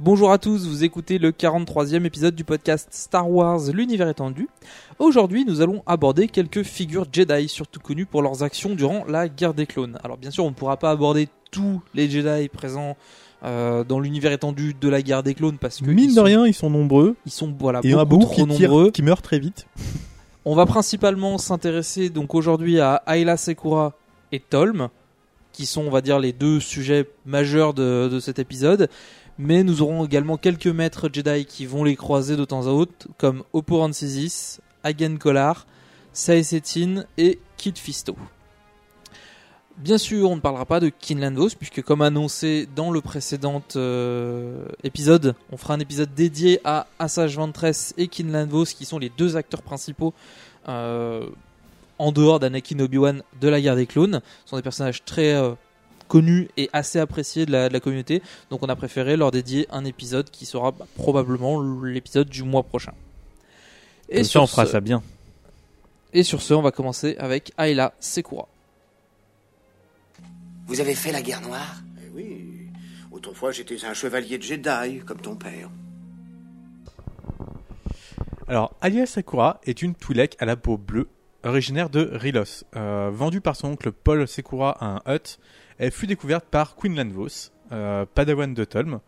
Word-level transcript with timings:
Bonjour 0.00 0.30
à 0.30 0.38
tous, 0.38 0.66
vous 0.68 0.84
écoutez 0.84 1.18
le 1.18 1.32
43e 1.32 2.04
épisode 2.04 2.34
du 2.36 2.44
podcast 2.44 2.88
Star 2.92 3.28
Wars 3.28 3.60
L'univers 3.72 4.08
étendu. 4.08 4.48
Aujourd'hui, 5.00 5.44
nous 5.44 5.60
allons 5.60 5.82
aborder 5.86 6.28
quelques 6.28 6.62
figures 6.62 7.06
Jedi, 7.12 7.48
surtout 7.48 7.80
connues 7.80 8.06
pour 8.06 8.22
leurs 8.22 8.44
actions 8.44 8.74
durant 8.76 9.04
la 9.08 9.28
guerre 9.28 9.54
des 9.54 9.66
clones. 9.66 9.98
Alors 10.04 10.16
bien 10.16 10.30
sûr, 10.30 10.44
on 10.44 10.50
ne 10.50 10.54
pourra 10.54 10.76
pas 10.76 10.90
aborder 10.92 11.28
tous 11.50 11.80
les 11.94 12.08
Jedi 12.08 12.48
présents 12.48 12.96
euh, 13.44 13.82
dans 13.82 13.98
l'univers 13.98 14.30
étendu 14.30 14.74
de 14.80 14.88
la 14.88 15.02
guerre 15.02 15.24
des 15.24 15.34
clones 15.34 15.58
parce 15.58 15.80
que 15.80 15.86
Mine 15.90 16.10
de 16.10 16.14
sont- 16.14 16.22
rien, 16.22 16.46
ils 16.46 16.54
sont 16.54 16.70
nombreux. 16.70 17.16
ils 17.26 17.32
sont 17.32 17.52
voilà 17.58 17.80
Et 17.82 17.92
beaucoup 18.04 18.24
trop 18.24 18.46
qui, 18.46 18.46
nombreux. 18.46 18.90
qui 18.92 19.02
meurent 19.02 19.22
très 19.22 19.40
vite. 19.40 19.66
On 20.44 20.54
va 20.54 20.64
principalement 20.64 21.38
s'intéresser 21.38 22.08
donc 22.08 22.34
aujourd'hui 22.36 22.78
à 22.78 23.02
Ayla 23.08 23.36
Sekura 23.36 23.94
et 24.30 24.38
Tolm, 24.40 24.88
qui 25.52 25.66
sont, 25.66 25.82
on 25.82 25.90
va 25.90 26.00
dire, 26.02 26.20
les 26.20 26.32
deux 26.32 26.60
sujets 26.60 27.08
majeurs 27.26 27.74
de, 27.74 28.08
de 28.10 28.20
cet 28.20 28.38
épisode. 28.38 28.88
Mais 29.38 29.62
nous 29.62 29.82
aurons 29.82 30.04
également 30.04 30.36
quelques 30.36 30.66
maîtres 30.66 31.08
Jedi 31.12 31.44
qui 31.46 31.64
vont 31.64 31.84
les 31.84 31.94
croiser 31.94 32.36
de 32.36 32.44
temps 32.44 32.66
à 32.66 32.70
autre, 32.70 33.06
comme 33.18 33.44
Oppo 33.52 33.78
Rancisis, 33.78 34.60
Hagen 34.82 35.16
Kolar, 35.16 35.66
Sae 36.12 36.42
Settin 36.42 37.04
et 37.16 37.38
Kit 37.56 37.74
Fisto. 37.76 38.16
Bien 39.76 39.96
sûr, 39.96 40.28
on 40.28 40.34
ne 40.34 40.40
parlera 40.40 40.66
pas 40.66 40.80
de 40.80 40.88
Kinland 40.88 41.36
Vos, 41.36 41.50
puisque 41.50 41.82
comme 41.82 42.02
annoncé 42.02 42.68
dans 42.74 42.90
le 42.90 43.00
précédent 43.00 43.62
euh, 43.76 44.64
épisode, 44.82 45.36
on 45.52 45.56
fera 45.56 45.74
un 45.74 45.78
épisode 45.78 46.12
dédié 46.12 46.60
à 46.64 46.88
Assage 46.98 47.36
Ventress 47.36 47.94
et 47.96 48.08
Kinland 48.08 48.48
Vos, 48.48 48.64
qui 48.64 48.84
sont 48.84 48.98
les 48.98 49.12
deux 49.16 49.36
acteurs 49.36 49.62
principaux 49.62 50.14
euh, 50.68 51.24
en 51.98 52.10
dehors 52.10 52.40
d'Anakin 52.40 52.80
Obi-Wan 52.80 53.22
de 53.40 53.48
la 53.48 53.60
guerre 53.60 53.76
des 53.76 53.86
clones. 53.86 54.20
Ce 54.44 54.50
sont 54.50 54.56
des 54.56 54.62
personnages 54.62 55.04
très 55.04 55.34
euh, 55.34 55.52
connus 56.08 56.48
et 56.56 56.68
assez 56.72 56.98
appréciés 56.98 57.46
de 57.46 57.52
la, 57.52 57.68
de 57.68 57.72
la 57.74 57.80
communauté. 57.80 58.22
Donc 58.50 58.62
on 58.62 58.68
a 58.68 58.74
préféré 58.76 59.16
leur 59.16 59.30
dédier 59.30 59.66
un 59.70 59.84
épisode 59.84 60.30
qui 60.30 60.46
sera 60.46 60.72
bah, 60.72 60.86
probablement 60.96 61.62
l'épisode 61.82 62.28
du 62.28 62.42
mois 62.42 62.62
prochain. 62.64 62.92
Et 64.08 64.16
Comme 64.16 64.24
ça, 64.24 64.30
sur 64.30 64.42
on 64.42 64.46
fera 64.46 64.66
ce- 64.66 64.72
ça 64.72 64.80
bien. 64.80 65.02
Et 66.14 66.22
sur 66.22 66.40
ce, 66.40 66.54
on 66.54 66.62
va 66.62 66.70
commencer 66.70 67.16
avec 67.18 67.52
Ayla 67.58 67.92
Sekura. 68.00 68.48
Vous 70.66 70.80
avez 70.80 70.94
fait 70.94 71.12
la 71.12 71.20
guerre 71.22 71.42
noire? 71.42 71.82
Eh 72.04 72.08
oui. 72.14 72.46
Autrefois, 73.10 73.52
j'étais 73.52 73.84
un 73.84 73.94
chevalier 73.94 74.40
Jedi, 74.40 75.00
comme 75.04 75.20
ton 75.20 75.34
père. 75.36 75.68
Alors, 78.46 78.74
Alia 78.80 79.04
Sakura 79.06 79.60
est 79.64 79.82
une 79.82 79.94
Twi'lek 79.94 80.36
à 80.40 80.46
la 80.46 80.56
peau 80.56 80.78
bleue, 80.78 81.08
originaire 81.44 81.90
de 81.90 82.08
Rilos. 82.12 82.64
Euh, 82.76 83.10
vendue 83.12 83.40
par 83.42 83.56
son 83.56 83.68
oncle 83.68 83.92
Paul 83.92 84.26
Sekura 84.26 84.70
à 84.80 84.86
un 85.06 85.14
Hutt, 85.14 85.38
elle 85.78 85.92
fut 85.92 86.06
découverte 86.06 86.44
par 86.44 86.76
Quinlan 86.76 87.08
Vos, 87.08 87.50
euh, 87.72 88.04
padawan 88.14 88.52
de 88.52 88.64
Tolm, 88.64 89.00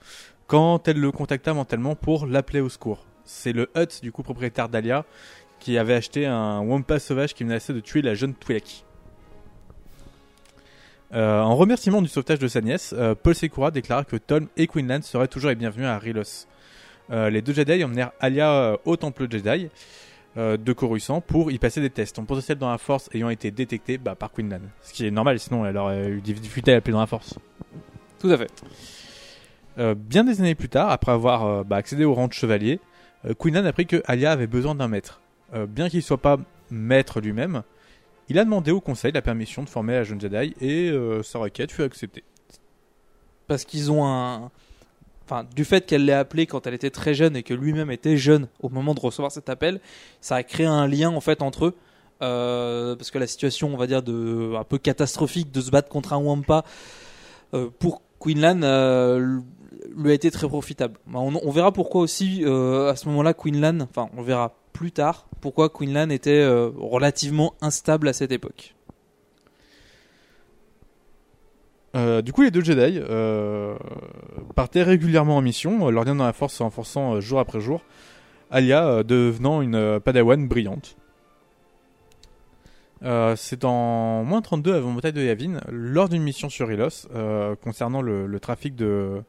quand 0.46 0.86
elle 0.88 0.98
le 0.98 1.10
contacta 1.12 1.52
mentalement 1.52 1.94
pour 1.94 2.26
l'appeler 2.26 2.60
au 2.60 2.68
secours. 2.68 3.04
C'est 3.24 3.52
le 3.52 3.68
Hutt, 3.76 4.00
du 4.02 4.12
coup 4.12 4.22
propriétaire 4.22 4.68
d'Alia, 4.68 5.04
qui 5.58 5.78
avait 5.78 5.94
acheté 5.94 6.26
un 6.26 6.60
Wampa 6.60 6.98
sauvage 6.98 7.34
qui 7.34 7.44
menaçait 7.44 7.72
de 7.72 7.80
tuer 7.80 8.02
la 8.02 8.14
jeune 8.14 8.34
Twi'lek. 8.34 8.84
Euh, 11.12 11.40
en 11.40 11.56
remerciement 11.56 12.02
du 12.02 12.08
sauvetage 12.08 12.38
de 12.38 12.46
sa 12.46 12.60
nièce, 12.60 12.94
euh, 12.96 13.16
Paul 13.16 13.34
Sekura 13.34 13.72
déclara 13.72 14.04
que 14.04 14.16
Tolm 14.16 14.46
et 14.56 14.68
Quinlan 14.68 15.02
seraient 15.02 15.28
toujours 15.28 15.50
les 15.50 15.56
bienvenus 15.56 15.86
à 15.86 15.98
Rilos. 15.98 16.46
Les 17.12 17.42
deux 17.42 17.52
Jedi 17.52 17.82
emmenèrent 17.82 18.12
Alia 18.20 18.76
au 18.84 18.96
temple 18.96 19.26
Jedi 19.28 19.68
euh, 20.36 20.56
de 20.56 20.72
Coruscant 20.72 21.20
pour 21.20 21.50
y 21.50 21.58
passer 21.58 21.80
des 21.80 21.90
tests. 21.90 22.16
Son 22.16 22.24
potentiel 22.24 22.58
dans 22.58 22.70
la 22.70 22.78
force 22.78 23.08
ayant 23.12 23.30
été 23.30 23.50
détecté 23.50 23.98
bah, 23.98 24.14
par 24.14 24.32
Quinlan. 24.32 24.60
Ce 24.82 24.92
qui 24.92 25.06
est 25.06 25.10
normal, 25.10 25.38
sinon 25.38 25.66
elle 25.66 25.76
aurait 25.76 26.08
eu 26.08 26.20
des 26.20 26.34
difficultés 26.34 26.72
à 26.72 26.76
appeler 26.76 26.92
dans 26.92 27.00
la 27.00 27.06
force. 27.06 27.38
Tout 28.18 28.28
à 28.30 28.36
fait. 28.36 28.50
Euh, 29.78 29.94
bien 29.94 30.24
des 30.24 30.40
années 30.40 30.54
plus 30.54 30.68
tard, 30.68 30.90
après 30.90 31.12
avoir 31.12 31.46
euh, 31.46 31.64
bah, 31.64 31.76
accédé 31.76 32.04
au 32.04 32.14
rang 32.14 32.28
de 32.28 32.32
chevalier, 32.32 32.80
euh, 33.24 33.34
Quinlan 33.34 33.64
apprit 33.64 33.86
que 33.86 34.02
Alia 34.06 34.32
avait 34.32 34.46
besoin 34.46 34.74
d'un 34.74 34.88
maître. 34.88 35.20
Euh, 35.54 35.66
bien 35.66 35.88
qu'il 35.88 36.02
soit 36.02 36.18
pas 36.18 36.38
maître 36.70 37.20
lui-même, 37.20 37.62
il 38.28 38.38
a 38.38 38.44
demandé 38.44 38.70
au 38.70 38.80
conseil 38.80 39.12
la 39.12 39.22
permission 39.22 39.62
de 39.62 39.68
former 39.68 39.94
la 39.94 40.04
jeune 40.04 40.20
Jedi 40.20 40.54
et 40.60 40.90
euh, 40.90 41.22
sa 41.22 41.38
requête 41.38 41.72
fut 41.72 41.82
acceptée. 41.82 42.24
Parce 43.46 43.64
qu'ils 43.64 43.90
ont 43.90 44.06
un. 44.06 44.50
Du 45.54 45.64
fait 45.64 45.86
qu'elle 45.86 46.04
l'ait 46.04 46.12
appelé 46.12 46.46
quand 46.46 46.66
elle 46.66 46.74
était 46.74 46.90
très 46.90 47.14
jeune 47.14 47.36
et 47.36 47.42
que 47.42 47.54
lui-même 47.54 47.90
était 47.90 48.16
jeune 48.16 48.48
au 48.60 48.68
moment 48.68 48.94
de 48.94 49.00
recevoir 49.00 49.32
cet 49.32 49.48
appel, 49.48 49.80
ça 50.20 50.36
a 50.36 50.42
créé 50.42 50.66
un 50.66 50.86
lien 50.86 51.10
en 51.10 51.20
fait 51.20 51.42
entre 51.42 51.66
eux. 51.66 51.74
Euh, 52.22 52.96
parce 52.96 53.10
que 53.10 53.18
la 53.18 53.26
situation, 53.26 53.72
on 53.72 53.78
va 53.78 53.86
dire, 53.86 54.02
de, 54.02 54.54
un 54.54 54.64
peu 54.64 54.76
catastrophique 54.76 55.50
de 55.52 55.60
se 55.60 55.70
battre 55.70 55.88
contre 55.88 56.12
un 56.12 56.18
Wampa 56.18 56.64
euh, 57.54 57.68
pour 57.78 58.02
Quinlan 58.20 58.60
euh, 58.62 59.40
lui 59.96 60.10
a 60.10 60.14
été 60.14 60.30
très 60.30 60.46
profitable. 60.46 60.98
Bah, 61.06 61.20
On, 61.20 61.34
on 61.42 61.50
verra 61.50 61.72
pourquoi 61.72 62.02
aussi 62.02 62.44
euh, 62.44 62.90
à 62.90 62.96
ce 62.96 63.08
moment-là 63.08 63.32
Quinlan, 63.32 63.80
enfin 63.80 64.10
on 64.16 64.22
verra 64.22 64.54
plus 64.72 64.92
tard 64.92 65.26
pourquoi 65.40 65.70
Quinlan 65.70 66.10
était 66.10 66.46
relativement 66.46 67.54
instable 67.62 68.08
à 68.08 68.12
cette 68.12 68.30
époque. 68.30 68.74
Euh, 71.96 72.22
du 72.22 72.32
coup, 72.32 72.42
les 72.42 72.50
deux 72.50 72.62
Jedi 72.62 73.00
euh, 73.00 73.76
partaient 74.54 74.82
régulièrement 74.82 75.36
en 75.36 75.42
mission, 75.42 75.88
euh, 75.88 75.90
leur 75.90 76.04
lien 76.04 76.14
dans 76.14 76.24
la 76.24 76.32
force 76.32 76.54
se 76.54 76.62
renforçant 76.62 77.20
jour 77.20 77.40
après 77.40 77.60
jour, 77.60 77.82
Alia 78.50 79.02
devenant 79.02 79.60
une 79.62 80.00
padawan 80.00 80.46
brillante. 80.46 80.96
C'est 83.36 83.64
en 83.64 84.24
moins 84.24 84.42
32 84.42 84.74
avant 84.74 84.92
bataille 84.92 85.12
de 85.14 85.22
Yavin, 85.22 85.60
lors 85.70 86.08
d'une 86.08 86.22
mission 86.22 86.48
sur 86.50 86.70
Ilos, 86.70 87.08
concernant 87.62 88.02
le, 88.02 88.40
trafic 88.40 88.74
de, 88.74 89.22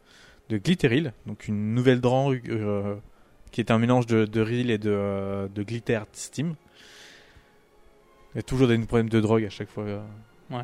de 0.49 0.57
Glitteril, 0.57 1.13
donc 1.25 1.47
une 1.47 1.73
nouvelle 1.73 2.01
drogue 2.01 2.41
qui 3.51 3.61
est 3.61 3.71
un 3.71 3.77
mélange 3.77 4.07
de, 4.07 4.25
de 4.25 4.41
Ril 4.41 4.71
et 4.71 4.77
de, 4.77 5.47
de 5.53 5.65
Steam. 6.13 6.55
Il 8.33 8.37
y 8.37 8.39
a 8.39 8.43
toujours 8.43 8.67
des 8.67 8.77
problèmes 8.79 9.09
de 9.09 9.19
drogue 9.19 9.43
à 9.43 9.49
chaque 9.49 9.69
fois. 9.69 9.83
euh. 9.83 10.63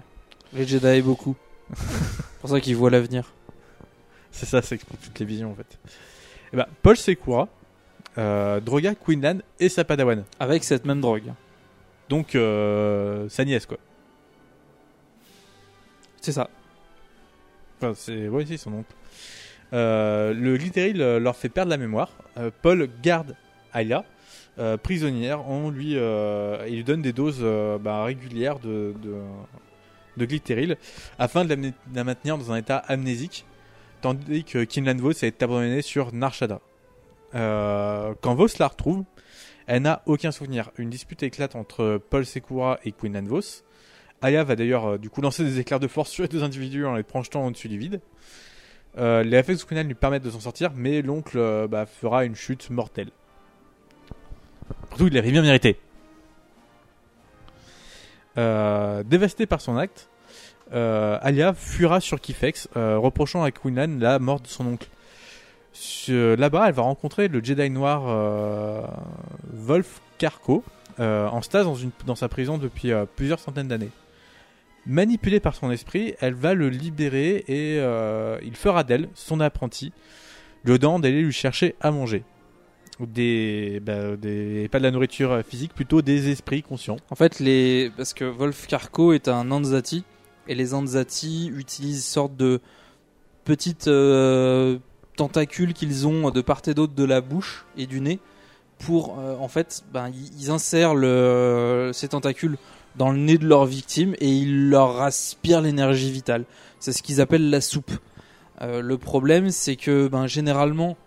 Les 0.54 0.66
Jedi 0.66 1.02
beaucoup. 1.02 1.36
C'est 1.76 2.40
pour 2.42 2.50
ça 2.50 2.62
qu'ils 2.62 2.76
voient 2.76 2.90
l'avenir. 2.90 3.34
C'est 4.32 4.46
ça, 4.46 4.60
explique 4.60 5.02
toutes 5.02 5.20
les 5.20 5.26
visions 5.26 5.52
en 5.52 5.56
fait. 5.56 5.78
Et 6.54 6.58
ben, 6.58 6.68
Paul 6.82 6.96
Sekura 6.96 7.48
euh, 8.18 8.60
droga 8.60 8.96
Quinlan 8.96 9.40
et 9.60 9.70
sa 9.70 9.84
padawan. 9.84 10.24
Avec 10.40 10.64
cette 10.64 10.86
même 10.86 11.02
drogue. 11.02 11.34
Donc, 12.10 12.36
euh, 12.36 13.28
sa 13.30 13.46
nièce 13.46 13.66
quoi. 13.66 13.78
C'est 16.22 16.32
ça. 16.32 16.50
Enfin, 17.78 17.94
c'est. 17.96 18.28
Ouais, 18.28 18.46
si, 18.46 18.58
son 18.58 18.74
oncle. 18.74 18.94
Euh, 19.74 20.34
le 20.34 20.58
Glitteril 20.58 21.02
euh, 21.02 21.20
leur 21.20 21.36
fait 21.36 21.50
perdre 21.50 21.70
la 21.70 21.78
mémoire. 21.78 22.10
Euh, 22.38 22.50
Paul 22.62 22.90
garde 23.02 23.36
Ayla, 23.74 24.06
euh, 24.60 24.78
prisonnière, 24.78 25.48
on 25.48 25.70
lui, 25.70 25.92
il 25.94 26.76
lui 26.76 26.84
donne 26.84 27.02
des 27.02 27.14
doses 27.14 27.46
bah, 27.82 28.04
régulières 28.04 28.60
de, 28.60 28.94
de, 29.04 29.16
de 30.18 30.26
glycéril 30.26 30.78
afin 31.20 31.46
de 31.46 31.74
la, 31.94 32.04
maintenir 32.04 32.38
dans 32.38 32.52
un 32.52 32.58
état 32.58 32.78
amnésique, 32.78 33.46
tandis 34.02 34.44
que 34.44 34.64
Kinlan 34.64 34.98
Vos 34.98 35.12
est 35.12 35.42
abandonnée 35.42 35.82
sur 35.82 36.14
Narshada. 36.14 36.62
Euh, 37.36 38.14
quand 38.22 38.36
Vos 38.36 38.48
la 38.60 38.68
retrouve, 38.68 39.04
elle 39.68 39.84
n'a 39.84 40.02
aucun 40.06 40.32
souvenir. 40.32 40.72
Une 40.78 40.90
dispute 40.90 41.24
éclate 41.24 41.56
entre 41.56 42.02
Paul 42.10 42.26
Sekura 42.26 42.80
et 42.84 42.92
Quinlan 42.92 43.24
Vos. 43.24 43.64
Aya 44.22 44.44
va 44.44 44.56
d'ailleurs 44.56 44.86
euh, 44.94 44.98
du 44.98 45.10
coup 45.10 45.22
lancer 45.22 45.44
des 45.44 45.60
éclairs 45.60 45.80
de 45.80 45.88
force 45.88 46.10
sur 46.12 46.24
les 46.24 46.30
deux 46.30 46.44
individus 46.44 46.86
en 46.86 46.96
les 46.96 47.04
projetant 47.04 47.46
au-dessus 47.46 47.70
du 47.70 47.78
vide. 47.78 48.02
Euh, 48.98 49.24
les 49.24 49.38
effets 49.38 49.56
de 49.56 49.62
Quinlan 49.62 49.84
lui 49.84 49.94
permettent 49.94 50.24
de 50.24 50.32
s'en 50.32 50.40
sortir, 50.40 50.72
mais 50.76 51.02
l'oncle 51.02 51.68
bah, 51.68 51.86
fera 51.86 52.26
une 52.26 52.36
chute 52.36 52.70
mortelle. 52.72 53.12
Surtout, 54.90 55.08
il 55.08 55.14
l'avait 55.14 55.32
bien 55.32 55.44
mérité. 55.44 55.78
Euh, 58.38 59.04
dévasté 59.04 59.46
par 59.46 59.62
son 59.62 59.78
acte, 59.78 60.10
euh, 60.74 61.18
Alia 61.22 61.54
fuira 61.54 62.00
sur 62.00 62.22
Kifex, 62.22 62.70
euh, 62.78 62.98
reprochant 62.98 63.44
à 63.44 63.52
Quinlan 63.52 63.98
la 64.00 64.20
mort 64.20 64.40
de 64.40 64.48
son 64.48 64.68
oncle. 64.68 64.88
Là-bas, 66.08 66.68
elle 66.68 66.74
va 66.74 66.82
rencontrer 66.82 67.28
le 67.28 67.44
Jedi 67.44 67.70
noir 67.70 68.02
Wolf 69.54 70.02
Karko, 70.18 70.64
en 70.98 71.42
stase 71.44 71.68
dans, 72.08 72.16
sa 72.16 72.30
prison 72.30 72.58
depuis 72.58 72.92
plusieurs 73.16 73.40
centaines 73.40 73.68
d'années. 73.68 73.92
Manipulée 74.88 75.40
par 75.40 75.54
son 75.54 75.70
esprit, 75.70 76.16
elle 76.20 76.34
va 76.34 76.56
le 76.56 76.70
libérer 76.70 77.44
et 77.48 77.76
il 78.44 78.56
fera 78.56 78.84
d'elle 78.84 79.08
son 79.14 79.40
apprenti, 79.40 79.94
lui 80.64 80.80
donnant 80.80 80.98
d'aller 80.98 81.22
lui 81.22 81.32
chercher 81.32 81.76
à 81.80 81.92
manger. 81.92 82.24
Des, 83.00 83.80
bah, 83.80 84.16
des, 84.16 84.68
pas 84.70 84.80
de 84.80 84.84
la 84.84 84.90
nourriture 84.90 85.32
euh, 85.32 85.42
physique, 85.44 85.74
plutôt 85.74 86.02
des 86.02 86.30
esprits 86.30 86.64
conscients. 86.64 86.98
En 87.12 87.16
fait, 87.16 87.40
les 87.40 87.92
parce 87.96 88.16
que 88.16 88.26
Wolf 88.26 88.66
Karko 88.66 89.14
est 89.14 89.28
un 89.28 89.52
Anzati 89.52 90.04
et 90.48 90.56
les 90.56 90.74
Anzati 90.74 91.52
utilisent 91.56 92.04
sorte 92.04 92.36
de 92.36 92.60
petites 93.46 93.88
euh, 93.88 94.80
tentacules 95.16 95.74
qu'ils 95.74 96.08
ont 96.08 96.32
de 96.32 96.42
part 96.42 96.62
et 96.66 96.74
d'autre 96.74 96.96
de 96.96 97.04
la 97.04 97.22
bouche 97.22 97.66
et 97.78 97.86
du 97.86 98.02
nez 98.02 98.20
pour 98.80 99.20
euh, 99.20 99.36
en 99.38 99.48
fait, 99.48 99.84
ben, 99.94 100.12
ils 100.40 100.50
insèrent 100.50 100.96
ces 101.94 102.08
tentacules 102.08 102.58
dans 102.96 103.12
le 103.12 103.20
nez 103.20 103.38
de 103.38 103.48
leur 103.48 103.66
victime 103.66 104.16
et 104.20 104.30
ils 104.30 104.70
leur 104.70 105.02
aspirent 105.04 105.62
l'énergie 105.62 106.12
vitale. 106.12 106.46
C'est 106.80 106.94
ce 106.94 107.04
qu'ils 107.04 107.22
appellent 107.22 107.52
la 107.52 107.62
soupe. 107.62 107.92
Le 108.60 108.98
problème, 108.98 109.52
c'est 109.52 109.76
que 109.76 110.08
ben, 110.08 110.26
généralement, 110.26 110.98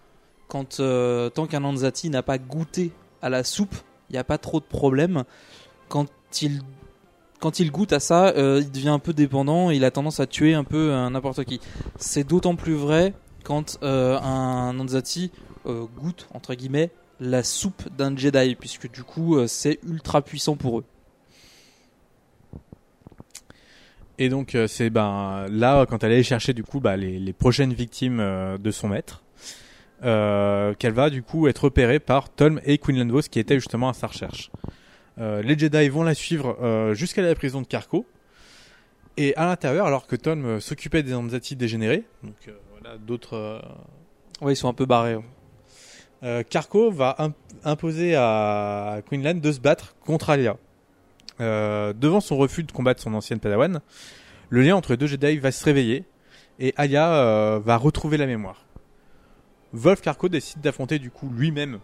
quand 0.51 0.81
euh, 0.81 1.31
tant 1.31 1.47
qu'un 1.47 1.65
Anzati 1.65 2.11
n'a 2.11 2.23
pas 2.23 2.37
goûté 2.37 2.91
à 3.23 3.31
la 3.31 3.45
soupe, 3.45 3.75
il 4.11 4.15
n'y 4.15 4.19
a 4.19 4.25
pas 4.25 4.37
trop 4.37 4.59
de 4.59 4.65
problème. 4.65 5.25
Quand 5.89 6.09
il 6.43 6.61
quand 7.39 7.59
il 7.61 7.71
goûte 7.71 7.95
à 7.95 8.01
ça, 8.01 8.35
euh, 8.37 8.61
il 8.61 8.71
devient 8.71 8.91
un 8.91 8.99
peu 8.99 9.15
dépendant. 9.15 9.71
Il 9.71 9.85
a 9.85 9.91
tendance 9.91 10.21
à 10.21 10.27
tuer 10.27 10.53
un 10.53 10.65
peu 10.65 10.91
euh, 10.91 11.09
n'importe 11.09 11.45
qui. 11.45 11.61
C'est 11.97 12.25
d'autant 12.25 12.57
plus 12.57 12.75
vrai 12.75 13.15
quand 13.45 13.79
un 13.83 14.79
Anzati 14.79 15.33
goûte 15.65 16.29
entre 16.35 16.55
guillemets 16.55 16.91
la 17.21 17.43
soupe 17.43 17.89
d'un 17.97 18.15
Jedi, 18.15 18.55
puisque 18.55 18.91
du 18.91 19.03
coup 19.03 19.39
c'est 19.47 19.79
ultra 19.87 20.21
puissant 20.21 20.57
pour 20.57 20.81
eux. 20.81 20.85
Et 24.19 24.29
donc 24.29 24.57
c'est 24.67 24.91
ben 24.91 25.47
là 25.49 25.87
quand 25.87 26.05
elle 26.05 26.13
allait 26.13 26.23
chercher 26.23 26.53
du 26.53 26.65
coup 26.65 26.81
bah, 26.81 26.97
les, 26.99 27.33
prochaines 27.33 27.73
victimes 27.73 28.19
de 28.59 28.71
son 28.71 28.89
maître, 28.89 29.23
qu'elle 30.03 30.93
va 30.93 31.11
du 31.11 31.23
coup 31.23 31.47
être 31.49 31.65
repérée 31.65 31.99
par 32.01 32.31
Tolm 32.31 32.61
et 32.65 32.79
Quinlan 32.79 33.09
Vos 33.09 33.21
qui 33.23 33.39
étaient 33.39 33.57
justement 33.57 33.89
à 33.89 33.93
sa 33.93 34.07
recherche. 34.07 34.51
Euh, 35.19 35.43
les 35.43 35.59
Jedi 35.59 35.89
vont 35.89 36.03
la 36.03 36.15
suivre 36.15 36.57
euh, 36.63 36.95
jusqu'à 36.95 37.21
la 37.23 37.35
prison 37.35 37.61
de 37.61 37.67
Carco. 37.67 38.07
Et 39.17 39.37
à 39.37 39.45
l'intérieur, 39.45 39.87
alors 39.87 40.07
que 40.07 40.17
euh, 40.27 40.61
s'occupait 40.61 41.03
des 41.03 41.13
Anzati 41.15 41.57
dégénérés, 41.57 42.05
donc 42.23 42.35
euh, 42.49 42.53
voilà 42.81 42.97
d'autres 42.97 43.35
euh, 43.37 43.59
Ouais, 44.41 44.55
ils 44.55 44.57
sont 44.57 44.69
un 44.69 44.73
peu 44.73 44.87
barrés. 44.87 45.17
ouais. 45.17 45.25
euh, 46.23 46.43
Carco 46.49 46.91
va 46.91 47.17
imp- 47.19 47.35
imposer 47.65 48.15
à 48.17 49.01
Quinlan 49.11 49.35
de 49.35 49.53
se 49.53 49.61
battre 49.61 49.95
contre 50.07 50.31
Alia. 50.31 50.57
Euh, 51.41 51.93
devant 51.93 52.21
son 52.21 52.37
refus 52.39 52.63
de 52.65 52.73
combattre 52.73 53.03
son 53.03 53.13
ancienne 53.13 53.41
Padawan, 53.41 53.81
le 54.49 54.63
lien 54.63 54.77
entre 54.77 54.93
les 54.93 54.97
deux 54.97 55.07
Jedi 55.07 55.37
va 55.39 55.53
se 55.53 55.65
réveiller 55.65 56.05
et 56.59 56.73
Alia 56.77 57.13
euh, 57.13 57.61
va 57.63 57.77
retrouver 57.77 58.17
la 58.17 58.27
mémoire. 58.27 58.65
Wolf 59.73 60.01
Carco 60.01 60.29
décide 60.29 60.61
d'affronter 60.61 60.99
du 60.99 61.11
coup 61.11 61.31
lui-même 61.31 61.79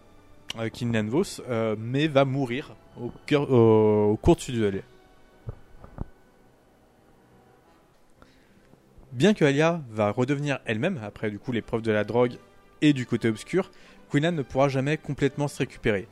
euh, 0.57 0.69
Vos, 1.07 1.23
euh, 1.49 1.75
mais 1.77 2.07
va 2.07 2.25
mourir 2.25 2.75
au 2.99 4.17
cours 4.21 4.35
de 4.35 4.41
ce 4.41 4.51
duel. 4.51 4.83
Bien 9.13 9.33
que 9.33 9.45
Alia 9.45 9.81
va 9.89 10.11
redevenir 10.11 10.59
elle-même 10.65 10.99
après 11.03 11.31
du 11.31 11.39
coup 11.39 11.51
l'épreuve 11.51 11.81
de 11.81 11.91
la 11.91 12.03
drogue 12.03 12.37
et 12.81 12.93
du 12.93 13.05
côté 13.05 13.29
obscur, 13.29 13.71
Quinlan 14.11 14.31
ne 14.31 14.41
pourra 14.41 14.69
jamais 14.69 14.97
complètement 14.97 15.47
se 15.47 15.57
récupérer. 15.57 16.07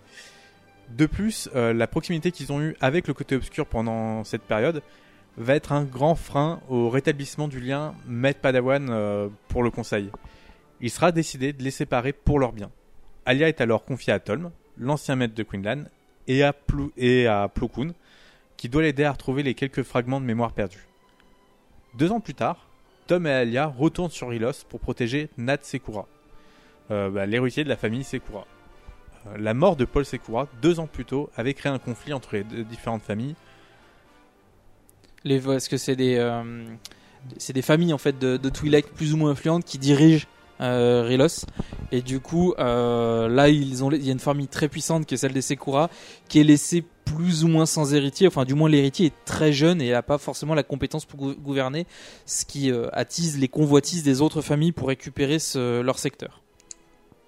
De 0.90 1.06
plus, 1.06 1.50
euh, 1.56 1.74
la 1.74 1.88
proximité 1.88 2.32
qu'ils 2.32 2.52
ont 2.52 2.62
eue 2.62 2.76
avec 2.80 3.08
le 3.08 3.14
côté 3.14 3.36
obscur 3.36 3.66
pendant 3.66 4.24
cette 4.24 4.44
période 4.44 4.82
va 5.38 5.56
être 5.56 5.72
un 5.72 5.84
grand 5.84 6.16
frein 6.16 6.62
au 6.70 6.90
rétablissement 6.90 7.48
du 7.48 7.60
lien 7.60 7.94
Maître 8.08 8.40
Padawan 8.40 8.88
euh, 8.90 9.28
pour 9.50 9.64
le 9.64 9.72
Conseil. 9.72 10.10
Il 10.86 10.92
sera 10.92 11.12
décidé 11.12 11.52
de 11.52 11.64
les 11.64 11.72
séparer 11.72 12.14
pour 12.14 12.38
leur 12.38 12.54
bien. 12.54 12.70
Alia 13.26 13.48
est 13.48 13.60
alors 13.60 13.86
confiée 13.86 14.14
à 14.14 14.20
Tolm, 14.20 14.52
l'ancien 14.78 15.16
maître 15.16 15.34
de 15.34 15.42
Quinlan, 15.42 15.86
et 16.28 16.44
à, 16.44 16.54
Plo 16.54 16.92
et 16.96 17.26
à 17.26 17.50
qui 18.56 18.70
doit 18.70 18.84
l'aider 18.84 19.04
à 19.04 19.12
retrouver 19.12 19.42
les 19.42 19.56
quelques 19.56 19.82
fragments 19.82 20.22
de 20.22 20.28
mémoire 20.28 20.52
perdus. 20.52 20.86
Deux 21.96 22.12
ans 22.12 22.20
plus 22.20 22.36
tard, 22.36 22.70
Tom 23.08 23.26
et 23.26 23.32
Alia 23.32 23.66
retournent 23.66 24.12
sur 24.12 24.30
Rylos 24.30 24.64
pour 24.70 24.80
protéger 24.80 25.30
Nat 25.40 25.58
Sekura, 25.64 26.08
euh, 26.92 27.10
bah, 27.10 27.26
l'héritier 27.26 27.64
de 27.64 27.70
la 27.70 27.78
famille 27.78 28.04
Sekura. 28.04 28.46
Euh, 29.26 29.38
la 29.40 29.56
mort 29.56 29.78
de 29.78 29.86
Paul 29.86 30.06
Sekura, 30.06 30.48
deux 30.62 30.80
ans 30.80 30.86
plus 30.86 31.06
tôt, 31.06 31.32
avait 31.36 31.56
créé 31.56 31.72
un 31.72 31.80
conflit 31.80 32.14
entre 32.14 32.36
les 32.36 32.44
deux 32.44 32.64
différentes 32.64 33.02
familles. 33.02 33.34
Les, 35.24 35.40
parce 35.40 35.68
que 35.68 35.78
c'est 35.78 35.96
des, 35.96 36.18
euh, 36.18 36.64
c'est 37.40 37.54
des 37.54 37.64
familles 37.64 37.94
en 37.94 37.98
fait 37.98 38.20
de, 38.20 38.38
de 38.38 38.50
Twi'lek 38.50 38.94
plus 38.94 39.16
ou 39.16 39.18
moins 39.18 39.32
influentes 39.32 39.66
qui 39.66 39.80
dirigent 39.80 40.28
euh, 40.62 41.04
Rylos. 41.04 41.46
Et 41.92 42.02
du 42.02 42.20
coup, 42.20 42.54
euh, 42.58 43.28
là, 43.28 43.50
ils 43.50 43.84
ont, 43.84 43.92
il 43.92 44.06
y 44.06 44.10
a 44.10 44.12
une 44.12 44.20
famille 44.20 44.48
très 44.48 44.68
puissante 44.70 45.06
qui 45.06 45.14
est 45.14 45.18
celle 45.18 45.34
des 45.34 45.42
Sekura, 45.42 45.90
qui 46.28 46.40
est 46.40 46.44
laissée 46.44 46.84
plus 47.06 47.44
ou 47.44 47.48
moins 47.48 47.66
sans 47.66 47.94
héritier. 47.94 48.28
Enfin, 48.28 48.46
du 48.46 48.54
moins, 48.56 48.70
l'héritier 48.70 49.08
est 49.08 49.26
très 49.26 49.54
jeune 49.54 49.82
et 49.82 49.92
n'a 49.92 50.02
pas 50.02 50.18
forcément 50.18 50.56
la 50.56 50.64
compétence 50.64 51.06
pour 51.06 51.20
gou- 51.20 51.36
gouverner, 51.36 51.86
ce 52.26 52.46
qui 52.46 52.72
euh, 52.72 52.88
attise 52.94 53.38
les 53.38 53.48
convoitises 53.48 54.04
des 54.04 54.22
autres 54.22 54.42
familles 54.42 54.72
pour 54.72 54.88
récupérer 54.88 55.38
leur 55.56 56.00
secteur. 56.00 56.42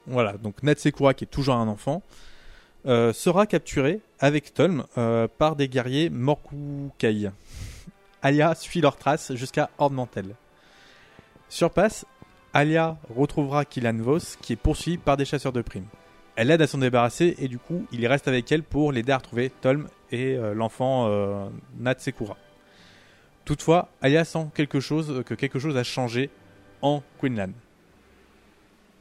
Voilà, 0.07 0.33
donc 0.33 0.63
Nat 0.63 0.75
Sekura, 0.77 1.13
qui 1.13 1.25
est 1.25 1.27
toujours 1.27 1.55
un 1.55 1.67
enfant, 1.67 2.01
euh, 2.85 3.13
sera 3.13 3.45
capturé 3.45 3.99
avec 4.19 4.53
Tolm 4.53 4.85
par 5.37 5.55
des 5.55 5.67
guerriers 5.67 6.09
Morkukai. 6.09 7.29
Alia 8.23 8.55
suit 8.55 8.81
leurs 8.81 8.97
traces 8.97 9.35
jusqu'à 9.35 9.69
Horde 9.77 9.93
Mantel. 9.93 10.35
Sur 11.49 11.69
place, 11.69 12.05
Alia 12.57 12.97
retrouvera 13.15 13.65
Killan 13.65 13.97
Vos, 13.97 14.35
qui 14.41 14.53
est 14.53 14.55
poursuivi 14.55 14.97
par 14.97 15.15
des 15.15 15.25
chasseurs 15.25 15.53
de 15.53 15.61
primes. 15.61 15.85
Elle 16.35 16.47
l'aide 16.47 16.63
à 16.63 16.65
s'en 16.65 16.79
débarrasser 16.79 17.35
et 17.37 17.47
du 17.47 17.59
coup, 17.59 17.85
il 17.91 18.07
reste 18.07 18.27
avec 18.27 18.51
elle 18.51 18.63
pour 18.63 18.91
l'aider 18.91 19.11
à 19.11 19.17
retrouver 19.17 19.51
Tolm 19.61 19.87
et 20.11 20.33
euh, 20.33 20.55
l'enfant 20.55 21.05
euh, 21.07 21.49
Nat 21.77 21.99
Sekura. 21.99 22.35
Toutefois, 23.45 23.89
Alia 24.01 24.25
sent 24.25 24.47
quelque 24.55 24.79
chose, 24.79 25.21
que 25.23 25.35
quelque 25.35 25.59
chose 25.59 25.77
a 25.77 25.83
changé 25.83 26.31
en 26.81 27.03
Quinlan. 27.21 27.51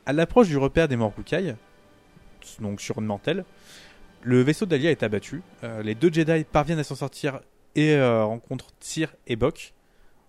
À 0.04 0.12
l'approche 0.12 0.48
du 0.48 0.58
repère 0.58 0.86
des 0.86 0.96
Morgukai, 0.96 1.54
donc 2.60 2.82
sur 2.82 2.98
une 2.98 3.06
mantelle, 3.06 3.46
le 4.20 4.42
vaisseau 4.42 4.66
d'Alia 4.66 4.90
est 4.90 5.02
abattu. 5.02 5.40
Euh, 5.64 5.82
les 5.82 5.94
deux 5.94 6.12
Jedi 6.12 6.44
parviennent 6.44 6.80
à 6.80 6.84
s'en 6.84 6.94
sortir 6.94 7.40
et 7.75 7.98
rencontrent 7.98 8.72
Tyr 8.80 9.14
et 9.26 9.36
Bok, 9.36 9.72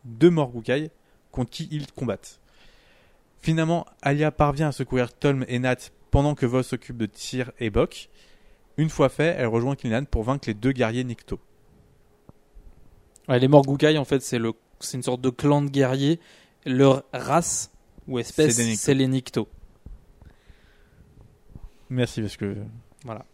deux 0.05 0.29
Morgukai 0.29 0.91
contre 1.33 1.51
qui 1.51 1.67
ils 1.71 1.91
combattent. 1.91 2.39
Finalement, 3.41 3.85
Alia 4.01 4.31
parvient 4.31 4.69
à 4.69 4.71
secourir 4.71 5.13
Tolm 5.13 5.45
et 5.47 5.59
Nat 5.59 5.77
pendant 6.11 6.35
que 6.35 6.45
Vos 6.45 6.63
s'occupe 6.63 6.97
de 6.97 7.05
Tyr 7.05 7.51
et 7.59 7.69
Bok. 7.69 8.09
Une 8.77 8.89
fois 8.89 9.09
fait, 9.09 9.35
elle 9.37 9.47
rejoint 9.47 9.75
Kinlan 9.75 10.05
pour 10.05 10.23
vaincre 10.23 10.47
les 10.47 10.53
deux 10.53 10.71
guerriers 10.71 11.03
Nikto. 11.03 11.39
Ouais, 13.27 13.39
les 13.39 13.47
Morgukai, 13.47 13.97
en 13.97 14.05
fait, 14.05 14.21
c'est 14.21 14.39
le, 14.39 14.53
c'est 14.79 14.97
une 14.97 15.03
sorte 15.03 15.21
de 15.21 15.29
clan 15.29 15.61
de 15.61 15.69
guerriers. 15.69 16.19
Leur 16.65 17.03
race 17.13 17.71
ou 18.07 18.19
espèce, 18.19 18.55
C'est 18.55 18.93
les 18.93 19.07
Nikto. 19.07 19.47
Merci 21.89 22.21
parce 22.21 22.37
que 22.37 22.55
Voilà. 23.03 23.25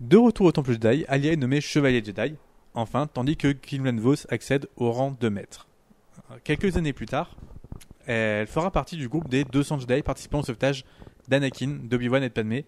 De 0.00 0.16
retour 0.16 0.46
au 0.46 0.52
temple 0.52 0.72
Jedi, 0.72 1.04
Alia 1.08 1.32
est 1.32 1.36
nommée 1.36 1.60
chevalier 1.60 2.02
Jedi, 2.04 2.34
enfin, 2.74 3.06
tandis 3.06 3.36
que 3.36 3.48
Kilman 3.48 3.98
Vos 3.98 4.26
accède 4.28 4.68
au 4.76 4.92
rang 4.92 5.16
de 5.18 5.28
maître. 5.28 5.66
Quelques 6.44 6.76
années 6.76 6.92
plus 6.92 7.06
tard, 7.06 7.36
elle 8.06 8.46
fera 8.46 8.70
partie 8.70 8.96
du 8.96 9.08
groupe 9.08 9.28
des 9.28 9.44
200 9.44 9.80
Jedi 9.80 10.02
participant 10.02 10.40
au 10.40 10.42
sauvetage 10.42 10.84
d'Anakin, 11.28 11.78
d'Obi-Wan 11.82 12.22
et 12.22 12.28
de 12.28 12.32
Padmé, 12.32 12.64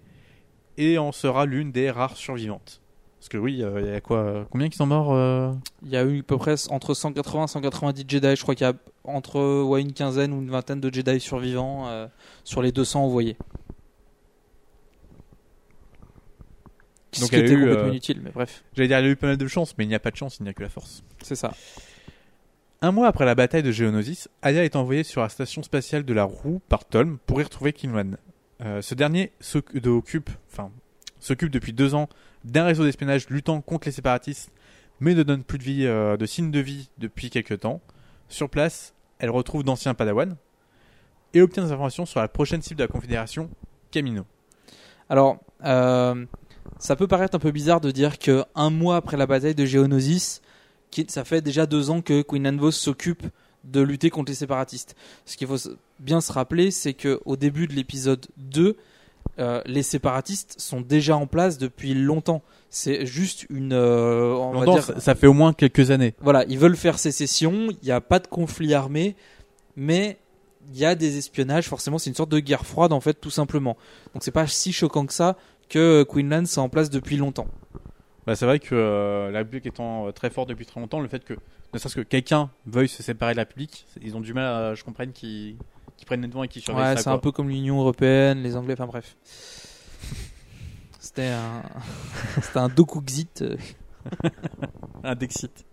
et 0.76 0.98
en 0.98 1.12
sera 1.12 1.46
l'une 1.46 1.72
des 1.72 1.90
rares 1.90 2.16
survivantes. 2.16 2.80
Parce 3.18 3.28
que 3.28 3.38
oui, 3.38 3.62
euh, 3.62 3.80
il 3.80 3.86
y 3.86 3.90
a 3.90 4.00
quoi 4.00 4.46
Combien 4.50 4.68
qui 4.68 4.76
sont 4.76 4.86
morts 4.86 5.12
euh 5.12 5.52
Il 5.82 5.90
y 5.90 5.96
a 5.96 6.04
eu 6.04 6.20
à 6.20 6.22
peu 6.22 6.38
près 6.38 6.54
entre 6.70 6.94
180 6.94 7.44
et 7.44 7.48
190 7.48 8.04
Jedi. 8.06 8.36
Je 8.36 8.42
crois 8.42 8.54
qu'il 8.54 8.66
y 8.66 8.70
a 8.70 8.74
entre 9.02 9.62
ouais, 9.64 9.80
une 9.80 9.92
quinzaine 9.92 10.32
ou 10.32 10.40
une 10.40 10.50
vingtaine 10.50 10.80
de 10.80 10.92
Jedi 10.92 11.18
survivants 11.18 11.88
euh, 11.88 12.06
sur 12.44 12.62
les 12.62 12.70
200 12.70 13.04
envoyés. 13.04 13.36
Ce 17.12 17.22
Donc, 17.22 17.30
qui 17.30 17.36
y 17.36 17.40
a 17.40 17.44
était 17.44 17.54
eu, 17.54 17.60
complètement 17.60 17.88
inutile, 17.88 18.20
mais 18.22 18.30
bref, 18.30 18.62
J'allais 18.74 18.88
dire, 18.88 18.98
il 19.00 19.06
y 19.06 19.08
a 19.08 19.10
eu 19.10 19.16
pas 19.16 19.28
mal 19.28 19.36
de 19.36 19.46
chance, 19.48 19.74
mais 19.76 19.84
il 19.84 19.88
n'y 19.88 19.94
a 19.94 19.98
pas 19.98 20.10
de 20.10 20.16
chance, 20.16 20.36
il 20.38 20.44
n'y 20.44 20.50
a 20.50 20.52
que 20.52 20.62
la 20.62 20.68
force. 20.68 21.02
c'est 21.22 21.34
ça. 21.34 21.52
Un 22.80 22.92
mois 22.92 23.08
après 23.08 23.24
la 23.24 23.34
bataille 23.34 23.62
de 23.64 23.72
Geonosis, 23.72 24.28
Aya 24.42 24.64
est 24.64 24.76
envoyée 24.76 25.02
sur 25.02 25.20
la 25.20 25.28
station 25.28 25.62
spatiale 25.62 26.04
de 26.04 26.14
la 26.14 26.24
Roue 26.24 26.60
par 26.68 26.84
Tolm 26.84 27.18
pour 27.26 27.40
y 27.40 27.44
retrouver 27.44 27.72
Kinlan. 27.72 28.16
Euh, 28.60 28.82
ce 28.82 28.94
dernier 28.94 29.32
s'occu- 29.40 29.80
de- 29.80 29.90
occupe, 29.90 30.30
enfin, 30.52 30.70
s'occupe 31.18 31.50
depuis 31.50 31.72
deux 31.72 31.94
ans 31.94 32.08
d'un 32.44 32.64
réseau 32.64 32.84
d'espionnage 32.84 33.28
luttant 33.30 33.60
contre 33.62 33.88
les 33.88 33.92
séparatistes, 33.92 34.50
mais 35.00 35.14
ne 35.14 35.24
donne 35.24 35.42
plus 35.42 35.58
de 35.58 35.64
vie, 35.64 35.86
euh, 35.86 36.16
de 36.16 36.24
signes 36.26 36.52
de 36.52 36.60
vie 36.60 36.88
depuis 36.98 37.30
quelques 37.30 37.60
temps. 37.60 37.80
Sur 38.28 38.48
place, 38.48 38.94
elle 39.18 39.30
retrouve 39.30 39.64
d'anciens 39.64 39.94
Padawan 39.94 40.36
et 41.34 41.42
obtient 41.42 41.64
des 41.64 41.72
informations 41.72 42.06
sur 42.06 42.20
la 42.20 42.28
prochaine 42.28 42.62
cible 42.62 42.78
de 42.78 42.84
la 42.84 42.88
Confédération, 42.88 43.50
Camino. 43.90 44.24
Alors, 45.08 45.38
euh, 45.64 46.26
ça 46.78 46.94
peut 46.94 47.08
paraître 47.08 47.34
un 47.34 47.40
peu 47.40 47.50
bizarre 47.50 47.80
de 47.80 47.90
dire 47.90 48.18
que 48.20 48.44
un 48.54 48.70
mois 48.70 48.96
après 48.96 49.16
la 49.16 49.26
bataille 49.26 49.54
de 49.56 49.64
Geonosis, 49.66 50.42
qui, 50.90 51.06
ça 51.08 51.24
fait 51.24 51.40
déjà 51.40 51.66
deux 51.66 51.90
ans 51.90 52.00
que 52.00 52.22
Queen 52.22 52.46
Anne 52.46 52.58
Vos 52.58 52.70
s'occupe 52.70 53.24
de 53.64 53.80
lutter 53.80 54.10
contre 54.10 54.30
les 54.30 54.36
séparatistes. 54.36 54.96
Ce 55.24 55.36
qu'il 55.36 55.46
faut 55.46 55.70
bien 55.98 56.20
se 56.20 56.32
rappeler, 56.32 56.70
c'est 56.70 56.94
que 56.94 57.20
au 57.24 57.36
début 57.36 57.66
de 57.66 57.74
l'épisode 57.74 58.26
2, 58.38 58.76
euh, 59.38 59.62
les 59.66 59.82
séparatistes 59.82 60.56
sont 60.58 60.80
déjà 60.80 61.16
en 61.16 61.26
place 61.26 61.58
depuis 61.58 61.94
longtemps. 61.94 62.42
C'est 62.70 63.06
juste 63.06 63.46
une, 63.50 63.72
euh, 63.72 64.34
on 64.34 64.60
va 64.60 64.66
dire, 64.66 64.82
ça, 64.82 64.98
ça 64.98 65.14
fait 65.14 65.26
au 65.26 65.32
moins 65.32 65.52
quelques 65.52 65.90
années. 65.90 66.14
voilà, 66.20 66.44
ils 66.48 66.58
veulent 66.58 66.76
faire 66.76 66.98
sécession, 66.98 67.68
il 67.70 67.84
n'y 67.84 67.92
a 67.92 68.00
pas 68.00 68.18
de 68.18 68.26
conflit 68.26 68.74
armé, 68.74 69.14
mais 69.76 70.18
il 70.72 70.78
y 70.78 70.84
a 70.84 70.94
des 70.94 71.18
espionnages, 71.18 71.68
forcément 71.68 71.98
c'est 71.98 72.10
une 72.10 72.16
sorte 72.16 72.30
de 72.30 72.40
guerre 72.40 72.66
froide 72.66 72.92
en 72.92 73.00
fait 73.00 73.14
tout 73.14 73.30
simplement. 73.30 73.76
Donc 74.12 74.22
c'est 74.22 74.32
pas 74.32 74.46
si 74.46 74.72
choquant 74.72 75.06
que 75.06 75.14
ça 75.14 75.36
que 75.68 76.04
Queenland 76.08 76.46
c'est 76.46 76.60
en 76.60 76.68
place 76.68 76.90
depuis 76.90 77.16
longtemps. 77.16 77.46
Bah, 78.28 78.36
c'est 78.36 78.44
vrai 78.44 78.58
que 78.58 78.74
euh, 78.74 79.30
la 79.30 79.38
République 79.38 79.64
étant 79.64 80.06
euh, 80.06 80.12
très 80.12 80.28
forte 80.28 80.50
depuis 80.50 80.66
très 80.66 80.78
longtemps, 80.78 81.00
le 81.00 81.08
fait 81.08 81.24
que 81.24 81.32
ne 81.72 81.78
serait-ce 81.78 81.94
que 81.94 82.02
quelqu'un 82.02 82.50
veuille 82.66 82.86
se 82.86 83.02
séparer 83.02 83.32
de 83.32 83.38
la 83.38 83.44
République, 83.44 83.86
ils 84.02 84.18
ont 84.18 84.20
du 84.20 84.34
mal 84.34 84.44
à, 84.44 84.74
je 84.74 84.84
comprenne, 84.84 85.12
qu'ils 85.12 85.56
qu'ils 85.96 86.04
prennent 86.04 86.20
les 86.20 86.28
devants 86.28 86.42
et 86.42 86.48
qu'ils 86.48 86.60
surveillent 86.60 86.94
Ouais, 86.94 86.96
c'est 86.98 87.08
un 87.08 87.16
peu 87.16 87.32
comme 87.32 87.48
l'Union 87.48 87.80
Européenne, 87.80 88.42
les 88.42 88.54
Anglais, 88.54 88.74
enfin 88.74 88.84
bref. 88.84 89.16
C'était 91.00 91.28
un, 91.28 91.62
c'était 92.42 92.58
un 92.58 92.68
Dokuxit. 92.68 93.40
euh. 93.40 93.56
un 95.04 95.14
Dexit. 95.14 95.64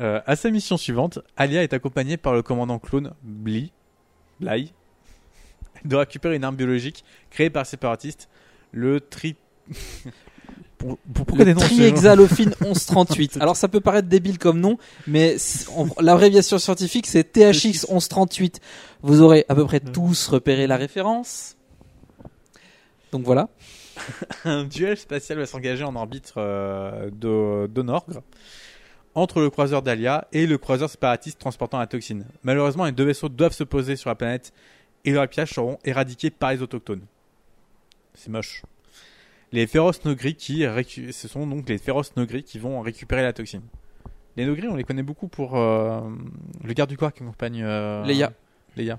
Euh, 0.00 0.20
à 0.26 0.34
sa 0.34 0.50
mission 0.50 0.76
suivante, 0.76 1.20
Alia 1.36 1.62
est 1.62 1.72
accompagnée 1.72 2.16
par 2.16 2.32
le 2.32 2.42
commandant 2.42 2.80
clone 2.80 3.14
Bly, 3.22 3.70
Bly, 4.40 4.72
de 5.84 5.94
récupérer 5.94 6.34
une 6.34 6.42
arme 6.42 6.56
biologique 6.56 7.04
créée 7.30 7.48
par 7.48 7.62
les 7.62 7.68
séparatistes, 7.68 8.28
le 8.72 8.98
tri. 8.98 9.36
Pour- 10.78 10.98
pour- 10.98 11.24
pourquoi 11.26 11.44
des 11.44 11.52
le 11.52 11.60
noms 11.60 11.66
trihexalophine 11.66 12.54
1138. 12.60 13.36
Alors 13.40 13.56
ça 13.56 13.68
peut 13.68 13.80
paraître 13.80 14.08
débile 14.08 14.38
comme 14.38 14.60
nom, 14.60 14.76
mais 15.06 15.36
l'abréviation 16.00 16.58
scientifique 16.58 17.06
c'est 17.06 17.24
THX 17.32 17.86
1138. 17.88 18.60
Vous 19.02 19.22
aurez 19.22 19.44
à 19.48 19.54
peu 19.54 19.64
près 19.64 19.80
tous 19.80 20.28
repéré 20.28 20.66
la 20.66 20.76
référence. 20.76 21.56
Donc 23.12 23.24
voilà. 23.24 23.48
un 24.44 24.64
duel 24.64 24.96
spatial 24.96 25.38
va 25.38 25.46
s'engager 25.46 25.84
en 25.84 25.94
orbite 25.94 26.32
euh, 26.36 27.10
de- 27.12 27.68
d'Onorgre 27.68 28.22
entre 29.14 29.40
le 29.40 29.48
croiseur 29.50 29.80
d'Alia 29.82 30.26
et 30.32 30.44
le 30.46 30.58
croiseur 30.58 30.90
séparatiste 30.90 31.38
transportant 31.38 31.78
la 31.78 31.86
toxine. 31.86 32.26
Malheureusement, 32.42 32.84
les 32.84 32.90
deux 32.92 33.04
vaisseaux 33.04 33.28
doivent 33.28 33.52
se 33.52 33.62
poser 33.62 33.94
sur 33.94 34.10
la 34.10 34.16
planète 34.16 34.52
et 35.04 35.12
leurs 35.12 35.28
pillages 35.28 35.50
seront 35.54 35.78
éradiqués 35.84 36.30
par 36.30 36.50
les 36.50 36.62
autochtones. 36.62 37.02
C'est 38.14 38.30
moche. 38.30 38.62
Les 39.54 39.66
féroces 39.68 40.04
nogris 40.04 40.34
qui 40.34 40.62
récu- 40.64 41.12
ce 41.12 41.28
sont 41.28 41.46
donc 41.46 41.68
les 41.68 41.78
féroces 41.78 42.16
nogris 42.16 42.42
qui 42.42 42.58
vont 42.58 42.80
récupérer 42.80 43.22
la 43.22 43.32
toxine. 43.32 43.62
Les 44.36 44.46
nogris, 44.46 44.66
on 44.68 44.74
les 44.74 44.82
connaît 44.84 45.04
beaucoup 45.04 45.28
pour 45.28 45.56
euh, 45.56 46.00
le 46.64 46.72
garde 46.72 46.90
du 46.90 46.96
corps 46.96 47.12
qui 47.12 47.22
accompagne 47.22 47.62
euh, 47.62 48.04
Leia. 48.04 48.32
Leia. 48.76 48.98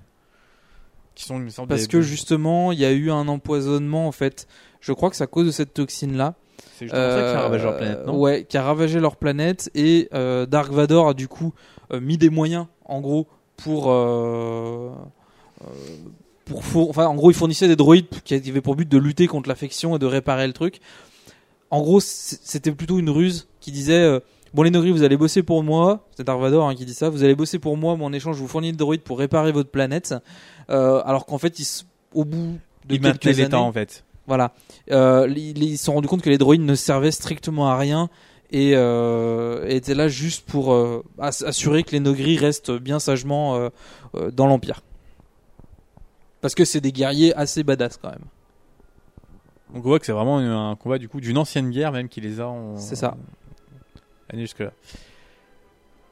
Qui 1.14 1.26
sont 1.26 1.38
une 1.42 1.50
sorte 1.50 1.68
Parce 1.68 1.82
des- 1.82 1.88
que 1.88 2.02
justement, 2.02 2.72
il 2.72 2.80
y 2.80 2.86
a 2.86 2.92
eu 2.94 3.12
un 3.12 3.28
empoisonnement 3.28 4.08
en 4.08 4.12
fait. 4.14 4.48
Je 4.80 4.94
crois 4.94 5.10
que 5.10 5.16
c'est 5.18 5.24
à 5.24 5.28
cause 5.28 5.46
de 5.46 5.52
cette 5.52 5.74
toxine 5.74 6.16
là. 6.16 6.36
c'est 6.78 6.86
justement 6.86 7.10
ça 7.10 7.20
qui 7.32 7.36
a 7.38 7.42
ravagé 7.42 7.64
leur 7.66 7.78
planète, 7.78 8.06
non 8.06 8.14
Euh, 8.16 8.18
Ouais, 8.18 8.46
qui 8.48 8.58
a 8.58 8.64
ravagé 8.64 9.00
leur 9.02 9.18
planète 9.18 9.70
et 9.76 10.08
euh, 10.14 10.46
Dark 10.46 10.72
Vador 10.72 11.10
a 11.10 11.14
du 11.14 11.28
coup 11.28 11.54
mis 11.94 12.18
des 12.18 12.30
moyens, 12.30 12.68
en 12.86 13.02
gros, 13.02 13.28
pour 13.58 13.92
pour 16.46 16.64
four- 16.64 16.90
enfin 16.90 17.08
en 17.08 17.16
gros 17.16 17.32
il 17.32 17.34
fournissait 17.34 17.68
des 17.68 17.76
droïdes 17.76 18.08
qui 18.24 18.34
avaient 18.36 18.62
pour 18.62 18.76
but 18.76 18.88
de 18.88 18.98
lutter 18.98 19.28
contre 19.28 19.50
l'infection 19.50 19.96
et 19.96 20.00
de 20.00 20.06
réparer 20.06 20.48
le 20.48 20.54
truc. 20.54 20.80
En 21.72 21.82
gros, 21.82 22.00
c'était 22.00 22.72
plutôt 22.72 23.00
une 23.00 23.10
ruse 23.10 23.48
qui 23.60 23.72
disait 23.72 23.94
euh, 24.04 24.20
bon 24.54 24.62
les 24.64 24.70
Nogris 24.70 24.92
vous 24.92 25.04
allez 25.04 25.18
bosser 25.18 25.42
pour 25.44 25.64
moi, 25.64 26.08
c'est 26.16 26.24
Dark 26.24 26.40
Vador 26.40 26.70
hein, 26.70 26.76
qui 26.76 26.86
dit 26.86 26.94
ça, 26.94 27.10
vous 27.10 27.24
allez 27.24 27.36
bosser 27.36 27.58
pour 27.60 27.76
moi, 27.76 27.98
mais 27.98 28.06
en 28.06 28.14
échange 28.14 28.36
je 28.38 28.42
vous 28.42 28.48
fournis 28.48 28.72
des 28.72 28.78
droïdes 28.78 29.02
pour 29.02 29.18
réparer 29.20 29.52
votre 29.52 29.70
planète. 29.72 30.14
Euh, 30.70 31.02
alors 31.06 31.26
qu'en 31.26 31.38
fait 31.40 31.60
ils, 31.60 31.68
au 32.14 32.24
bout 32.24 32.58
de 32.88 32.96
Ils 32.96 33.02
quelques 33.02 33.24
l'état 33.26 33.58
années, 33.58 33.66
en 33.68 33.72
fait. 33.74 34.04
voilà. 34.28 34.54
Euh, 34.92 35.28
ils 35.36 35.62
ils 35.64 35.78
se 35.78 35.86
sont 35.86 35.94
rendus 35.96 36.08
compte 36.08 36.22
que 36.22 36.30
les 36.30 36.38
droïdes 36.38 36.62
ne 36.62 36.76
servaient 36.76 37.12
strictement 37.12 37.68
à 37.70 37.78
rien 37.78 38.10
et 38.52 38.70
étaient 39.68 39.96
là 39.96 40.08
juste 40.08 40.46
pour 40.46 40.72
ass- 41.20 41.44
assurer 41.44 41.82
que 41.84 41.92
les 41.92 42.00
Nogris 42.00 42.38
restent 42.38 42.72
bien 42.72 43.00
sagement 43.00 43.70
dans 44.32 44.46
l'Empire. 44.48 44.82
Parce 46.46 46.54
que 46.54 46.64
c'est 46.64 46.80
des 46.80 46.92
guerriers 46.92 47.34
assez 47.34 47.64
badass 47.64 47.98
quand 47.98 48.12
même. 48.12 48.26
Donc 49.74 49.84
on 49.84 49.90
voit 49.90 49.98
que 49.98 50.06
c'est 50.06 50.12
vraiment 50.12 50.38
un 50.38 50.76
combat 50.76 51.00
du 51.00 51.10
coup 51.10 51.20
d'une 51.20 51.40
ancienne 51.40 51.72
guerre 51.72 51.92
même 51.92 52.08
qui 52.08 52.22
les 52.22 52.40
a 52.40 52.48
en... 52.48 52.78
C'est 52.78 52.96
ça. 52.96 53.18
jusque 54.32 54.60
là. 54.60 54.72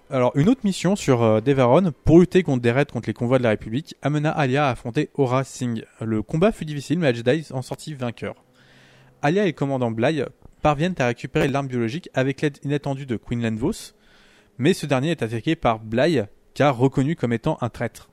Alors 0.09 0.31
une 0.33 0.49
autre 0.49 0.61
mission 0.63 0.95
sur 0.95 1.21
euh, 1.21 1.39
Devaron 1.39 1.93
pour 2.03 2.19
lutter 2.19 2.41
contre 2.41 2.63
des 2.63 2.71
raids 2.71 2.87
contre 2.87 3.09
les 3.09 3.13
convois 3.13 3.37
de 3.37 3.43
la 3.43 3.49
République 3.49 3.95
amena 4.01 4.31
Alia 4.31 4.65
à 4.65 4.71
affronter 4.71 5.11
Aura 5.13 5.43
Singh. 5.43 5.85
Le 6.01 6.23
combat 6.23 6.51
fut 6.51 6.65
difficile 6.65 6.97
mais 6.97 7.11
les 7.11 7.17
Jedi 7.19 7.53
en 7.53 7.61
sortit 7.61 7.93
vainqueur. 7.93 8.33
Alia 9.21 9.43
et 9.43 9.49
le 9.49 9.51
commandant 9.51 9.91
Bly 9.91 10.23
parviennent 10.63 10.95
à 10.97 11.05
récupérer 11.05 11.47
l'arme 11.47 11.67
biologique 11.67 12.09
avec 12.15 12.41
l'aide 12.41 12.57
inattendue 12.63 13.05
de 13.05 13.17
Quinlan 13.17 13.55
Vos, 13.55 13.93
mais 14.57 14.73
ce 14.73 14.87
dernier 14.87 15.11
est 15.11 15.21
attaqué 15.21 15.55
par 15.55 15.77
Bly 15.77 16.23
car 16.55 16.75
reconnu 16.75 17.15
comme 17.15 17.33
étant 17.33 17.59
un 17.61 17.69
traître. 17.69 18.09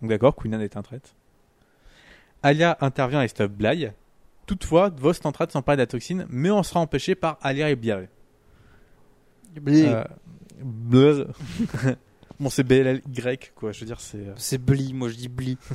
Donc 0.00 0.10
d'accord, 0.10 0.34
Quinlan 0.36 0.60
est 0.60 0.76
un 0.76 0.82
traître. 0.82 1.10
Alia 2.42 2.76
intervient 2.80 3.22
et 3.22 3.28
stoppe 3.28 3.52
Bly. 3.52 3.90
Toutefois, 4.46 4.90
Vos 4.96 5.12
tentera 5.14 5.46
de 5.46 5.52
s'emparer 5.52 5.76
de 5.76 5.82
la 5.82 5.86
toxine, 5.86 6.26
mais 6.30 6.50
on 6.50 6.62
sera 6.62 6.80
empêché 6.80 7.14
par 7.14 7.38
Alia 7.42 7.70
et 7.70 7.76
Bly. 7.76 8.08
Euh, 9.68 10.04
Bly. 10.62 11.24
bon, 12.40 12.48
c'est 12.48 12.64
B-L-Y, 12.64 13.52
quoi. 13.54 13.72
Je 13.72 13.80
veux 13.80 13.86
dire, 13.86 14.00
c'est. 14.00 14.18
euh, 14.18 14.32
C'est 14.36 14.58
Bli, 14.58 14.94
moi 14.94 15.08
je 15.08 15.16
dis 15.16 15.28
Bli. 15.28 15.58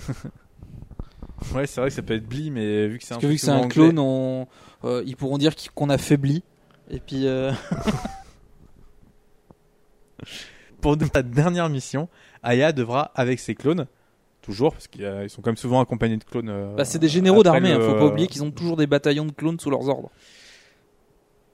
Ouais, 1.53 1.67
c'est 1.67 1.81
vrai 1.81 1.89
que 1.89 1.95
ça 1.95 2.01
peut 2.01 2.13
être 2.13 2.27
Bly, 2.27 2.51
mais 2.51 2.87
vu 2.87 2.99
que 2.99 3.03
c'est 3.03 3.13
un 3.13 3.17
Parce 3.17 3.23
que 3.23 3.27
vu 3.27 3.35
que 3.35 3.41
c'est 3.41 3.51
un 3.51 3.67
clone, 3.67 3.99
on, 3.99 4.47
euh, 4.85 5.03
ils 5.05 5.17
pourront 5.17 5.37
dire 5.37 5.53
qu'on 5.75 5.89
a 5.89 5.97
faibli. 5.97 6.41
Et 6.89 6.99
puis, 6.99 7.27
euh, 7.27 7.51
Pour 10.81 10.97
la 11.13 11.23
dernière 11.23 11.69
mission, 11.69 12.09
Aya 12.43 12.71
devra, 12.71 13.11
avec 13.15 13.39
ses 13.39 13.55
clones, 13.55 13.87
toujours, 14.43 14.73
parce 14.73 14.87
qu'ils 14.87 15.29
sont 15.29 15.41
quand 15.41 15.49
même 15.49 15.57
souvent 15.57 15.81
accompagnés 15.81 16.17
de 16.17 16.23
clones. 16.23 16.49
euh, 16.49 16.75
bah, 16.75 16.85
c'est 16.85 16.99
des 16.99 17.07
généraux 17.09 17.41
d'armée, 17.41 17.71
hein, 17.71 17.79
le- 17.79 17.85
faut 17.85 17.95
pas 17.95 18.05
oublier 18.05 18.27
qu'ils 18.27 18.43
ont 18.43 18.51
toujours 18.51 18.77
des 18.77 18.85
bataillons 18.85 19.25
de 19.25 19.31
clones 19.31 19.59
sous 19.59 19.71
leurs 19.71 19.87
ordres. 19.89 20.11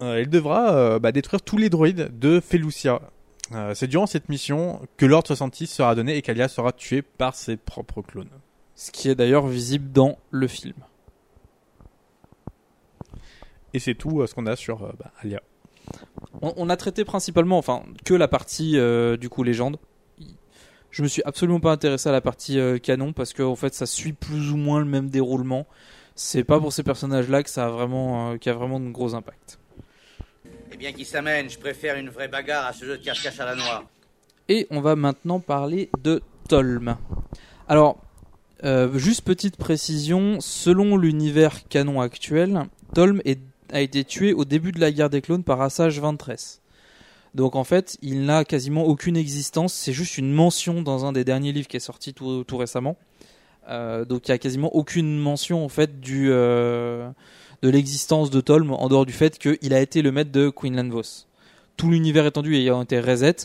Euh, 0.01 0.15
elle 0.17 0.29
devra 0.29 0.73
euh, 0.75 0.99
bah, 0.99 1.11
détruire 1.11 1.41
tous 1.41 1.57
les 1.57 1.69
droïdes 1.69 2.17
de 2.19 2.39
Felucia. 2.39 3.01
Euh, 3.53 3.73
c'est 3.73 3.87
durant 3.87 4.05
cette 4.05 4.29
mission 4.29 4.81
que 4.97 5.05
l'ordre 5.05 5.27
66 5.27 5.67
sera 5.67 5.95
donné 5.95 6.15
et 6.17 6.21
qu'Alia 6.21 6.47
sera 6.47 6.71
tuée 6.71 7.01
par 7.01 7.33
ses 7.35 7.57
propres 7.57 8.01
clones. 8.01 8.29
Ce 8.75 8.91
qui 8.91 9.09
est 9.09 9.15
d'ailleurs 9.15 9.47
visible 9.47 9.91
dans 9.91 10.17
le 10.31 10.47
film. 10.47 10.75
Et 13.73 13.79
c'est 13.79 13.95
tout 13.95 14.21
euh, 14.21 14.27
ce 14.27 14.33
qu'on 14.35 14.45
a 14.45 14.55
sur 14.55 14.83
euh, 14.83 14.91
bah, 14.99 15.11
Alia. 15.21 15.41
On, 16.41 16.53
on 16.57 16.69
a 16.69 16.77
traité 16.77 17.03
principalement, 17.05 17.57
enfin, 17.57 17.83
que 18.05 18.13
la 18.13 18.27
partie 18.27 18.77
euh, 18.77 19.17
du 19.17 19.29
coup 19.29 19.43
légende. 19.43 19.77
Je 20.91 21.03
me 21.03 21.07
suis 21.07 21.21
absolument 21.23 21.59
pas 21.59 21.71
intéressé 21.71 22.09
à 22.09 22.11
la 22.11 22.21
partie 22.21 22.59
euh, 22.59 22.77
canon 22.79 23.13
parce 23.13 23.33
que 23.33 23.43
en 23.43 23.55
fait, 23.55 23.73
ça 23.73 23.85
suit 23.85 24.13
plus 24.13 24.51
ou 24.51 24.57
moins 24.57 24.79
le 24.79 24.85
même 24.85 25.09
déroulement. 25.09 25.67
C'est 26.15 26.43
pas 26.43 26.59
pour 26.59 26.73
ces 26.73 26.83
personnages-là 26.83 27.43
que 27.43 27.49
ça 27.49 27.65
a 27.67 27.69
vraiment, 27.69 28.31
euh, 28.31 28.37
qui 28.37 28.49
a 28.49 28.53
vraiment 28.53 28.79
de 28.79 28.89
gros 28.89 29.15
impacts. 29.15 29.59
Eh 30.71 30.77
bien, 30.77 30.91
qui 30.91 31.05
s'amène 31.05 31.49
Je 31.49 31.57
préfère 31.59 31.95
une 31.97 32.09
vraie 32.09 32.27
bagarre 32.27 32.65
à 32.65 32.73
ce 32.73 32.85
jeu 32.85 32.97
de 32.97 33.03
cache-cache 33.03 33.39
à 33.39 33.45
la 33.45 33.55
noire. 33.55 33.83
Et 34.49 34.67
on 34.71 34.81
va 34.81 34.95
maintenant 34.95 35.39
parler 35.39 35.89
de 36.03 36.21
Tolm. 36.47 36.97
Alors, 37.67 37.97
Euh, 38.65 38.97
juste 38.97 39.21
petite 39.21 39.55
précision, 39.55 40.41
selon 40.41 40.97
l'univers 40.97 41.65
canon 41.69 42.01
actuel, 42.01 42.63
Tolm 42.93 43.21
est- 43.23 43.39
a 43.71 43.79
été 43.79 44.03
tué 44.03 44.33
au 44.33 44.43
début 44.43 44.73
de 44.73 44.81
la 44.81 44.91
guerre 44.91 45.09
des 45.09 45.21
clones 45.21 45.45
par 45.45 45.61
Assage 45.61 45.97
Ventress. 46.01 46.58
Donc 47.35 47.55
en 47.55 47.63
fait, 47.63 47.97
il 48.01 48.25
n'a 48.25 48.43
quasiment 48.43 48.83
aucune 48.85 49.17
existence, 49.17 49.73
c'est 49.73 49.93
juste 49.93 50.17
une 50.17 50.31
mention 50.33 50.81
dans 50.81 51.05
un 51.05 51.11
des 51.11 51.23
derniers 51.23 51.51
livres 51.51 51.67
qui 51.67 51.77
est 51.77 51.81
sorti 51.81 52.13
tout, 52.13 52.45
récemment. 52.51 52.97
Euh, 53.69 54.03
donc 54.03 54.27
il 54.27 54.31
y 54.31 54.33
a 54.33 54.39
quasiment 54.39 54.75
aucune 54.75 55.19
mention 55.19 55.63
en 55.63 55.69
fait 55.69 55.91
euh, 56.09 57.07
de 57.61 57.69
l'existence 57.69 58.31
de 58.31 58.41
Tolm 58.41 58.71
en 58.71 58.87
dehors 58.87 59.05
du 59.05 59.13
fait 59.13 59.37
qu'il 59.37 59.73
a 59.75 59.79
été 59.79 60.01
le 60.01 60.11
maître 60.11 60.31
de 60.31 60.49
Quinlan 60.49 60.89
Vos. 60.89 61.27
Tout 61.77 61.91
l'univers 61.91 62.25
étendu 62.25 62.55
ayant 62.55 62.81
été 62.81 62.99
reset, 62.99 63.35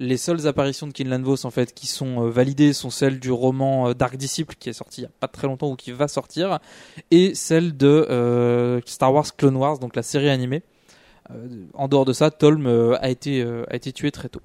les 0.00 0.16
seules 0.16 0.46
apparitions 0.46 0.86
de 0.86 0.92
Quinlan 0.92 1.20
Vos 1.20 1.44
en 1.44 1.50
fait 1.50 1.74
qui 1.74 1.86
sont 1.86 2.24
euh, 2.24 2.30
validées 2.30 2.72
sont 2.72 2.88
celles 2.88 3.20
du 3.20 3.30
roman 3.30 3.92
Dark 3.92 4.16
Disciple 4.16 4.54
qui 4.58 4.70
est 4.70 4.72
sorti 4.72 5.02
il 5.02 5.04
y 5.04 5.08
a 5.08 5.10
pas 5.20 5.28
très 5.28 5.46
longtemps 5.46 5.70
ou 5.70 5.76
qui 5.76 5.92
va 5.92 6.08
sortir 6.08 6.58
et 7.10 7.34
celles 7.34 7.76
de 7.76 8.80
Star 8.86 9.12
Wars 9.12 9.36
Clone 9.36 9.56
Wars 9.56 9.78
donc 9.78 9.94
la 9.94 10.02
série 10.02 10.30
animée. 10.30 10.62
Euh, 11.30 11.66
en 11.74 11.88
dehors 11.88 12.04
de 12.04 12.12
ça, 12.12 12.30
Tolm 12.30 12.66
euh, 12.66 12.96
a 13.00 13.08
été 13.08 13.42
euh, 13.42 13.64
a 13.70 13.76
été 13.76 13.92
tué 13.92 14.10
très 14.10 14.28
tôt. 14.28 14.42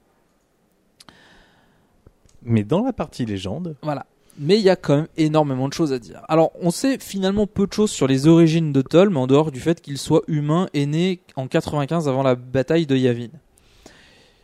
Mais 2.44 2.64
dans 2.64 2.84
la 2.84 2.94
partie 2.94 3.26
légende, 3.26 3.76
Voilà. 3.84 4.06
Mais 4.40 4.58
il 4.58 4.64
y 4.64 4.70
a 4.70 4.76
quand 4.76 4.96
même 4.96 5.08
énormément 5.18 5.68
de 5.68 5.74
choses 5.74 5.92
à 5.94 6.00
dire. 6.00 6.22
Alors, 6.28 6.52
on 6.62 6.72
sait 6.72 6.98
finalement 6.98 7.46
peu 7.46 7.68
de 7.68 7.74
choses 7.74 7.92
sur 7.92 8.08
les 8.08 8.28
origines 8.28 8.72
de 8.72 8.82
Tolm, 8.82 9.18
en 9.18 9.28
dehors 9.28 9.52
du 9.52 9.60
fait 9.60 9.82
qu'il 9.82 9.98
soit 9.98 10.24
humain 10.28 10.68
et 10.74 10.86
né 10.86 11.20
en 11.36 11.48
95 11.48 12.08
avant 12.08 12.24
la 12.24 12.36
bataille 12.36 12.86
de 12.86 12.96
Yavin. 12.96 13.28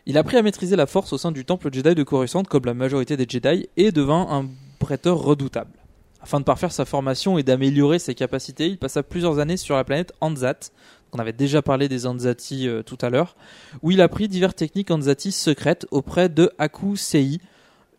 Il 0.06 0.18
a 0.18 0.22
appris 0.22 0.38
à 0.38 0.42
maîtriser 0.42 0.76
la 0.76 0.86
force 0.86 1.14
au 1.14 1.18
sein 1.18 1.32
du 1.32 1.46
temple 1.46 1.74
Jedi 1.74 1.96
de 1.96 2.04
Coruscant, 2.04 2.44
comme 2.44 2.66
la 2.66 2.74
majorité 2.74 3.18
des 3.18 3.26
Jedi, 3.28 3.70
et 3.78 3.92
devint 3.92 4.28
un 4.30 4.48
prêteur 4.78 5.18
redoutable. 5.18 5.72
Afin 6.22 6.40
de 6.40 6.46
parfaire 6.46 6.72
sa 6.72 6.86
formation 6.86 7.38
et 7.38 7.44
d'améliorer 7.44 8.00
ses 8.00 8.16
capacités, 8.16 8.68
il 8.68 8.78
passa 8.78 9.04
plusieurs 9.04 9.40
années 9.40 9.58
sur 9.58 9.76
la 9.76 9.84
planète 9.84 10.14
Anzat. 10.20 10.72
On 11.14 11.20
avait 11.20 11.34
déjà 11.34 11.62
parlé 11.62 11.88
des 11.88 12.06
Anzati 12.06 12.68
euh, 12.68 12.84
tout 12.84 12.98
à 13.02 13.10
l'heure, 13.10 13.36
où 13.82 13.92
il 13.92 14.02
apprit 14.02 14.28
diverses 14.28 14.56
techniques 14.56 14.92
Anzati 14.92 15.32
secrètes 15.32 15.88
auprès 15.92 16.30
de 16.30 16.52
Aku 16.58 16.98
Sei, 16.98 17.40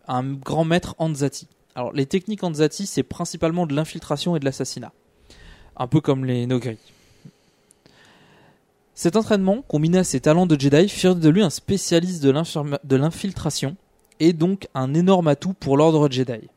un 0.07 0.23
grand 0.33 0.65
maître 0.65 0.95
Anzati. 0.99 1.49
Alors, 1.75 1.93
les 1.93 2.07
techniques 2.07 2.45
Anzati, 2.45 2.87
c'est 2.87 3.03
principalement 3.03 3.67
de 3.67 3.75
l'infiltration 3.75 4.37
et 4.37 4.41
de 4.41 4.45
l'assassinat. 4.45 4.93
Un 5.77 5.87
peu 5.87 6.00
comme 6.00 6.25
les 6.25 6.47
Nogri. 6.47 6.77
Cet 8.95 9.15
entraînement, 9.15 9.62
combiné 9.62 9.99
à 9.99 10.05
ses 10.05 10.21
talents 10.21 10.47
de 10.47 10.59
Jedi, 10.59 10.88
firent 10.88 11.15
de 11.15 11.29
lui 11.29 11.43
un 11.43 11.50
spécialiste 11.50 12.21
de 12.23 12.97
l'infiltration 12.97 13.77
et 14.19 14.33
donc 14.33 14.67
un 14.75 14.93
énorme 14.93 15.29
atout 15.29 15.53
pour 15.55 15.77
l'ordre 15.77 16.11
Jedi. 16.11 16.49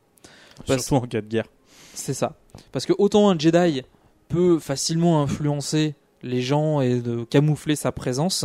Parce- 0.66 0.82
surtout 0.84 1.04
en 1.04 1.06
cas 1.06 1.20
de 1.20 1.28
guerre. 1.28 1.46
C'est 1.94 2.14
ça. 2.14 2.34
Parce 2.72 2.84
que 2.84 2.92
autant 2.98 3.30
un 3.30 3.38
Jedi 3.38 3.82
peut 4.28 4.58
facilement 4.58 5.22
influencer 5.22 5.94
les 6.22 6.42
gens 6.42 6.80
et 6.80 7.00
de 7.00 7.24
camoufler 7.24 7.76
sa 7.76 7.92
présence, 7.92 8.44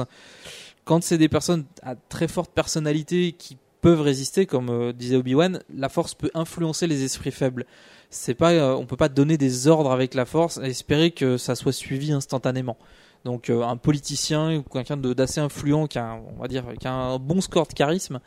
quand 0.86 1.04
c'est 1.04 1.18
des 1.18 1.30
personnes 1.30 1.66
à 1.84 1.96
très 1.96 2.28
forte 2.28 2.52
personnalité 2.52 3.34
qui 3.34 3.58
peuvent 3.82 4.02
résister, 4.02 4.46
comme 4.46 4.70
euh, 4.70 4.94
disait 4.94 5.18
Obi-Wan, 5.18 5.62
la 5.74 5.90
force 5.90 6.14
peut 6.16 6.32
influencer 6.34 6.88
les 6.88 7.04
esprits 7.04 7.32
faibles. 7.32 7.66
C'est 8.10 8.34
pas, 8.34 8.52
euh, 8.54 8.74
on 8.76 8.86
peut 8.86 8.96
pas 8.98 9.10
donner 9.10 9.38
des 9.38 9.68
ordres 9.68 9.92
avec 9.92 10.14
la 10.14 10.26
force 10.26 10.58
et 10.64 10.68
espérer 10.70 11.12
que 11.12 11.38
ça 11.38 11.56
soit 11.56 11.74
suivi 11.74 12.12
instantanément. 12.12 12.78
Donc 13.26 13.50
euh, 13.50 13.64
un 13.64 13.76
politicien 13.78 14.58
ou 14.58 14.64
quelqu'un 14.64 14.96
de- 14.98 15.14
d'assez 15.14 15.42
influent 15.42 15.88
qui 15.88 16.00
a, 16.00 16.06
un- 16.12 16.22
on 16.36 16.42
va 16.42 16.48
dire, 16.48 16.64
qui 16.80 16.88
a 16.88 16.94
un 16.94 17.20
bon 17.20 17.42
score 17.42 17.68
de 17.68 17.74
charisme 17.74 18.20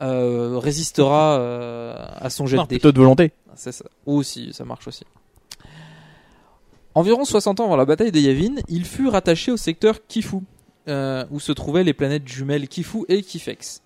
résistera 0.00 1.36
à 2.16 2.30
son 2.30 2.46
jet 2.46 2.56
Non, 2.56 2.62
de 2.64 2.68
plutôt 2.68 2.92
de 2.92 2.98
volonté. 2.98 3.32
C'est 3.54 3.72
ça. 3.72 3.84
Aussi, 4.06 4.52
ça 4.52 4.64
marche 4.64 4.86
aussi. 4.88 5.04
Environ 6.98 7.24
60 7.24 7.60
ans 7.60 7.64
avant 7.66 7.76
la 7.76 7.84
bataille 7.84 8.10
de 8.10 8.18
Yavin, 8.18 8.56
il 8.68 8.84
fut 8.84 9.06
rattaché 9.06 9.52
au 9.52 9.56
secteur 9.56 10.04
Kifu, 10.08 10.38
euh, 10.88 11.24
où 11.30 11.38
se 11.38 11.52
trouvaient 11.52 11.84
les 11.84 11.92
planètes 11.94 12.26
jumelles 12.26 12.66
Kifu 12.66 13.04
et 13.08 13.22
Kifex. 13.22 13.82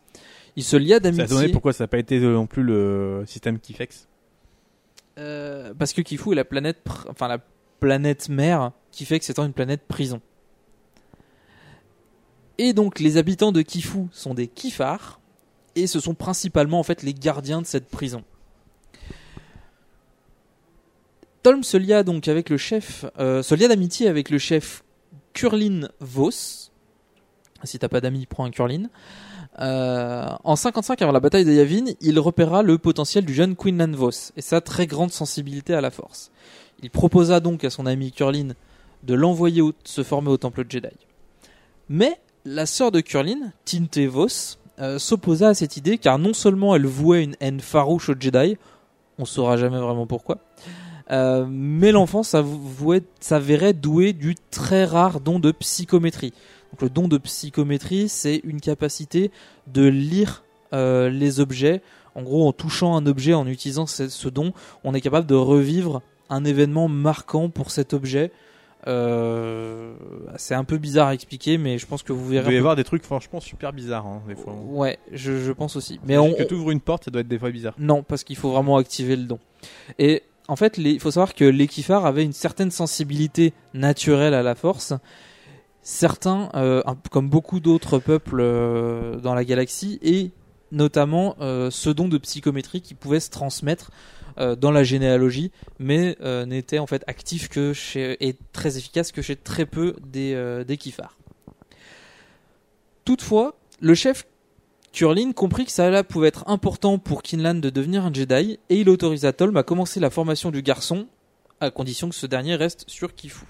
Il 0.56 0.64
se 0.64 0.76
lia 0.76 0.94
Ça 0.94 0.96
a 0.96 1.00
donné 1.10 1.16
d'amitié 1.26 1.48
pourquoi 1.52 1.72
ça 1.74 1.84
n'a 1.84 1.88
pas 1.88 1.98
été 1.98 2.16
euh, 2.18 2.32
non 2.32 2.46
plus 2.46 2.62
le 2.62 3.24
système 3.26 3.58
Kifex. 3.58 4.08
euh, 5.18 5.74
parce 5.78 5.92
que 5.92 6.00
Kifu 6.00 6.32
est 6.32 6.36
la 6.36 6.46
planète, 6.46 6.78
pr- 6.86 7.04
enfin 7.10 7.28
la 7.28 7.38
planète 7.80 8.30
mère, 8.30 8.72
Kifex 8.92 9.28
étant 9.28 9.44
une 9.44 9.52
planète 9.52 9.82
prison. 9.86 10.22
Et 12.58 12.72
donc 12.72 12.98
les 12.98 13.16
habitants 13.18 13.52
de 13.52 13.60
Kifu 13.62 14.06
sont 14.10 14.32
des 14.32 14.46
Kifars, 14.46 15.20
et 15.74 15.86
ce 15.86 16.00
sont 16.00 16.14
principalement 16.14 16.78
en 16.78 16.82
fait 16.82 17.02
les 17.02 17.12
gardiens 17.14 17.60
de 17.60 17.66
cette 17.66 17.88
prison. 17.88 18.24
Tolm 21.42 21.64
se 21.64 21.76
lia 21.76 22.04
donc 22.04 22.28
avec 22.28 22.50
le 22.50 22.56
chef, 22.56 23.04
euh, 23.18 23.42
se 23.42 23.54
lia 23.54 23.66
d'amitié 23.66 24.08
avec 24.08 24.30
le 24.30 24.38
chef 24.38 24.84
Kurlin 25.32 25.88
Vos. 25.98 26.70
Si 27.64 27.78
t'as 27.78 27.88
pas 27.88 28.00
d'amis, 28.00 28.26
prends 28.26 28.44
un 28.44 28.50
Kurlin. 28.50 28.88
Euh, 29.58 30.28
en 30.44 30.56
55 30.56 31.02
avant 31.02 31.12
la 31.12 31.20
bataille 31.20 31.44
de 31.44 31.52
Yavin, 31.52 31.84
il 32.00 32.18
repéra 32.20 32.62
le 32.62 32.78
potentiel 32.78 33.24
du 33.24 33.34
jeune 33.34 33.56
Quinlan 33.56 33.90
Vos 33.92 34.32
et 34.36 34.40
sa 34.40 34.60
très 34.60 34.86
grande 34.86 35.10
sensibilité 35.10 35.74
à 35.74 35.80
la 35.80 35.90
force. 35.90 36.30
Il 36.80 36.90
proposa 36.90 37.40
donc 37.40 37.64
à 37.64 37.70
son 37.70 37.86
ami 37.86 38.12
Kurlin 38.12 38.52
de 39.02 39.14
l'envoyer 39.14 39.62
se 39.84 40.04
former 40.04 40.30
au 40.30 40.36
temple 40.36 40.64
Jedi. 40.68 40.88
Mais 41.88 42.20
la 42.44 42.66
sœur 42.66 42.92
de 42.92 43.00
Kurlin, 43.00 43.52
Tinte 43.64 43.98
Vos, 43.98 44.58
euh, 44.78 44.98
s'opposa 44.98 45.48
à 45.48 45.54
cette 45.54 45.76
idée 45.76 45.98
car 45.98 46.18
non 46.18 46.34
seulement 46.34 46.74
elle 46.76 46.86
vouait 46.86 47.24
une 47.24 47.36
haine 47.40 47.60
farouche 47.60 48.08
aux 48.08 48.18
Jedi, 48.18 48.56
on 49.18 49.24
saura 49.24 49.56
jamais 49.56 49.78
vraiment 49.78 50.06
pourquoi, 50.06 50.38
euh, 51.10 51.46
mais 51.48 51.92
l'enfant 51.92 52.22
s'avérait 52.22 53.72
doué 53.72 54.12
du 54.12 54.34
très 54.50 54.84
rare 54.84 55.20
don 55.20 55.38
de 55.38 55.50
psychométrie. 55.52 56.32
Donc 56.72 56.82
le 56.82 56.90
don 56.90 57.08
de 57.08 57.18
psychométrie, 57.18 58.08
c'est 58.08 58.40
une 58.44 58.60
capacité 58.60 59.30
de 59.66 59.84
lire 59.86 60.44
euh, 60.72 61.08
les 61.10 61.40
objets. 61.40 61.82
En 62.14 62.22
gros, 62.22 62.46
en 62.46 62.52
touchant 62.52 62.94
un 62.96 63.06
objet, 63.06 63.34
en 63.34 63.46
utilisant 63.46 63.86
ce, 63.86 64.08
ce 64.08 64.28
don, 64.28 64.52
on 64.84 64.94
est 64.94 65.00
capable 65.00 65.26
de 65.26 65.34
revivre 65.34 66.02
un 66.30 66.44
événement 66.44 66.88
marquant 66.88 67.48
pour 67.50 67.70
cet 67.70 67.92
objet. 67.94 68.30
Euh, 68.88 69.92
c'est 70.36 70.54
un 70.54 70.64
peu 70.64 70.76
bizarre 70.78 71.08
à 71.08 71.14
expliquer, 71.14 71.56
mais 71.58 71.78
je 71.78 71.86
pense 71.86 72.02
que 72.02 72.12
vous 72.12 72.24
Il 72.26 72.32
verrez. 72.32 72.44
doit 72.44 72.52
y 72.52 72.56
un 72.56 72.58
peu- 72.58 72.62
avoir 72.62 72.76
des 72.76 72.84
trucs 72.84 73.04
franchement 73.04 73.40
super 73.40 73.72
bizarres 73.72 74.06
hein, 74.06 74.22
des 74.28 74.34
fois. 74.34 74.54
Ouais, 74.54 74.98
je, 75.12 75.38
je 75.38 75.52
pense 75.52 75.76
aussi. 75.76 76.00
Mais 76.06 76.18
on, 76.18 76.34
que 76.34 76.42
tu 76.42 76.54
ouvres 76.54 76.70
une 76.70 76.80
porte, 76.80 77.04
ça 77.04 77.10
doit 77.10 77.20
être 77.20 77.28
des 77.28 77.38
fois 77.38 77.50
bizarre. 77.50 77.74
non, 77.78 78.02
parce 78.02 78.24
qu'il 78.24 78.36
faut 78.36 78.50
vraiment 78.50 78.76
activer 78.76 79.16
le 79.16 79.24
don. 79.24 79.38
Et 79.98 80.22
en 80.52 80.56
fait, 80.56 80.76
il 80.76 81.00
faut 81.00 81.12
savoir 81.12 81.34
que 81.34 81.46
les 81.46 81.66
Kifars 81.66 82.04
avaient 82.04 82.24
une 82.24 82.34
certaine 82.34 82.70
sensibilité 82.70 83.54
naturelle 83.72 84.34
à 84.34 84.42
la 84.42 84.54
force. 84.54 84.92
Certains, 85.80 86.50
euh, 86.54 86.82
comme 87.10 87.30
beaucoup 87.30 87.58
d'autres 87.58 87.98
peuples 87.98 88.40
euh, 88.40 89.16
dans 89.16 89.34
la 89.34 89.46
galaxie, 89.46 89.98
et 90.02 90.30
notamment 90.70 91.36
euh, 91.40 91.70
ce 91.70 91.88
don 91.88 92.06
de 92.06 92.18
psychométrie 92.18 92.82
qui 92.82 92.92
pouvait 92.92 93.18
se 93.18 93.30
transmettre 93.30 93.90
dans 94.36 94.70
la 94.70 94.82
généalogie, 94.82 95.52
mais 95.78 96.16
n'était 96.46 96.78
en 96.78 96.86
fait 96.86 97.04
actif 97.06 97.50
que 97.50 97.74
chez 97.74 98.16
et 98.26 98.34
très 98.54 98.78
efficace 98.78 99.12
que 99.12 99.20
chez 99.20 99.36
très 99.36 99.66
peu 99.66 99.94
des, 100.06 100.64
des. 100.66 100.78
Toutefois, 103.04 103.56
le 103.80 103.94
chef 103.94 104.26
Kurlin 104.92 105.32
comprit 105.32 105.64
que 105.64 105.72
ça 105.72 106.04
pouvait 106.04 106.28
être 106.28 106.44
important 106.48 106.98
pour 106.98 107.22
Kinlan 107.22 107.54
de 107.54 107.70
devenir 107.70 108.04
un 108.04 108.12
Jedi 108.12 108.58
et 108.68 108.80
il 108.80 108.90
autorisa 108.90 109.32
Tolm 109.32 109.56
à 109.56 109.62
commencer 109.62 110.00
la 110.00 110.10
formation 110.10 110.50
du 110.50 110.62
garçon 110.62 111.06
à 111.60 111.70
condition 111.70 112.08
que 112.08 112.14
ce 112.14 112.26
dernier 112.26 112.56
reste 112.56 112.84
sur 112.88 113.14
Kifu. 113.14 113.46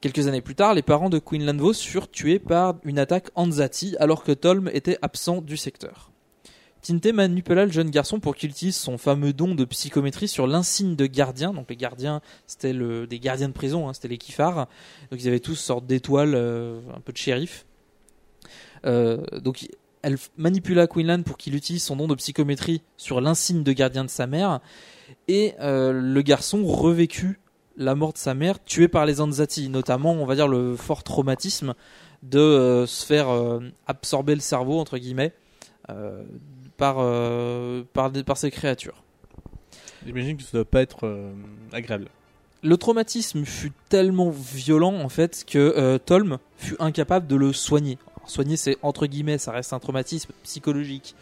Quelques 0.00 0.26
années 0.28 0.40
plus 0.40 0.54
tard, 0.54 0.74
les 0.74 0.82
parents 0.82 1.10
de 1.10 1.18
Quinlan 1.18 1.56
Vos 1.56 1.74
furent 1.74 2.10
tués 2.10 2.38
par 2.38 2.76
une 2.84 2.98
attaque 2.98 3.30
Anzati 3.34 3.96
alors 3.98 4.24
que 4.24 4.32
Tolm 4.32 4.70
était 4.72 4.98
absent 5.02 5.42
du 5.42 5.56
secteur. 5.56 6.10
Tinte 6.80 7.06
manipula 7.06 7.66
le 7.66 7.70
jeune 7.70 7.90
garçon 7.90 8.18
pour 8.18 8.34
qu'il 8.34 8.50
utilise 8.50 8.76
son 8.76 8.98
fameux 8.98 9.32
don 9.32 9.54
de 9.54 9.64
psychométrie 9.64 10.26
sur 10.26 10.48
l'insigne 10.48 10.96
de 10.96 11.06
gardien. 11.06 11.52
Donc 11.52 11.70
les 11.70 11.76
gardiens, 11.76 12.20
c'était 12.46 12.72
des 12.72 13.20
gardiens 13.20 13.48
de 13.48 13.52
prison, 13.52 13.88
hein, 13.88 13.92
c'était 13.92 14.08
les 14.08 14.18
Kifars. 14.18 14.66
Donc 15.10 15.22
ils 15.22 15.28
avaient 15.28 15.38
tous 15.38 15.54
sorte 15.54 15.86
d'étoiles, 15.86 16.34
euh, 16.34 16.80
un 16.96 17.00
peu 17.00 17.12
de 17.12 17.18
shérif. 17.18 17.66
Euh, 18.84 19.18
donc 19.38 19.68
elle 20.02 20.18
manipula 20.36 20.86
Quinlan 20.86 21.22
pour 21.22 21.38
qu'il 21.38 21.54
utilise 21.54 21.82
son 21.82 21.96
don 21.96 22.08
de 22.08 22.14
psychométrie 22.14 22.82
sur 22.96 23.20
l'insigne 23.20 23.62
de 23.62 23.72
gardien 23.72 24.04
de 24.04 24.10
sa 24.10 24.26
mère. 24.26 24.60
Et 25.28 25.54
euh, 25.60 25.92
le 25.92 26.22
garçon 26.22 26.64
revécut 26.64 27.38
la 27.76 27.94
mort 27.94 28.12
de 28.12 28.18
sa 28.18 28.34
mère, 28.34 28.62
tué 28.62 28.88
par 28.88 29.06
les 29.06 29.20
Anzati, 29.20 29.68
notamment, 29.68 30.12
on 30.12 30.26
va 30.26 30.34
dire, 30.34 30.48
le 30.48 30.76
fort 30.76 31.02
traumatisme 31.02 31.74
de 32.22 32.38
euh, 32.38 32.86
se 32.86 33.06
faire 33.06 33.30
euh, 33.30 33.60
absorber 33.86 34.34
le 34.34 34.40
cerveau, 34.40 34.78
entre 34.78 34.98
guillemets, 34.98 35.32
par, 36.76 36.96
par, 37.92 38.36
ces 38.36 38.50
créatures. 38.50 39.02
J'imagine 40.04 40.36
que 40.36 40.42
ça 40.42 40.50
doit 40.58 40.64
pas 40.64 40.82
être 40.82 41.32
agréable. 41.72 42.08
Le 42.62 42.76
traumatisme 42.76 43.44
fut 43.44 43.72
tellement 43.88 44.30
violent, 44.30 44.94
en 44.94 45.08
fait, 45.08 45.44
que 45.46 45.98
Tolm 45.98 46.38
fut 46.56 46.76
incapable 46.78 47.26
de 47.26 47.36
le 47.36 47.52
soigner. 47.52 47.98
Soigner, 48.26 48.56
c'est 48.56 48.78
entre 48.82 49.06
guillemets, 49.06 49.38
ça 49.38 49.52
reste 49.52 49.72
un 49.72 49.78
traumatisme 49.78 50.32
psychologique. 50.42 51.14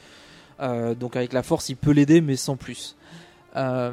Euh, 0.60 0.94
donc 0.94 1.16
avec 1.16 1.32
la 1.32 1.42
force, 1.42 1.68
il 1.68 1.76
peut 1.76 1.92
l'aider, 1.92 2.20
mais 2.20 2.36
sans 2.36 2.56
plus. 2.56 2.96
Euh, 3.56 3.92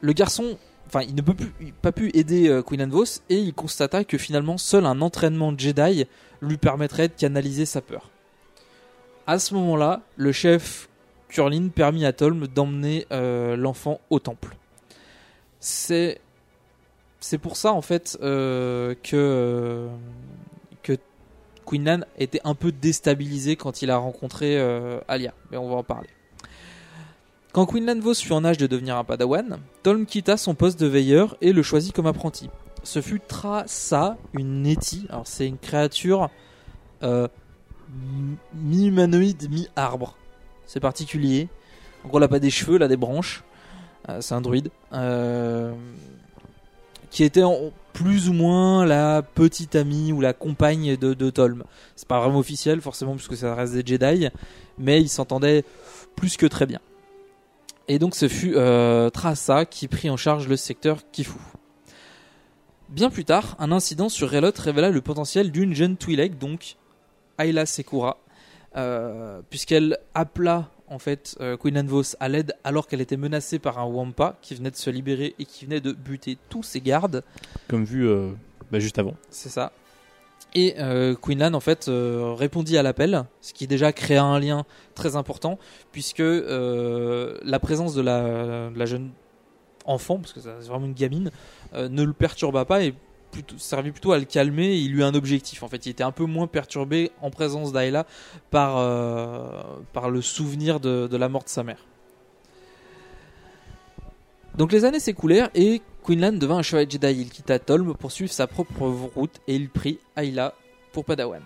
le 0.00 0.12
garçon, 0.12 0.58
enfin, 0.86 1.00
il 1.02 1.14
ne 1.14 1.22
peut 1.22 1.34
plus, 1.34 1.72
pas 1.72 1.92
pu 1.92 2.10
aider 2.14 2.48
euh, 2.48 2.62
Queen 2.62 2.84
Vos 2.88 3.04
et 3.28 3.38
il 3.38 3.54
constata 3.54 4.04
que 4.04 4.18
finalement 4.18 4.58
seul 4.58 4.86
un 4.86 5.00
entraînement 5.00 5.54
Jedi 5.56 6.06
lui 6.40 6.56
permettrait 6.56 7.08
de 7.08 7.14
canaliser 7.14 7.66
sa 7.66 7.80
peur. 7.80 8.10
À 9.26 9.38
ce 9.38 9.54
moment-là, 9.54 10.02
le 10.16 10.32
chef 10.32 10.88
Curlin 11.28 11.68
permit 11.68 12.04
à 12.04 12.12
Tolm 12.12 12.46
d'emmener 12.48 13.06
l'enfant 13.10 14.00
au 14.10 14.18
temple. 14.18 14.56
C'est 15.60 16.20
c'est 17.20 17.38
pour 17.38 17.56
ça 17.56 17.72
en 17.72 17.82
fait 17.82 18.18
que 18.20 19.88
Quinlan 21.72 22.00
était 22.18 22.40
un 22.44 22.54
peu 22.54 22.70
déstabilisé 22.70 23.56
quand 23.56 23.80
il 23.80 23.90
a 23.90 23.96
rencontré 23.96 24.58
euh, 24.58 25.00
Alia, 25.08 25.32
mais 25.50 25.56
on 25.56 25.68
va 25.70 25.76
en 25.76 25.82
parler. 25.82 26.08
Quand 27.52 27.64
Quinlan 27.66 27.98
Vos 28.00 28.14
fut 28.14 28.32
en 28.32 28.44
âge 28.44 28.58
de 28.58 28.66
devenir 28.66 28.96
un 28.96 29.04
padawan, 29.04 29.58
Tolm 29.82 30.04
quitta 30.06 30.36
son 30.36 30.54
poste 30.54 30.78
de 30.80 30.86
veilleur 30.86 31.36
et 31.40 31.52
le 31.52 31.62
choisit 31.62 31.94
comme 31.94 32.06
apprenti. 32.06 32.50
Ce 32.82 33.00
fut 33.00 33.20
Trassa, 33.26 34.16
une 34.34 34.62
Neti. 34.62 35.06
Alors 35.08 35.26
c'est 35.26 35.46
une 35.46 35.58
créature 35.58 36.28
euh, 37.02 37.28
mi-humanoïde, 38.54 39.50
mi-arbre. 39.50 40.16
C'est 40.66 40.80
particulier. 40.80 41.48
En 42.04 42.08
gros, 42.08 42.18
elle 42.18 42.24
a 42.24 42.28
pas 42.28 42.38
des 42.38 42.50
cheveux, 42.50 42.76
elle 42.76 42.82
a 42.82 42.88
des 42.88 42.96
branches. 42.96 43.44
Euh, 44.08 44.20
c'est 44.20 44.34
un 44.34 44.40
druide. 44.40 44.70
Qui 47.10 47.24
était 47.24 47.42
en- 47.44 47.70
plus 47.92 48.28
ou 48.28 48.32
moins 48.32 48.84
la 48.84 49.22
petite 49.22 49.76
amie 49.76 50.12
ou 50.12 50.20
la 50.20 50.32
compagne 50.32 50.96
de, 50.96 51.14
de 51.14 51.30
Tolm. 51.30 51.64
C'est 51.96 52.08
pas 52.08 52.20
vraiment 52.20 52.38
officiel, 52.38 52.80
forcément, 52.80 53.14
puisque 53.14 53.36
ça 53.36 53.54
reste 53.54 53.74
des 53.74 53.84
Jedi. 53.84 54.28
Mais 54.78 55.00
ils 55.00 55.08
s'entendaient 55.08 55.64
plus 56.16 56.36
que 56.36 56.46
très 56.46 56.66
bien. 56.66 56.80
Et 57.88 57.98
donc 57.98 58.14
ce 58.14 58.28
fut 58.28 58.54
euh, 58.56 59.10
qui 59.70 59.88
prit 59.88 60.08
en 60.08 60.16
charge 60.16 60.48
le 60.48 60.56
secteur 60.56 61.00
Kifu. 61.10 61.38
Bien 62.88 63.10
plus 63.10 63.24
tard, 63.24 63.56
un 63.58 63.72
incident 63.72 64.08
sur 64.08 64.30
Relot 64.30 64.52
révéla 64.56 64.90
le 64.90 65.00
potentiel 65.00 65.50
d'une 65.50 65.74
jeune 65.74 65.96
Twi'lek, 65.96 66.38
donc 66.38 66.76
Ayla 67.38 67.64
Sekura, 67.64 68.18
euh, 68.76 69.40
puisqu'elle 69.48 69.98
appela 70.14 70.70
en 70.92 70.98
fait 70.98 71.36
euh, 71.40 71.56
Queen 71.56 71.76
Anne 71.76 71.88
Vos 71.88 72.02
à 72.20 72.28
l'aide 72.28 72.54
alors 72.64 72.86
qu'elle 72.86 73.00
était 73.00 73.16
menacée 73.16 73.58
par 73.58 73.78
un 73.78 73.84
Wampa 73.84 74.36
qui 74.42 74.54
venait 74.54 74.70
de 74.70 74.76
se 74.76 74.90
libérer 74.90 75.34
et 75.38 75.44
qui 75.44 75.64
venait 75.64 75.80
de 75.80 75.92
buter 75.92 76.38
tous 76.48 76.62
ses 76.62 76.80
gardes. 76.80 77.24
Comme 77.68 77.84
vu 77.84 78.06
euh, 78.06 78.30
bah, 78.70 78.78
juste 78.78 78.98
avant. 78.98 79.14
C'est 79.30 79.48
ça. 79.48 79.72
Et 80.54 80.74
euh, 80.78 81.14
Quinlan 81.14 81.54
en 81.54 81.60
fait 81.60 81.88
euh, 81.88 82.34
répondit 82.34 82.76
à 82.76 82.82
l'appel, 82.82 83.24
ce 83.40 83.54
qui 83.54 83.66
déjà 83.66 83.92
créa 83.92 84.22
un 84.22 84.38
lien 84.38 84.64
très 84.94 85.16
important 85.16 85.58
puisque 85.92 86.20
euh, 86.20 87.38
la 87.42 87.58
présence 87.58 87.94
de 87.94 88.02
la, 88.02 88.70
de 88.70 88.78
la 88.78 88.84
jeune 88.84 89.10
enfant, 89.86 90.18
parce 90.18 90.32
que 90.32 90.40
c'est 90.40 90.50
vraiment 90.68 90.86
une 90.86 90.92
gamine, 90.92 91.30
ne 91.74 92.02
le 92.04 92.12
perturba 92.12 92.64
pas 92.64 92.84
et 92.84 92.94
plutôt, 93.32 93.56
plutôt 93.56 94.12
à 94.12 94.18
le 94.18 94.24
calmer. 94.24 94.76
Il 94.76 94.94
eut 94.94 95.02
un 95.02 95.14
objectif 95.14 95.62
en 95.64 95.68
fait. 95.68 95.86
Il 95.86 95.90
était 95.90 96.04
un 96.04 96.12
peu 96.12 96.24
moins 96.24 96.46
perturbé 96.46 97.10
en 97.20 97.30
présence 97.30 97.72
d'Ayla 97.72 98.06
par 98.50 98.76
euh, 98.76 99.62
le 100.10 100.22
souvenir 100.22 100.78
de, 100.78 101.08
de 101.08 101.16
la 101.16 101.28
mort 101.28 101.42
de 101.42 101.48
sa 101.48 101.64
mère. 101.64 101.84
Donc 104.56 104.70
les 104.70 104.84
années 104.84 105.00
s'écoulèrent 105.00 105.50
et 105.54 105.80
Quinlan 106.06 106.32
devint 106.32 106.58
un 106.58 106.62
chevalier 106.62 106.88
Jedi. 106.90 107.22
Il 107.22 107.30
quitta 107.30 107.58
Tolm 107.58 107.94
pour 107.94 108.12
suivre 108.12 108.30
sa 108.30 108.46
propre 108.46 108.86
route 109.14 109.40
et 109.48 109.56
il 109.56 109.68
prit 109.70 109.98
Ayla 110.16 110.54
pour 110.92 111.04
Padawan. 111.04 111.42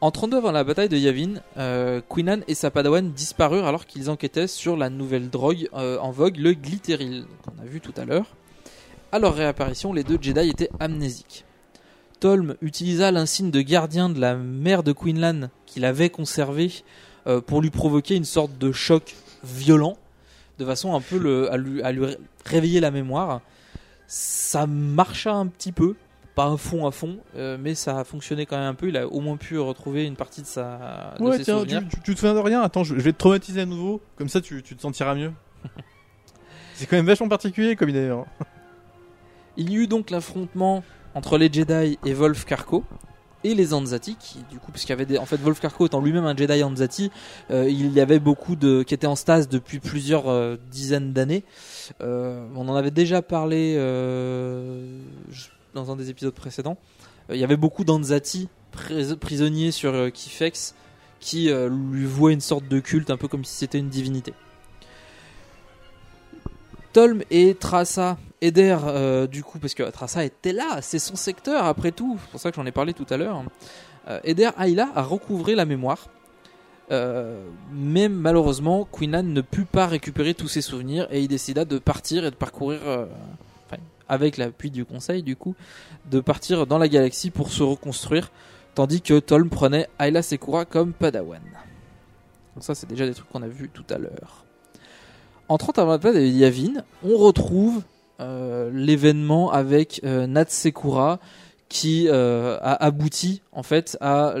En 0.00 0.10
32 0.10 0.36
avant 0.36 0.52
la 0.52 0.64
bataille 0.64 0.90
de 0.90 0.98
Yavin, 0.98 1.40
euh, 1.56 2.02
Quinlan 2.10 2.40
et 2.46 2.54
sa 2.54 2.70
Padawan 2.70 3.10
disparurent 3.12 3.66
alors 3.66 3.86
qu'ils 3.86 4.10
enquêtaient 4.10 4.48
sur 4.48 4.76
la 4.76 4.90
nouvelle 4.90 5.30
drogue 5.30 5.70
euh, 5.72 5.98
en 5.98 6.10
vogue, 6.10 6.36
le 6.36 6.52
glitteril, 6.52 7.24
qu'on 7.42 7.62
a 7.62 7.64
vu 7.64 7.80
tout 7.80 7.94
à 7.96 8.04
l'heure. 8.04 8.26
À 9.14 9.20
leur 9.20 9.36
réapparition, 9.36 9.92
les 9.92 10.02
deux 10.02 10.18
Jedi 10.20 10.48
étaient 10.50 10.70
amnésiques. 10.80 11.44
Tolm 12.18 12.56
utilisa 12.60 13.12
l'insigne 13.12 13.52
de 13.52 13.60
gardien 13.60 14.08
de 14.08 14.18
la 14.20 14.34
mère 14.34 14.82
de 14.82 14.90
Quinlan 14.90 15.50
qu'il 15.66 15.84
avait 15.84 16.10
conservé 16.10 16.72
euh, 17.28 17.40
pour 17.40 17.62
lui 17.62 17.70
provoquer 17.70 18.16
une 18.16 18.24
sorte 18.24 18.58
de 18.58 18.72
choc 18.72 19.14
violent, 19.44 19.96
de 20.58 20.64
façon 20.64 20.96
un 20.96 21.00
peu 21.00 21.16
le- 21.18 21.52
à, 21.52 21.56
lui, 21.56 21.80
à 21.82 21.92
lui 21.92 22.06
ré- 22.06 22.18
réveiller 22.44 22.80
la 22.80 22.90
mémoire. 22.90 23.40
Ça 24.08 24.66
marcha 24.66 25.32
un 25.32 25.46
petit 25.46 25.70
peu, 25.70 25.94
pas 26.34 26.50
à 26.52 26.56
fond 26.56 26.84
à 26.84 26.90
fond, 26.90 27.18
euh, 27.36 27.56
mais 27.60 27.76
ça 27.76 28.00
a 28.00 28.02
fonctionné 28.04 28.46
quand 28.46 28.56
même 28.56 28.66
un 28.66 28.74
peu. 28.74 28.88
Il 28.88 28.96
a 28.96 29.06
au 29.06 29.20
moins 29.20 29.36
pu 29.36 29.60
retrouver 29.60 30.06
une 30.06 30.16
partie 30.16 30.42
de, 30.42 30.46
sa, 30.48 31.14
de 31.20 31.22
Ouais, 31.22 31.36
ses 31.38 31.44
tiens, 31.44 31.60
souvenirs. 31.60 31.82
tu, 31.88 31.96
tu- 31.98 32.02
tu 32.02 32.14
te 32.14 32.18
souviens 32.18 32.34
de 32.34 32.40
rien? 32.40 32.62
Attends, 32.62 32.82
je, 32.82 32.96
je 32.96 33.00
vais 33.00 33.12
te 33.12 33.18
traumatiser 33.18 33.60
à 33.60 33.66
nouveau. 33.66 34.00
Comme 34.16 34.28
ça, 34.28 34.40
tu, 34.40 34.60
tu 34.64 34.74
te 34.74 34.82
sentiras 34.82 35.14
mieux. 35.14 35.30
C'est 36.74 36.86
quand 36.86 36.96
même 36.96 37.06
vachement 37.06 37.28
particulier 37.28 37.76
comme 37.76 37.90
idée. 37.90 38.12
Il 39.56 39.70
y 39.70 39.76
eut 39.76 39.86
donc 39.86 40.10
l'affrontement 40.10 40.82
entre 41.14 41.38
les 41.38 41.52
Jedi 41.52 41.98
et 42.04 42.12
Wolf 42.14 42.44
Karko 42.44 42.84
et 43.44 43.54
les 43.54 43.74
Anzati, 43.74 44.16
qui 44.18 44.38
du 44.50 44.58
coup, 44.58 44.72
puisqu'il 44.72 44.90
y 44.90 44.94
avait 44.94 45.04
des, 45.04 45.18
en 45.18 45.26
fait 45.26 45.36
Wolf 45.36 45.60
Karko 45.60 45.86
étant 45.86 46.00
lui-même 46.00 46.24
un 46.24 46.34
Jedi 46.34 46.62
Anzati, 46.64 47.10
euh, 47.50 47.68
il 47.68 47.92
y 47.92 48.00
avait 48.00 48.18
beaucoup 48.18 48.56
de 48.56 48.82
qui 48.82 48.94
étaient 48.94 49.06
en 49.06 49.16
stase 49.16 49.48
depuis 49.48 49.80
plusieurs 49.80 50.28
euh, 50.28 50.56
dizaines 50.70 51.12
d'années. 51.12 51.44
Euh, 52.00 52.46
on 52.56 52.68
en 52.68 52.74
avait 52.74 52.90
déjà 52.90 53.20
parlé 53.22 53.76
dans 55.74 55.92
un 55.92 55.96
des 55.96 56.08
épisodes 56.10 56.34
précédents. 56.34 56.78
Il 57.30 57.36
y 57.36 57.44
avait 57.44 57.56
beaucoup 57.56 57.84
d'Anzati 57.84 58.48
pris- 58.72 59.16
prisonniers 59.16 59.70
sur 59.72 60.10
Kifex 60.12 60.74
qui 61.20 61.50
lui 61.70 62.04
vouaient 62.06 62.32
une 62.34 62.40
sorte 62.40 62.66
de 62.68 62.80
culte, 62.80 63.10
un 63.10 63.16
peu 63.16 63.28
comme 63.28 63.44
si 63.44 63.54
c'était 63.56 63.78
une 63.78 63.88
divinité. 63.88 64.34
Tolm 66.92 67.22
et 67.30 67.54
Trassa 67.54 68.18
aidèrent 68.44 68.86
euh, 68.86 69.26
du 69.26 69.42
coup, 69.42 69.58
parce 69.58 69.74
que 69.74 69.82
Trassa 69.90 70.24
était 70.24 70.52
là, 70.52 70.80
c'est 70.82 70.98
son 70.98 71.16
secteur 71.16 71.64
après 71.64 71.92
tout, 71.92 72.18
c'est 72.20 72.30
pour 72.30 72.40
ça 72.40 72.50
que 72.50 72.56
j'en 72.56 72.66
ai 72.66 72.72
parlé 72.72 72.92
tout 72.92 73.06
à 73.10 73.16
l'heure, 73.16 73.42
euh, 74.08 74.20
aidèrent 74.24 74.58
Ayla 74.60 74.90
à 74.94 75.02
recouvrer 75.02 75.54
la 75.54 75.64
mémoire. 75.64 76.08
Euh, 76.90 77.46
mais 77.72 78.08
malheureusement, 78.08 78.86
Quinlan 78.92 79.22
ne 79.22 79.40
put 79.40 79.64
pas 79.64 79.86
récupérer 79.86 80.34
tous 80.34 80.48
ses 80.48 80.60
souvenirs 80.60 81.08
et 81.10 81.20
il 81.20 81.28
décida 81.28 81.64
de 81.64 81.78
partir 81.78 82.26
et 82.26 82.30
de 82.30 82.36
parcourir, 82.36 82.80
avec 84.06 84.36
l'appui 84.36 84.70
du 84.70 84.84
conseil 84.84 85.22
du 85.22 85.34
coup, 85.34 85.54
de 86.10 86.20
partir 86.20 86.66
dans 86.66 86.76
la 86.76 86.88
galaxie 86.88 87.30
pour 87.30 87.50
se 87.50 87.62
reconstruire, 87.62 88.30
tandis 88.74 89.00
que 89.00 89.18
Tolm 89.18 89.48
prenait 89.48 89.88
Ayla 89.98 90.22
Sekura 90.22 90.66
comme 90.66 90.92
Padawan. 90.92 91.40
Donc 92.54 92.62
ça, 92.62 92.74
c'est 92.74 92.86
déjà 92.86 93.06
des 93.06 93.14
trucs 93.14 93.30
qu'on 93.30 93.42
a 93.42 93.48
vus 93.48 93.70
tout 93.72 93.86
à 93.88 93.96
l'heure. 93.96 94.44
En 95.48 95.58
30 95.58 95.78
avant 95.78 95.92
la 95.92 95.98
bataille 95.98 96.32
de 96.32 96.38
Yavin, 96.38 96.84
on 97.02 97.16
retrouve 97.16 97.82
l'événement 98.20 99.50
avec 99.50 100.00
euh, 100.04 100.26
Nat 100.26 100.46
Sekura 100.48 101.18
qui 101.68 102.06
euh, 102.08 102.56
a 102.60 102.84
abouti 102.84 103.42
en 103.50 103.64
fait 103.64 103.96
à, 104.00 104.36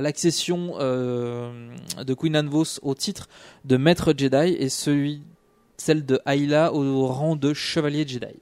l'accession 0.00 0.74
euh, 0.80 1.52
de 2.04 2.14
Queen 2.14 2.34
Anne 2.34 2.48
Vos 2.48 2.80
au 2.82 2.94
titre 2.94 3.28
de 3.64 3.76
maître 3.76 4.14
Jedi 4.16 4.56
et 4.58 4.68
celui 4.68 5.22
celle 5.76 6.04
de 6.04 6.20
Ayla 6.26 6.74
au 6.74 7.06
rang 7.06 7.36
de 7.36 7.54
chevalier 7.54 8.06
Jedi. 8.06 8.34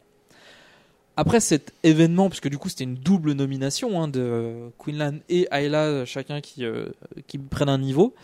Après 1.16 1.40
cet 1.40 1.74
événement, 1.82 2.28
puisque 2.28 2.48
du 2.48 2.58
coup 2.58 2.68
c'était 2.68 2.84
une 2.84 2.94
double 2.94 3.32
nomination 3.32 4.00
hein, 4.00 4.08
de 4.08 4.70
Quinlan 4.78 5.18
et 5.28 5.48
Ayla, 5.50 6.04
chacun 6.04 6.40
qui, 6.40 6.64
euh, 6.64 6.90
qui 7.26 7.38
prennent 7.38 7.68
un 7.68 7.78
niveau, 7.78 8.14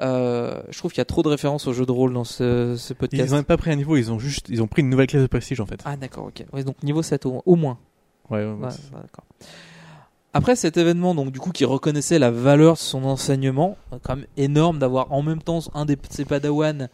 euh, 0.00 0.62
je 0.70 0.78
trouve 0.78 0.92
qu'il 0.92 0.98
y 0.98 1.02
a 1.02 1.06
trop 1.06 1.22
de 1.22 1.28
références 1.28 1.66
au 1.66 1.72
jeu 1.72 1.84
de 1.84 1.92
rôle 1.92 2.12
dans 2.12 2.24
ce, 2.24 2.76
ce 2.76 2.94
podcast. 2.94 3.28
Ils 3.28 3.32
ont 3.32 3.36
même 3.36 3.44
pas 3.44 3.56
pris 3.56 3.70
un 3.70 3.76
niveau, 3.76 3.96
ils 3.96 4.10
ont 4.10 4.18
juste, 4.18 4.48
ils 4.48 4.62
ont 4.62 4.66
pris 4.66 4.82
une 4.82 4.88
nouvelle 4.90 5.06
classe 5.06 5.22
de 5.22 5.26
prestige 5.26 5.60
en 5.60 5.66
fait. 5.66 5.80
Ah 5.84 5.96
d'accord, 5.96 6.26
ok. 6.26 6.44
Ouais, 6.52 6.64
donc 6.64 6.82
niveau 6.82 7.02
7 7.02 7.26
au, 7.26 7.42
au 7.44 7.56
moins. 7.56 7.78
Ouais, 8.30 8.44
d'accord. 8.44 9.24
Après 10.34 10.56
cet 10.56 10.78
événement, 10.78 11.14
donc 11.14 11.30
du 11.30 11.40
coup, 11.40 11.50
qui 11.50 11.66
reconnaissait 11.66 12.18
la 12.18 12.30
valeur 12.30 12.74
de 12.74 12.78
son 12.78 13.04
enseignement, 13.04 13.76
euh, 13.92 13.98
quand 14.02 14.16
même 14.16 14.26
énorme 14.38 14.78
d'avoir 14.78 15.12
en 15.12 15.20
même 15.22 15.42
temps 15.42 15.60
un 15.74 15.84
de 15.84 15.96
ses 16.08 16.24
padawans. 16.24 16.88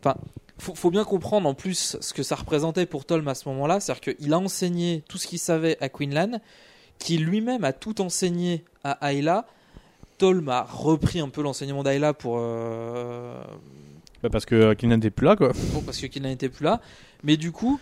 Enfin, 0.00 0.16
faut, 0.58 0.74
faut 0.74 0.90
bien 0.90 1.04
comprendre 1.04 1.48
en 1.48 1.54
plus 1.54 1.96
ce 2.00 2.12
que 2.12 2.22
ça 2.22 2.34
représentait 2.36 2.84
pour 2.84 3.06
Tolm 3.06 3.26
à 3.28 3.34
ce 3.34 3.48
moment-là, 3.48 3.80
c'est-à-dire 3.80 4.14
qu'il 4.14 4.32
a 4.34 4.38
enseigné 4.38 5.02
tout 5.08 5.16
ce 5.16 5.26
qu'il 5.26 5.38
savait 5.38 5.78
à 5.80 5.88
Quinlan, 5.88 6.40
qui 6.98 7.16
lui-même 7.16 7.64
a 7.64 7.72
tout 7.72 8.02
enseigné 8.02 8.64
à 8.84 9.10
Ayla. 9.10 9.46
Tolm 10.20 10.50
a 10.50 10.62
repris 10.70 11.18
un 11.18 11.30
peu 11.30 11.42
l'enseignement 11.42 11.82
d'Ayla 11.82 12.12
pour, 12.12 12.36
euh, 12.38 13.42
Bah 14.22 14.28
parce 14.30 14.44
que 14.44 14.54
euh, 14.54 14.74
Kylian 14.74 14.96
n'était 14.96 15.10
plus 15.10 15.24
là 15.24 15.34
quoi. 15.34 15.52
Bon, 15.72 15.80
parce 15.80 15.98
que 15.98 16.06
qu'il 16.06 16.22
n'était 16.22 16.50
plus 16.50 16.64
là. 16.64 16.82
Mais 17.24 17.38
du 17.38 17.52
coup, 17.52 17.80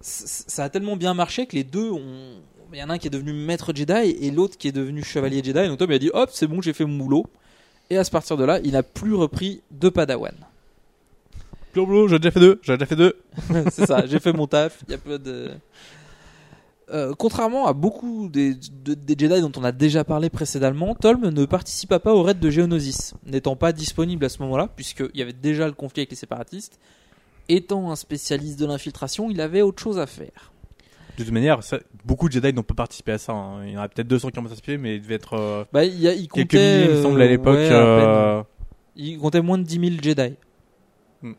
ça 0.00 0.62
a 0.62 0.68
tellement 0.68 0.96
bien 0.96 1.14
marché 1.14 1.46
que 1.46 1.56
les 1.56 1.64
deux 1.64 1.90
ont. 1.90 2.36
Il 2.72 2.78
y 2.78 2.82
en 2.82 2.90
a 2.90 2.94
un 2.94 2.98
qui 2.98 3.08
est 3.08 3.10
devenu 3.10 3.32
maître 3.32 3.72
Jedi 3.74 4.16
et 4.20 4.30
l'autre 4.30 4.56
qui 4.56 4.68
est 4.68 4.72
devenu 4.72 5.02
chevalier 5.02 5.42
Jedi. 5.42 5.66
Donc 5.66 5.78
Tom 5.78 5.90
il 5.90 5.94
a 5.94 5.98
dit 5.98 6.10
hop, 6.14 6.30
c'est 6.32 6.46
bon, 6.46 6.62
j'ai 6.62 6.72
fait 6.72 6.84
mon 6.84 6.96
boulot. 6.96 7.26
Et 7.90 7.96
à 7.98 8.04
ce 8.04 8.10
partir 8.10 8.36
de 8.36 8.44
là, 8.44 8.60
il 8.62 8.72
n'a 8.72 8.84
plus 8.84 9.14
repris 9.14 9.62
de 9.72 9.88
Padawan. 9.88 10.34
Plus 11.72 11.84
boulot, 11.84 12.06
j'ai 12.06 12.20
déjà 12.20 12.30
fait 12.30 12.40
deux, 12.40 12.60
j'ai 12.62 12.74
déjà 12.74 12.86
fait 12.86 12.96
deux. 12.96 13.16
c'est 13.72 13.86
ça, 13.86 14.06
j'ai 14.06 14.20
fait 14.20 14.32
mon 14.32 14.46
taf. 14.46 14.84
Il 14.86 14.92
y 14.92 14.94
a 14.94 14.98
peu 14.98 15.18
de. 15.18 15.50
Euh, 16.90 17.12
contrairement 17.18 17.66
à 17.66 17.74
beaucoup 17.74 18.28
des, 18.30 18.54
de- 18.54 18.94
des 18.94 19.14
Jedi 19.18 19.42
dont 19.42 19.52
on 19.58 19.64
a 19.64 19.72
déjà 19.72 20.04
parlé 20.04 20.30
précédemment, 20.30 20.94
Tolm 20.94 21.28
ne 21.28 21.44
participa 21.44 21.98
pas 21.98 22.14
au 22.14 22.22
raid 22.22 22.38
de 22.40 22.48
Geonosis, 22.50 23.12
n'étant 23.26 23.56
pas 23.56 23.72
disponible 23.72 24.24
à 24.24 24.30
ce 24.30 24.40
moment-là, 24.42 24.68
puisqu'il 24.74 25.10
y 25.18 25.20
avait 25.22 25.34
déjà 25.34 25.66
le 25.66 25.72
conflit 25.74 26.00
avec 26.00 26.10
les 26.10 26.16
séparatistes, 26.16 26.78
étant 27.50 27.90
un 27.90 27.96
spécialiste 27.96 28.58
de 28.58 28.64
l'infiltration, 28.66 29.30
il 29.30 29.40
avait 29.42 29.60
autre 29.60 29.82
chose 29.82 29.98
à 29.98 30.06
faire. 30.06 30.52
De 31.18 31.24
toute 31.24 31.32
manière, 31.32 31.62
ça- 31.62 31.80
beaucoup 32.06 32.28
de 32.28 32.32
Jedi 32.32 32.52
n'ont 32.54 32.62
pas 32.62 32.74
participé 32.74 33.12
à 33.12 33.18
ça. 33.18 33.32
hein. 33.32 33.66
Il 33.66 33.72
y 33.72 33.76
en 33.76 33.82
a 33.82 33.88
peut-être 33.88 34.08
200 34.08 34.30
qui 34.30 34.38
ont 34.38 34.42
participé, 34.42 34.78
mais 34.78 34.96
il 34.96 35.02
devait 35.02 35.16
être 35.16 35.34
euh, 35.34 35.64
Bah, 35.72 35.84
il, 35.84 36.00
y 36.00 36.08
a- 36.08 36.14
il 36.14 36.28
quelques 36.28 36.50
comptait, 36.52 36.78
milliers, 36.78 36.90
il 36.92 36.96
me 36.96 37.02
semble, 37.02 37.20
à 37.20 37.24
euh, 37.24 37.28
l'époque. 37.28 37.54
ouais, 37.56 37.68
euh, 37.70 38.42
Il 38.96 39.18
comptait 39.18 39.42
moins 39.42 39.58
de 39.58 39.64
10 39.64 39.78
000 39.90 40.02
Jedi. 40.02 40.36
Hmm. 41.22 41.32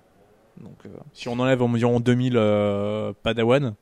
Donc, 0.62 0.77
si 1.13 1.27
on 1.27 1.39
enlève 1.39 1.62
environ 1.63 1.99
2000 1.99 2.33
euh, 2.35 3.13
Padawan, 3.23 3.73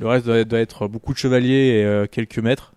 le 0.00 0.08
reste 0.08 0.26
doit, 0.26 0.58
être 0.58 0.88
beaucoup 0.88 1.12
de 1.12 1.18
chevaliers 1.18 1.78
et 1.78 1.84
euh, 1.84 2.06
quelques 2.06 2.38
maîtres. 2.38 2.72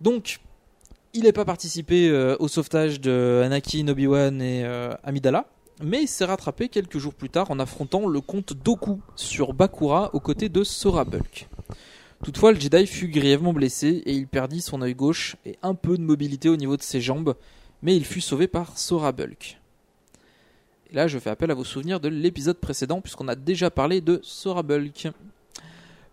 Donc, 0.00 0.38
il 1.14 1.24
n'a 1.24 1.32
pas 1.32 1.44
participé 1.44 2.08
euh, 2.08 2.36
au 2.38 2.48
sauvetage 2.48 3.00
de 3.00 3.42
Anakin, 3.44 3.88
Obi-Wan 3.88 4.40
et 4.40 4.64
euh, 4.64 4.94
Amidala, 5.02 5.46
mais 5.82 6.02
il 6.02 6.08
s'est 6.08 6.24
rattrapé 6.24 6.68
quelques 6.68 6.98
jours 6.98 7.14
plus 7.14 7.30
tard 7.30 7.50
en 7.50 7.58
affrontant 7.58 8.06
le 8.06 8.20
comte 8.20 8.52
Doku 8.52 9.00
sur 9.16 9.54
Bakura 9.54 10.10
aux 10.14 10.20
côtés 10.20 10.48
de 10.48 10.62
Sora 10.62 11.04
Bulk. 11.04 11.48
Toutefois, 12.22 12.52
le 12.52 12.60
Jedi 12.60 12.86
fut 12.86 13.08
grièvement 13.08 13.52
blessé 13.52 14.02
et 14.06 14.12
il 14.12 14.26
perdit 14.26 14.60
son 14.60 14.82
œil 14.82 14.94
gauche 14.94 15.36
et 15.46 15.56
un 15.62 15.74
peu 15.74 15.96
de 15.96 16.02
mobilité 16.02 16.48
au 16.48 16.56
niveau 16.56 16.76
de 16.76 16.82
ses 16.82 17.00
jambes, 17.00 17.34
mais 17.82 17.96
il 17.96 18.04
fut 18.04 18.20
sauvé 18.20 18.48
par 18.48 18.76
Sora 18.76 19.12
Bulk. 19.12 19.57
Et 20.90 20.94
là, 20.94 21.06
je 21.06 21.18
fais 21.18 21.30
appel 21.30 21.50
à 21.50 21.54
vos 21.54 21.64
souvenirs 21.64 22.00
de 22.00 22.08
l'épisode 22.08 22.58
précédent 22.58 23.00
puisqu'on 23.00 23.28
a 23.28 23.34
déjà 23.34 23.70
parlé 23.70 24.00
de 24.00 24.20
Sora 24.22 24.62
Bulk. 24.62 25.08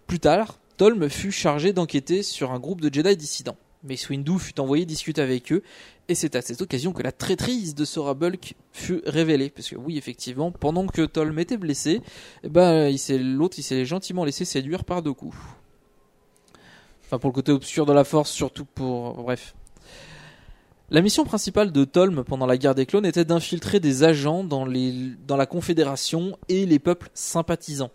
Plus 0.08 0.20
tard, 0.20 0.58
Tolm 0.78 1.10
fut 1.10 1.32
chargé 1.32 1.72
d'enquêter 1.74 2.24
sur 2.24 2.52
un 2.52 2.60
groupe 2.60 2.82
de 2.82 2.94
Jedi 2.94 3.16
dissidents. 3.16 3.58
Mais 3.84 3.96
Windu 4.10 4.40
fut 4.40 4.60
envoyé 4.60 4.86
discuter 4.86 5.22
avec 5.22 5.52
eux, 5.52 5.62
et 6.08 6.16
c'est 6.16 6.36
à 6.36 6.42
cette 6.42 6.62
occasion 6.62 6.92
que 6.92 7.04
la 7.04 7.12
traîtrise 7.12 7.76
de 7.76 7.86
Sora 7.86 8.16
Bulk 8.16 8.56
fut 8.74 9.02
révélée. 9.06 9.52
Parce 9.52 9.70
que 9.70 9.76
oui, 9.76 9.98
effectivement, 9.98 10.52
pendant 10.52 10.88
que 10.88 11.06
Tolm 11.06 11.38
était 11.38 11.58
blessé, 11.58 12.02
eh 12.44 12.50
ben, 12.50 12.92
l'autre 13.20 13.60
il 13.60 13.64
s'est 13.64 13.86
gentiment 13.86 14.26
laissé 14.26 14.44
séduire 14.44 14.86
par 14.86 15.04
Doku. 15.04 15.36
Enfin, 17.06 17.20
pour 17.20 17.30
le 17.30 17.36
côté 17.36 17.52
obscur 17.52 17.86
de 17.86 17.94
la 17.94 18.04
force, 18.04 18.32
surtout 18.32 18.66
pour... 18.66 19.14
Bref. 19.22 19.54
La 20.92 21.02
mission 21.02 21.24
principale 21.24 21.72
de 21.72 21.84
Tolm 21.84 22.24
pendant 22.24 22.46
la 22.46 22.60
guerre 22.60 22.76
des 22.76 22.86
clones 22.86 23.08
était 23.08 23.26
d'infiltrer 23.26 23.80
des 23.80 24.04
agents 24.04 24.44
dans, 24.44 24.66
la 24.66 25.46
Confédération 25.48 26.38
et 26.48 26.68
les 26.68 26.78
peuples 26.78 27.10
sympathisants. 27.16 27.90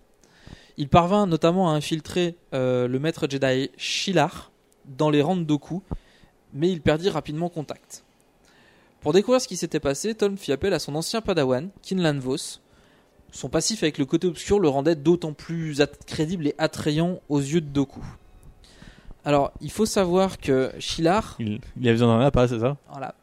Il 0.76 0.88
parvint 0.88 1.28
notamment 1.28 1.70
à 1.70 1.74
infiltrer 1.74 2.36
euh, 2.52 2.88
le 2.88 2.98
maître 2.98 3.28
Jedi 3.30 3.70
Shilar 3.76 4.50
dans 4.86 5.08
les 5.08 5.22
rangs 5.22 5.36
de 5.36 5.44
Doku, 5.44 5.82
mais 6.52 6.68
il 6.68 6.80
perdit 6.80 7.10
rapidement 7.10 7.48
contact. 7.48 8.02
Pour 9.00 9.12
découvrir 9.12 9.40
ce 9.40 9.46
qui 9.46 9.56
s'était 9.56 9.78
passé, 9.78 10.16
Tom 10.16 10.36
fit 10.36 10.50
appel 10.50 10.74
à 10.74 10.80
son 10.80 10.96
ancien 10.96 11.20
padawan, 11.20 11.70
Kinlan 11.82 12.18
Vos. 12.18 12.58
Son 13.30 13.48
passif 13.48 13.84
avec 13.84 13.98
le 13.98 14.04
côté 14.04 14.26
obscur 14.26 14.58
le 14.58 14.68
rendait 14.68 14.96
d'autant 14.96 15.32
plus 15.32 15.80
crédible 16.08 16.48
et 16.48 16.56
attrayant 16.58 17.20
aux 17.28 17.38
yeux 17.38 17.60
de 17.60 17.68
Doku. 17.68 18.02
Alors, 19.24 19.52
il 19.60 19.70
faut 19.70 19.86
savoir 19.86 20.38
que 20.38 20.72
Shilar, 20.78 21.36
Il, 21.38 21.60
il 21.80 21.88
a 21.88 21.92
besoin 21.92 22.18
d'un 22.18 22.24
appât, 22.24 22.48
c'est 22.48 22.60
ça? 22.60 22.76
Voilà. 22.90 23.14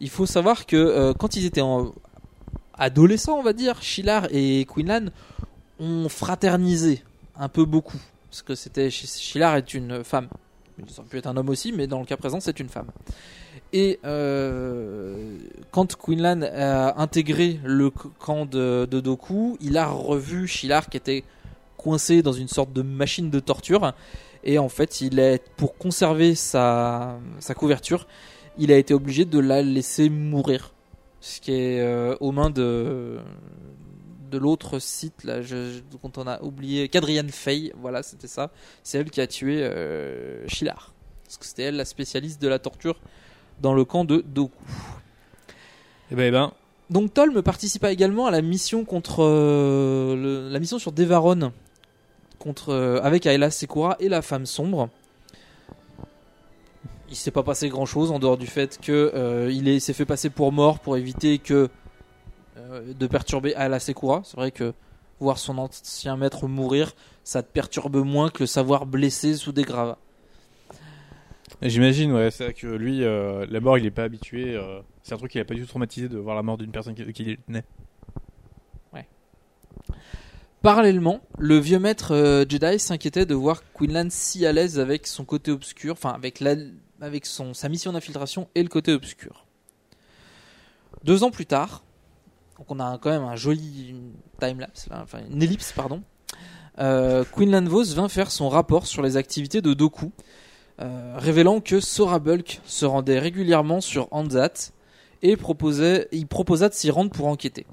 Il 0.00 0.10
faut 0.10 0.26
savoir 0.26 0.66
que 0.66 0.76
euh, 0.76 1.14
quand 1.14 1.36
ils 1.36 1.46
étaient 1.46 1.62
en... 1.62 1.94
adolescents, 2.74 3.38
on 3.38 3.42
va 3.42 3.52
dire, 3.52 3.80
Shilar 3.82 4.28
et 4.30 4.66
Quinlan 4.66 5.06
ont 5.80 6.08
fraternisé 6.08 7.02
un 7.38 7.48
peu 7.48 7.64
beaucoup. 7.64 8.00
Parce 8.30 8.42
que 8.42 8.54
c'était 8.54 8.90
Shilar 8.90 9.56
est 9.56 9.72
une 9.72 10.04
femme. 10.04 10.28
Ça 10.88 11.00
aurait 11.00 11.08
pu 11.08 11.16
être 11.16 11.26
un 11.26 11.36
homme 11.38 11.48
aussi, 11.48 11.72
mais 11.72 11.86
dans 11.86 12.00
le 12.00 12.04
cas 12.04 12.18
présent, 12.18 12.38
c'est 12.38 12.60
une 12.60 12.68
femme. 12.68 12.88
Et 13.72 13.98
euh, 14.04 15.38
quand 15.70 15.96
Quinlan 15.96 16.42
a 16.42 17.00
intégré 17.00 17.58
le 17.64 17.88
camp 17.90 18.44
de, 18.44 18.86
de 18.90 19.00
Doku, 19.00 19.56
il 19.62 19.78
a 19.78 19.86
revu 19.88 20.46
Shilar 20.46 20.90
qui 20.90 20.98
était 20.98 21.24
coincé 21.78 22.22
dans 22.22 22.32
une 22.32 22.48
sorte 22.48 22.74
de 22.74 22.82
machine 22.82 23.30
de 23.30 23.40
torture. 23.40 23.94
Et 24.48 24.58
en 24.58 24.68
fait, 24.68 25.00
il 25.00 25.18
est 25.18 25.42
pour 25.56 25.76
conserver 25.76 26.34
sa, 26.36 27.18
sa 27.40 27.54
couverture, 27.54 28.06
il 28.58 28.70
a 28.72 28.76
été 28.78 28.94
obligé 28.94 29.24
de 29.24 29.38
la 29.40 29.60
laisser 29.60 30.08
mourir. 30.08 30.72
Ce 31.20 31.40
qui 31.40 31.50
est 31.52 31.80
euh, 31.80 32.14
aux 32.20 32.30
mains 32.30 32.50
de, 32.50 33.18
de 34.30 34.38
l'autre 34.38 34.78
site, 34.78 35.24
là, 35.24 35.42
je, 35.42 35.72
je- 35.72 35.80
dont 36.00 36.12
on 36.16 36.28
a 36.28 36.40
oublié, 36.42 36.88
Cadrian 36.88 37.26
Fay, 37.28 37.72
voilà, 37.76 38.04
c'était 38.04 38.28
ça. 38.28 38.52
C'est 38.84 38.98
elle 38.98 39.10
qui 39.10 39.20
a 39.20 39.26
tué 39.26 39.62
euh, 39.64 40.46
Shilar. 40.46 40.94
Parce 41.24 41.38
que 41.38 41.44
c'était 41.46 41.64
elle 41.64 41.76
la 41.76 41.84
spécialiste 41.84 42.40
de 42.40 42.46
la 42.46 42.60
torture 42.60 43.00
dans 43.60 43.74
le 43.74 43.84
camp 43.84 44.04
de 44.04 44.22
Doku. 44.24 44.54
Eh 46.12 46.14
ben, 46.14 46.22
eh 46.26 46.30
ben, 46.30 46.52
Donc 46.88 47.12
Tolm 47.12 47.42
participa 47.42 47.90
également 47.90 48.26
à 48.26 48.30
la 48.30 48.42
mission 48.42 48.84
contre 48.84 49.24
euh, 49.24 50.14
le- 50.14 50.48
la 50.50 50.60
mission 50.60 50.78
sur 50.78 50.92
Devaron 50.92 51.50
contre 52.46 52.68
euh, 52.68 53.00
avec 53.02 53.26
Ayla 53.26 53.50
Sekura 53.50 53.96
et 53.98 54.08
la 54.08 54.22
femme 54.22 54.46
sombre. 54.46 54.88
Il 57.08 57.16
s'est 57.16 57.32
pas 57.32 57.42
passé 57.42 57.68
grand 57.68 57.86
chose 57.86 58.12
en 58.12 58.20
dehors 58.20 58.36
du 58.36 58.46
fait 58.46 58.78
que 58.80 59.10
euh, 59.14 59.50
il 59.52 59.66
est- 59.68 59.80
s'est 59.80 59.92
fait 59.92 60.04
passer 60.04 60.30
pour 60.30 60.52
mort 60.52 60.78
pour 60.78 60.96
éviter 60.96 61.38
que 61.38 61.68
euh, 62.56 62.92
de 62.94 63.06
perturber 63.08 63.54
Ayla 63.56 63.80
Sekura. 63.80 64.22
C'est 64.24 64.36
vrai 64.36 64.52
que 64.52 64.74
voir 65.18 65.38
son 65.38 65.58
ancien 65.58 66.16
maître 66.16 66.46
mourir, 66.46 66.94
ça 67.24 67.42
te 67.42 67.50
perturbe 67.52 67.96
moins 67.96 68.30
que 68.30 68.44
le 68.44 68.46
savoir 68.46 68.86
blessé 68.86 69.34
sous 69.34 69.50
des 69.52 69.64
gravats. 69.64 69.98
j'imagine, 71.62 72.12
ouais, 72.12 72.30
c'est 72.30 72.44
vrai 72.44 72.54
que 72.54 72.68
lui, 72.68 73.02
euh, 73.02 73.44
la 73.50 73.60
mort, 73.60 73.76
il 73.78 73.86
est 73.86 73.90
pas 73.90 74.04
habitué. 74.04 74.54
euh, 74.54 74.80
c'est 75.02 75.14
un 75.14 75.18
truc 75.18 75.32
qu'il 75.32 75.40
a 75.40 75.44
pas 75.44 75.54
du 75.54 75.62
tout 75.62 75.66
traumatisé 75.66 76.08
de 76.08 76.18
voir 76.18 76.36
la 76.36 76.42
mort 76.42 76.58
d'une 76.58 76.70
personne 76.70 76.94
qui, 76.94 77.12
qui 77.12 77.38
naît. 77.48 77.64
Parallèlement, 80.66 81.20
le 81.38 81.58
vieux 81.58 81.78
maître 81.78 82.12
euh, 82.12 82.44
Jedi 82.48 82.80
s'inquiétait 82.80 83.24
de 83.24 83.36
voir 83.36 83.62
Quinlan 83.72 84.08
si 84.10 84.44
à 84.46 84.50
l'aise 84.50 84.80
avec 84.80 85.06
son 85.06 85.24
côté 85.24 85.52
obscur, 85.52 85.94
avec, 86.02 86.42
sa 87.24 87.68
mission 87.68 87.92
d'infiltration 87.92 88.48
et 88.56 88.64
le 88.64 88.68
côté 88.68 88.92
obscur. 88.92 89.46
Deux 91.04 91.22
ans 91.22 91.30
plus 91.30 91.46
tard, 91.46 91.84
donc 92.58 92.68
on 92.68 92.80
a 92.80 92.98
quand 92.98 93.10
même 93.10 93.22
un 93.22 93.36
joli 93.36 93.94
timelapse, 94.40 94.88
enfin 94.90 95.20
une 95.30 95.40
ellipse, 95.40 95.70
pardon. 95.70 96.02
Euh, 96.80 97.22
Quinlan 97.36 97.66
Vos 97.66 97.84
vint 97.94 98.08
faire 98.08 98.32
son 98.32 98.48
rapport 98.48 98.88
sur 98.88 99.02
les 99.02 99.16
activités 99.16 99.62
de 99.62 99.72
Doku, 99.72 100.10
euh, 100.80 101.14
révélant 101.16 101.60
que 101.60 101.78
Sora 101.78 102.18
Bulk 102.18 102.60
se 102.66 102.84
rendait 102.84 103.20
régulièrement 103.20 103.80
sur 103.80 104.08
Anzat 104.10 104.72
et 105.22 105.36
proposait, 105.36 106.08
il 106.10 106.26
proposa 106.26 106.68
de 106.68 106.74
s'y 106.74 106.90
rendre 106.90 107.12
pour 107.12 107.28
enquêter. 107.28 107.66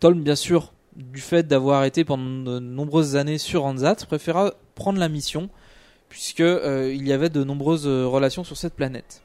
Tolm, 0.00 0.22
bien 0.22 0.34
sûr, 0.34 0.72
du 0.98 1.20
fait 1.20 1.46
d'avoir 1.46 1.84
été 1.84 2.04
pendant 2.04 2.52
de 2.52 2.58
nombreuses 2.58 3.16
années 3.16 3.38
sur 3.38 3.64
Anzat, 3.64 3.94
préféra 4.06 4.54
prendre 4.74 4.98
la 4.98 5.08
mission 5.08 5.48
puisque 6.08 6.40
euh, 6.40 6.92
il 6.92 7.06
y 7.06 7.12
avait 7.12 7.28
de 7.28 7.44
nombreuses 7.44 7.86
euh, 7.86 8.06
relations 8.06 8.42
sur 8.42 8.56
cette 8.56 8.74
planète. 8.74 9.22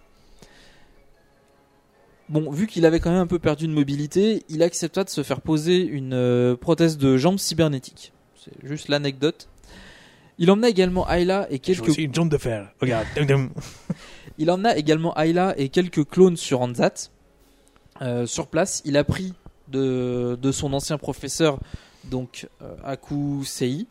Bon, 2.30 2.52
vu 2.52 2.68
qu'il 2.68 2.86
avait 2.86 3.00
quand 3.00 3.12
même 3.12 3.22
un 3.22 3.28
peu 3.28 3.40
perdu 3.40 3.68
de 3.68 3.74
mobilité, 3.74 4.44
il 4.50 4.64
accepta 4.64 5.04
de 5.04 5.10
se 5.10 5.24
faire 5.24 5.42
poser 5.42 5.82
une 5.82 6.14
euh, 6.14 6.56
prothèse 6.56 6.98
de 6.98 7.18
jambe 7.18 7.38
cybernétique. 7.38 8.14
C'est 8.36 8.68
juste 8.68 8.88
l'anecdote. 8.88 9.50
Il 10.38 10.52
emmena 10.52 10.70
également 10.70 11.10
Ayla 11.10 11.48
et 11.50 11.60
quelques 11.60 11.92
C'est 11.92 12.04
une 12.04 12.14
jambe 12.14 12.30
de 12.30 12.38
fer. 12.38 12.72
Regarde. 12.82 13.08
il 14.38 14.52
emmena 14.52 14.76
également 14.78 15.16
Ayla 15.18 15.54
et 15.58 15.70
quelques 15.70 16.06
clones 16.06 16.38
sur 16.38 16.62
Anzat. 16.62 17.10
Euh, 18.02 18.26
sur 18.26 18.48
place, 18.48 18.82
il 18.86 18.98
apprit 18.98 19.34
de, 19.74 20.52
son 20.52 20.74
ancien 20.74 20.98
professeur, 20.98 21.60
donc 22.06 22.48
euh, 22.62 22.76
Aku 22.84 23.44
Sei, 23.46 23.88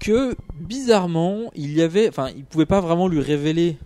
que 0.00 0.34
bizarrement, 0.54 1.50
il 1.54 1.72
y 1.72 1.82
avait, 1.82 2.08
enfin, 2.08 2.30
il 2.36 2.44
pouvait 2.44 2.66
pas 2.66 2.80
vraiment 2.80 3.08
lui 3.08 3.20
révéler 3.20 3.78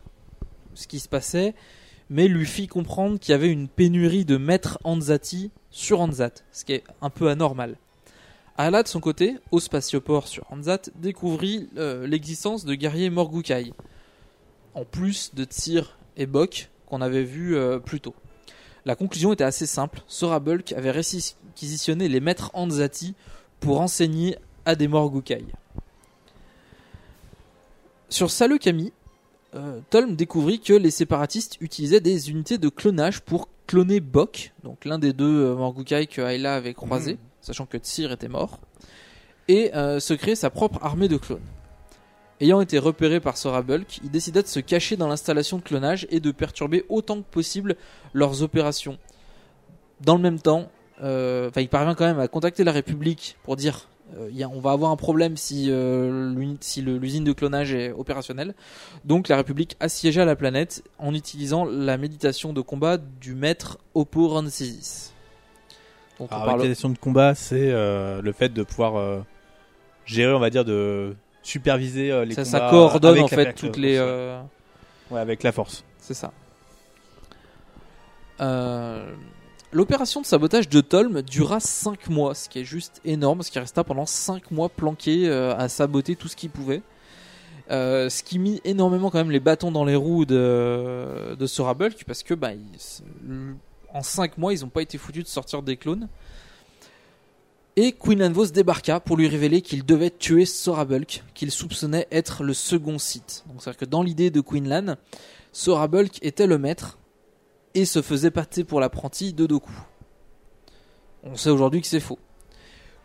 ce 0.75 0.87
qui 0.87 1.01
se 1.01 1.09
passait, 1.09 1.55
mais 2.11 2.29
lui 2.29 2.47
fit 2.47 2.69
comprendre 2.69 3.19
qu'il 3.19 3.33
y 3.33 3.35
avait 3.35 3.51
une 3.51 3.69
pénurie 3.69 4.25
de 4.25 4.37
maîtres 4.37 4.79
Anzati 4.85 5.51
sur 5.71 6.01
Anzat, 6.01 6.33
ce 6.53 6.65
qui 6.65 6.73
est 6.73 6.85
un 7.03 7.11
peu 7.11 7.29
anormal. 7.29 7.77
Ayla, 8.59 8.83
de 8.83 8.89
son 8.89 9.01
côté, 9.01 9.37
au 9.51 9.61
spatioport 9.61 10.29
sur 10.29 10.51
Anzat, 10.51 10.91
découvrit 10.97 11.69
euh, 11.77 12.07
l'existence 12.07 12.65
de 12.65 12.75
guerriers 12.75 13.11
Morgukai 13.11 13.73
en 14.75 14.85
plus 14.85 15.35
de 15.35 15.45
Tyr 15.45 15.99
et 16.17 16.27
Bok 16.27 16.71
qu'on 16.87 17.01
avait 17.01 17.25
vu 17.25 17.57
euh, 17.57 17.79
plus 17.79 18.01
tôt. 18.01 18.15
La 18.87 18.95
conclusion 18.95 19.33
était 19.33 19.43
assez 19.43 19.67
simple. 19.67 20.01
Sora 20.07 20.39
Bulk 20.39 20.73
avait 20.73 20.93
réquisitionné 20.93 22.09
les 22.09 22.21
maîtres 22.21 22.53
Anzati 22.55 23.15
pour 23.59 23.81
enseigner 23.81 24.37
à 24.65 24.77
des 24.77 24.87
Morgukai. 24.87 25.45
Sur 28.09 28.31
Salukami, 28.31 28.93
euh, 29.57 29.81
Tolm 29.91 30.15
découvrit 30.15 30.61
que 30.61 30.73
les 30.73 30.93
séparatistes 30.93 31.57
utilisaient 31.61 32.01
des 32.01 32.31
unités 32.31 32.59
de 32.59 32.69
clonage 32.69 33.23
pour 33.23 33.49
cloner 33.67 33.99
Bok, 33.99 34.53
donc 34.63 34.85
l'un 34.85 35.01
des 35.01 35.13
deux 35.13 35.47
euh, 35.47 35.57
Morgukai 35.57 36.07
que 36.07 36.23
Ayla 36.23 36.55
avait 36.55 36.75
croisé, 36.75 37.19
sachant 37.41 37.67
que 37.67 37.77
Tyr 37.77 38.13
était 38.13 38.29
mort, 38.29 38.61
et 39.49 39.75
euh, 39.75 39.99
se 39.99 40.15
créer 40.15 40.37
sa 40.37 40.49
propre 40.49 40.79
armée 40.83 41.09
de 41.09 41.17
clones. 41.17 41.41
Ayant 42.41 42.61
été 42.61 42.79
repéré 42.79 43.19
par 43.21 43.37
Sora 43.39 43.63
Bulk, 43.63 43.99
il 44.05 44.11
décida 44.11 44.43
de 44.43 44.47
se 44.47 44.61
cacher 44.61 44.97
dans 44.97 45.09
l'installation 45.09 45.57
de 45.57 45.63
clonage 45.63 46.07
et 46.11 46.21
de 46.21 46.31
perturber 46.31 46.85
autant 46.91 47.17
que 47.23 47.27
possible 47.31 47.77
leurs 48.13 48.43
opérations. 48.43 48.99
Dans 50.03 50.17
le 50.17 50.23
même 50.23 50.39
temps, 50.39 50.69
euh, 51.03 51.51
il 51.57 51.69
parvient 51.69 51.95
quand 51.95 52.05
même 52.05 52.19
à 52.21 52.29
contacter 52.29 52.63
la 52.65 52.73
République 52.73 53.37
pour 53.43 53.57
dire 53.57 53.89
euh, 54.19 54.29
il 54.31 54.37
y 54.37 54.45
a- 54.45 54.49
on 54.49 54.61
va 54.61 54.71
avoir 54.71 54.93
un 54.93 54.97
problème 54.97 55.37
si, 55.37 55.67
euh, 55.71 56.55
si 56.61 56.81
l'usine 56.81 57.25
de 57.25 57.33
clonage 57.33 57.75
est 57.75 57.91
opérationnelle. 57.91 58.55
Donc 59.05 59.27
la 59.29 59.37
République 59.37 59.75
assiégea 59.81 60.25
la 60.25 60.37
planète 60.37 60.85
en 60.99 61.13
utilisant 61.13 61.65
la 61.65 61.97
méditation 61.97 62.53
de 62.53 62.61
combat 62.61 62.99
du 62.99 63.35
maître 63.35 63.79
Oppo 63.95 64.29
Rancisis. 64.29 65.13
Alors, 66.37 66.45
parle- 66.47 66.61
la 66.61 66.69
question 66.69 66.89
de 66.91 66.99
combat, 66.99 67.35
c'est 67.35 67.71
euh, 67.73 68.23
le 68.23 68.33
fait 68.33 68.51
de 68.51 68.63
pouvoir 68.63 69.25
gérer, 70.05 70.33
on 70.35 70.39
va 70.39 70.51
dire, 70.51 70.65
de 70.65 71.17
superviser 71.47 72.11
euh, 72.13 72.25
les 72.25 72.35
ça, 72.35 72.45
combats 72.45 72.59
ça 72.59 72.71
coordonne 72.71 73.21
en 73.21 73.29
fait 73.29 73.53
toutes 73.55 73.77
les. 73.77 73.97
euh, 73.97 74.41
Ouais, 75.11 75.21
avec 75.21 75.43
la 75.43 75.53
force. 75.53 75.85
C'est 76.01 76.15
ça. 76.15 76.33
Euh, 78.41 79.13
L'opération 79.73 80.21
de 80.21 80.27
sabotage 80.27 80.69
de 80.69 80.81
Tolm 80.81 81.23
dura 81.23 81.61
5 81.61 82.09
mois, 82.09 82.35
ce 82.35 82.49
qui 82.49 82.61
est 82.61 82.65
juste 82.65 83.01
énorme, 83.05 83.43
ce 83.43 83.51
qui 83.51 83.59
resta 83.59 83.85
pendant 83.85 84.07
5 84.07 84.51
mois 84.51 84.69
planqué 84.69 85.29
euh, 85.29 85.55
à 85.57 85.69
saboter 85.69 86.17
tout 86.17 86.29
ce 86.29 86.37
qu'il 86.37 86.51
pouvait. 86.51 86.83
Euh, 87.71 88.09
ce 88.09 88.23
qui 88.23 88.39
mit 88.39 88.61
énormément 88.65 89.11
quand 89.11 89.19
même 89.19 89.33
les 89.33 89.41
bâtons 89.41 89.73
dans 89.73 89.85
les 89.85 89.97
roues 89.97 90.25
de, 90.25 91.35
de 91.35 91.47
Sora 91.47 91.75
Bulk, 91.75 92.05
parce 92.07 92.23
que 92.23 92.33
bah, 92.35 92.53
ils- 92.53 93.03
en 93.93 94.03
5 94.03 94.39
mois 94.39 94.53
ils 94.55 94.61
n'ont 94.61 94.69
pas 94.69 94.83
été 94.83 94.99
foutus 94.99 95.25
de 95.25 95.29
sortir 95.29 95.63
des 95.63 95.77
clones. 95.77 96.09
Et 97.79 97.93
Queen 97.93 98.33
Vos 98.33 98.47
débarqua 98.47 99.01
pour 99.01 99.19
lui 99.19 99.29
révéler 99.29 99.61
qu'il 99.61 99.85
devait 99.85 100.11
tuer 100.11 100.47
Sora 100.47 100.87
Bulk, 100.87 101.23
qu'il 101.35 101.51
soupçonnait 101.51 102.09
être 102.11 102.43
le 102.43 102.55
second 102.55 102.99
site. 102.99 103.45
Donc 103.47 103.63
c'est-à-dire 103.63 103.81
que 103.81 103.85
dans 103.85 104.03
l'idée 104.03 104.31
de 104.31 104.41
Queenlan, 104.41 104.97
Sora 105.53 105.87
Bulk 105.87 106.19
était 106.23 106.47
le 106.47 106.57
maître 106.57 106.99
et 107.75 107.85
se 107.85 108.01
faisait 108.01 108.31
passer 108.31 108.65
pour 108.65 108.81
l'apprenti 108.81 109.35
de 109.35 109.45
Doku. 109.45 109.71
On 111.23 111.37
sait 111.37 111.51
aujourd'hui 111.51 111.83
que 111.83 111.87
c'est 111.87 112.01
faux. 112.01 112.19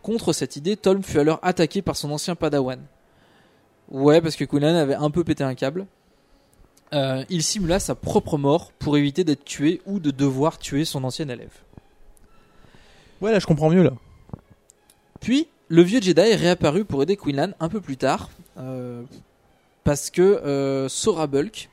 Contre 0.00 0.32
cette 0.32 0.56
idée, 0.56 0.78
Tolm 0.78 1.02
fut 1.02 1.18
alors 1.18 1.38
attaqué 1.42 1.82
par 1.82 1.94
son 1.94 2.10
ancien 2.10 2.34
padawan. 2.34 2.80
Ouais, 3.90 4.22
parce 4.22 4.36
que 4.36 4.44
Queenlan 4.44 4.74
avait 4.74 4.94
un 4.94 5.10
peu 5.10 5.22
pété 5.22 5.44
un 5.44 5.54
câble. 5.54 5.86
Euh, 6.94 7.24
il 7.28 7.42
simula 7.42 7.78
sa 7.78 7.94
propre 7.94 8.38
mort 8.38 8.72
pour 8.78 8.96
éviter 8.96 9.22
d'être 9.22 9.44
tué 9.44 9.82
ou 9.84 10.00
de 10.00 10.10
devoir 10.10 10.58
tuer 10.58 10.86
son 10.86 11.04
ancien 11.04 11.28
élève. 11.28 11.52
Ouais, 13.20 13.32
là, 13.32 13.38
je 13.38 13.46
comprends 13.46 13.68
mieux, 13.68 13.82
là. 13.82 13.92
Puis, 15.22 15.48
le 15.68 15.80
vieux 15.82 16.02
Jedi 16.02 16.20
est 16.20 16.34
réapparu 16.36 16.84
pour 16.84 17.02
aider 17.02 17.16
Quinlan 17.16 17.52
un 17.60 17.68
peu 17.70 17.80
plus 17.80 17.96
tard, 17.96 18.28
euh, 18.58 19.02
parce 19.84 20.10
que 20.10 20.20
euh, 20.20 20.88
Sora 20.90 21.26
Bulk 21.26 21.70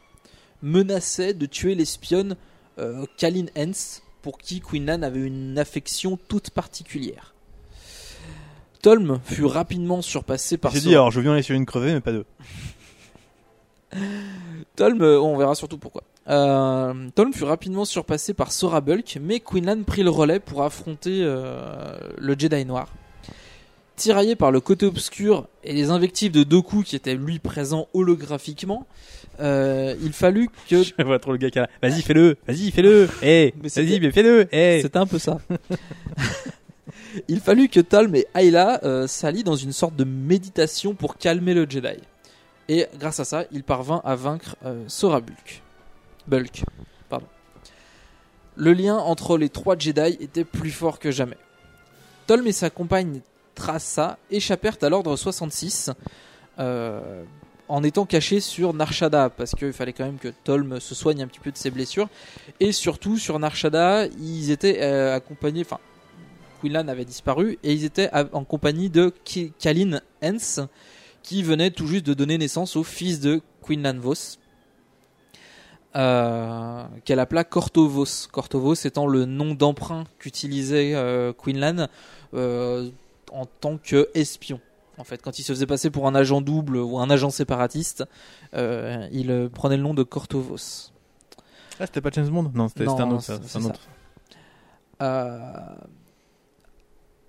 menaçait 0.62 1.34
de 1.34 1.46
tuer 1.46 1.76
l'espionne 1.76 2.36
euh, 2.78 3.06
Kalin 3.18 3.48
Hens, 3.58 4.02
pour 4.22 4.38
qui 4.38 4.62
Quinlan 4.62 5.02
avait 5.02 5.20
une 5.22 5.58
affection 5.60 6.18
toute 6.28 6.50
particulière. 6.52 7.34
Tolm 8.82 9.20
fut 9.26 9.46
rapidement 9.46 10.02
surpassé 10.02 10.58
par 10.58 10.72
J'ai 10.72 10.80
Sora- 10.80 10.90
dit, 10.90 10.96
alors, 10.96 11.12
je 11.12 11.20
viens 11.20 11.34
aller 11.34 11.42
sur 11.42 11.56
une 11.56 11.66
crevée, 11.66 11.92
mais 11.94 12.00
pas 12.02 12.12
deux. 12.14 12.26
Tolm, 14.76 15.02
on 15.02 15.38
verra 15.38 15.56
surtout 15.56 15.78
pourquoi. 15.78 16.04
Euh, 16.30 17.10
Tolm 17.16 17.34
fut 17.34 17.44
rapidement 17.44 17.86
surpassé 17.86 18.34
par 18.34 18.52
Sora 18.52 18.82
Bulk, 18.82 19.18
mais 19.22 19.40
Quinlan 19.40 19.84
prit 19.84 20.04
le 20.04 20.10
relais 20.12 20.40
pour 20.40 20.64
affronter 20.64 21.20
euh, 21.24 21.98
le 22.18 22.36
Jedi 22.38 22.64
Noir. 22.66 22.88
Tiraillé 24.00 24.36
par 24.38 24.52
le 24.52 24.62
côté 24.62 24.86
obscur 24.86 25.48
et 25.64 25.74
les 25.74 25.90
invectives 25.90 26.32
de 26.32 26.44
Doku 26.44 26.84
qui 26.84 26.96
était 26.96 27.16
lui 27.16 27.38
présent 27.40 27.90
holographiquement, 27.94 28.88
euh, 29.42 29.94
il 30.02 30.14
fallut 30.14 30.50
que 30.70 30.82
Je 30.98 31.04
vois 31.04 31.20
trop 31.20 31.34
le 31.34 31.38
gars 31.38 31.50
qui 31.52 31.60
a... 31.60 31.70
Vas-y, 31.84 32.02
fais-le 32.02 32.38
Vas-y, 32.48 32.72
fais-le 32.72 33.10
Eh 33.22 33.54
Mais 33.62 33.68
c'était- 33.68 33.88
Vas-y, 33.88 34.00
mais 34.00 34.12
fais-le 34.12 34.48
Eh 34.54 34.80
C'était 34.82 34.98
un 35.00 35.06
peu 35.06 35.20
ça. 35.20 35.38
Il 37.28 37.40
fallut 37.40 37.68
que 37.70 37.80
Tolm 37.80 38.16
et 38.16 38.26
Ayla 38.36 38.80
euh, 38.84 39.06
s'allient 39.08 39.44
dans 39.44 39.56
une 39.56 39.74
sorte 39.74 39.96
de 39.96 40.04
méditation 40.04 40.94
pour 40.94 41.18
calmer 41.18 41.54
le 41.54 41.66
Jedi. 41.70 41.98
Et 42.68 42.86
grâce 43.00 43.20
à 43.20 43.26
ça, 43.26 43.44
il 43.52 43.64
parvint 43.64 44.02
à 44.06 44.16
vaincre 44.16 44.56
euh, 44.66 44.84
Sora 44.88 45.20
Bulk. 45.22 45.62
Bulk. 46.28 46.64
Pardon. 47.10 47.26
Le 48.56 48.74
lien 48.74 48.96
entre 48.98 49.38
les 49.38 49.50
trois 49.50 49.78
Jedi 49.78 50.18
était 50.20 50.44
plus 50.46 50.72
fort 50.72 51.00
que 51.00 51.12
jamais. 51.12 51.38
Tolm 52.28 52.46
et 52.48 52.52
sa 52.52 52.70
compagne 52.70 53.22
Trassa 53.60 54.18
échappèrent 54.32 54.78
à 54.82 54.88
l'ordre 54.88 55.18
66 55.18 55.92
euh, 56.60 57.24
en 57.68 57.84
étant 57.84 58.06
cachés 58.06 58.40
sur 58.40 58.74
Narshada 58.74 59.30
parce 59.30 59.52
qu'il 59.52 59.74
fallait 59.74 59.92
quand 59.92 60.06
même 60.06 60.18
que 60.18 60.30
Tolm 60.46 60.80
se 60.80 60.96
soigne 60.96 61.22
un 61.24 61.28
petit 61.28 61.42
peu 61.42 61.52
de 61.52 61.58
ses 61.58 61.70
blessures 61.70 62.08
et 62.62 62.72
surtout 62.72 63.18
sur 63.18 63.38
Narshada 63.38 64.06
ils 64.18 64.50
étaient 64.50 64.82
euh, 64.82 65.14
accompagnés 65.14 65.64
enfin 65.66 65.80
Quinlan 66.62 66.88
avait 66.88 67.04
disparu 67.04 67.60
et 67.64 67.74
ils 67.74 67.84
étaient 67.84 68.10
en 68.32 68.46
compagnie 68.46 68.90
de 68.90 69.14
Kalin 69.60 70.00
Hens 70.24 70.62
qui 71.22 71.44
venait 71.44 71.72
tout 71.72 71.86
juste 71.86 72.06
de 72.06 72.14
donner 72.14 72.38
naissance 72.38 72.78
au 72.78 72.84
fils 72.84 73.20
de 73.20 73.42
Quinlan 73.62 74.00
Vos 74.00 74.38
euh, 75.98 76.86
qu'elle 77.04 77.20
appela 77.20 77.44
Cortovos. 77.44 78.28
Cortovos 78.32 78.86
étant 78.86 79.06
le 79.06 79.26
nom 79.26 79.54
d'emprunt 79.54 80.06
qu'utilisait 80.18 80.94
euh, 80.96 81.34
Quinlan 81.34 81.88
en 83.34 83.46
tant 83.46 83.78
qu'espion. 83.78 84.60
En 84.98 85.04
fait, 85.04 85.22
quand 85.22 85.40
il 85.40 85.44
se 85.44 85.54
faisait 85.54 85.66
passer 85.66 85.90
pour 85.90 86.08
un 86.08 86.16
agent 86.16 86.42
double 86.42 86.78
ou 86.78 87.00
un 87.00 87.10
agent 87.10 87.30
séparatiste, 87.30 88.04
euh, 88.54 89.08
il 89.12 89.32
euh, 89.32 89.48
prenait 89.50 89.78
le 89.78 89.84
nom 89.84 89.94
de 89.94 90.04
Cortovos. 90.04 90.92
Ah, 91.80 91.86
c'était 91.86 92.02
pas 92.02 92.10
James 92.12 92.28
Bond? 92.28 92.52
Non, 92.54 92.68
c'était 92.68 92.88
un 92.88 93.12
autre, 93.12 93.22
ça. 93.24 93.60
un 93.60 93.64
autre. 93.64 93.80
Euh, 95.02 95.40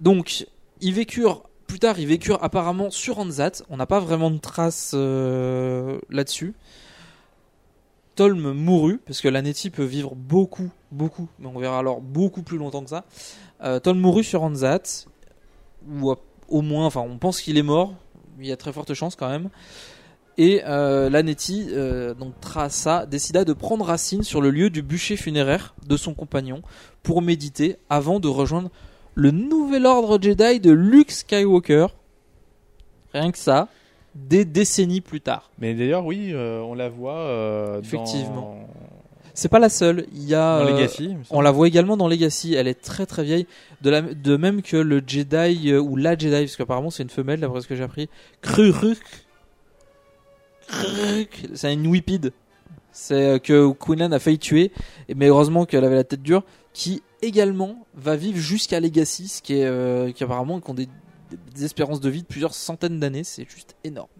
Donc, 0.01 0.47
ils 0.81 0.95
vécurent 0.95 1.45
plus 1.69 1.79
tard, 1.79 2.01
ils 2.01 2.09
vécurent 2.09 2.43
apparemment 2.43 2.91
sur 2.91 3.21
Anzat. 3.21 3.63
On 3.69 3.77
n'a 3.77 3.87
pas 3.87 4.01
vraiment 4.01 4.33
de 4.33 4.39
traces 4.39 4.93
euh, 4.95 6.01
là-dessus. 6.09 6.55
Tolm 8.17 8.53
mourut, 8.53 8.99
parce 9.07 9.21
que 9.21 9.29
l'Aneti 9.29 9.71
peut 9.71 9.85
vivre 9.85 10.17
beaucoup, 10.17 10.71
beaucoup, 10.91 11.29
mais 11.39 11.47
on 11.47 11.57
verra 11.59 11.79
alors 11.79 12.01
beaucoup 12.01 12.43
plus 12.43 12.59
longtemps 12.59 12.83
que 12.83 12.91
ça. 12.91 13.05
Euh, 13.63 13.79
Tolm 13.79 14.01
mourut 14.01 14.25
sur 14.25 14.43
Anzat, 14.43 15.07
ou 15.89 16.15
au 16.49 16.63
moins, 16.63 16.87
enfin, 16.87 17.01
on 17.01 17.19
pense 17.19 17.41
qu'il 17.41 17.59
est 17.59 17.63
mort. 17.63 17.95
Il 18.39 18.47
y 18.47 18.53
a 18.53 18.57
très 18.57 18.73
forte 18.73 18.95
chance 18.95 19.17
quand 19.17 19.29
même. 19.29 19.51
Et 20.39 20.63
euh, 20.65 21.11
l'Aneti, 21.11 21.69
euh, 21.71 22.15
donc 22.15 22.41
Trassa, 22.41 23.05
décida 23.07 23.45
de 23.45 23.53
prendre 23.53 23.85
racine 23.85 24.23
sur 24.23 24.41
le 24.41 24.51
lieu 24.51 24.71
du 24.71 24.83
bûcher 24.83 25.17
funéraire 25.17 25.75
de 25.87 25.97
son 25.97 26.15
compagnon 26.15 26.63
pour 27.03 27.21
méditer 27.21 27.77
avant 27.91 28.21
de 28.21 28.29
rejoindre 28.29 28.71
le 29.15 29.33
nouvel 29.33 29.87
ordre 29.87 30.19
Jedi 30.21 30.61
de 30.61 30.71
Luke 30.71 31.11
Skywalker. 31.11 31.89
Rien 33.13 33.33
que 33.33 33.39
ça, 33.39 33.69
des 34.15 34.45
décennies 34.45 35.01
plus 35.01 35.21
tard. 35.21 35.51
Mais 35.59 35.75
d'ailleurs, 35.75 36.05
oui, 36.05 36.31
euh, 36.33 36.61
on 36.61 36.75
la 36.75 36.89
voit 36.89 37.19
euh, 37.19 37.81
Effectivement. 37.81 38.67
C'est 39.41 39.49
pas 39.49 39.59
la 39.59 39.71
seule. 39.71 40.05
Il 40.13 40.29
y 40.29 40.35
a 40.35 40.59
dans, 40.59 40.67
euh, 40.67 40.77
Legacy. 40.77 41.17
on 41.31 41.41
la 41.41 41.51
voit 41.51 41.67
également 41.67 41.97
dans 41.97 42.09
Legacy. 42.09 42.53
Elle 42.53 42.69
est 42.69 42.79
très 42.79 43.07
très 43.07 43.25
vieille, 43.25 43.47
de, 43.81 43.89
la, 43.89 44.03
de 44.03 44.37
même 44.37 44.61
que 44.61 44.77
le 44.77 45.03
Jedi 45.07 45.71
euh, 45.73 45.81
ou 45.81 45.97
la 45.97 46.11
Jedi, 46.11 46.45
parce 46.45 46.57
qu'apparemment 46.57 46.91
c'est 46.91 47.03
une 47.03 47.09
femelle 47.09 47.41
d'après 47.41 47.63
ce 47.63 47.67
que 47.67 47.75
j'ai 47.75 47.83
appris. 47.83 48.11
Kruruk. 48.43 48.99
Kruruk. 50.69 51.47
C'est 51.55 51.73
une 51.73 51.87
whippide. 51.87 52.35
C'est 52.93 53.15
euh, 53.15 53.39
que 53.39 53.73
Quinlan 53.73 54.13
a 54.13 54.19
failli 54.19 54.39
tuer, 54.39 54.73
mais 55.17 55.29
heureusement 55.29 55.65
qu'elle 55.65 55.87
avait 55.87 55.95
la 55.95 56.05
tête 56.05 56.21
dure, 56.21 56.45
qui 56.75 57.03
également 57.23 57.87
va 57.95 58.17
vivre 58.17 58.37
jusqu'à 58.37 58.79
Legacy, 58.79 59.29
ce 59.29 59.41
qui 59.41 59.55
est 59.55 59.65
euh, 59.65 60.13
qui 60.13 60.23
apparemment 60.23 60.61
qui 60.61 60.71
ont 60.71 60.75
des, 60.75 60.89
des 61.55 61.65
espérances 61.65 62.03
de 62.03 62.11
vie 62.11 62.21
de 62.21 62.27
plusieurs 62.27 62.53
centaines 62.53 63.01
d'années. 63.01 63.25
C'est 63.25 63.49
juste 63.49 63.75
énorme. 63.85 64.11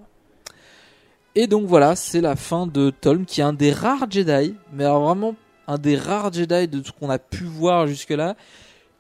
Et 1.37 1.47
donc 1.47 1.67
voilà, 1.67 1.95
c'est 1.95 2.21
la 2.21 2.35
fin 2.35 2.67
de 2.67 2.91
Tolm, 2.91 3.25
qui 3.25 3.41
est 3.41 3.45
un 3.45 3.53
des 3.53 3.73
rares 3.73 4.11
Jedi, 4.11 4.55
mais 4.73 4.85
alors 4.85 5.05
vraiment 5.05 5.37
un 5.69 5.79
des 5.79 5.97
rares 5.97 6.33
Jedi 6.33 6.67
de 6.67 6.85
ce 6.85 6.91
qu'on 6.91 7.09
a 7.09 7.19
pu 7.19 7.45
voir 7.45 7.87
jusque-là, 7.87 8.35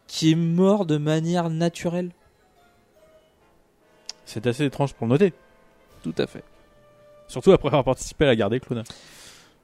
qui 0.06 0.32
est 0.32 0.36
mort 0.36 0.86
de 0.86 0.96
manière 0.96 1.50
naturelle. 1.50 2.10
C'est 4.24 4.46
assez 4.46 4.64
étrange 4.64 4.94
pour 4.94 5.06
le 5.06 5.12
noter. 5.12 5.32
Tout 6.04 6.14
à 6.18 6.26
fait. 6.26 6.44
Surtout 7.26 7.50
après 7.52 7.68
avoir 7.68 7.84
participé 7.84 8.24
à 8.24 8.28
la 8.28 8.36
guerre 8.36 8.50
des 8.50 8.60
clones. 8.60 8.84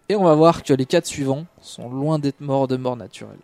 Et 0.09 0.16
on 0.16 0.24
va 0.24 0.34
voir 0.34 0.62
que 0.62 0.72
les 0.72 0.86
quatre 0.86 1.07
suivants 1.07 1.47
sont 1.61 1.88
loin 1.88 2.18
d'être 2.18 2.40
morts 2.40 2.68
de 2.68 2.76
mort 2.76 2.97
naturelle. 2.97 3.38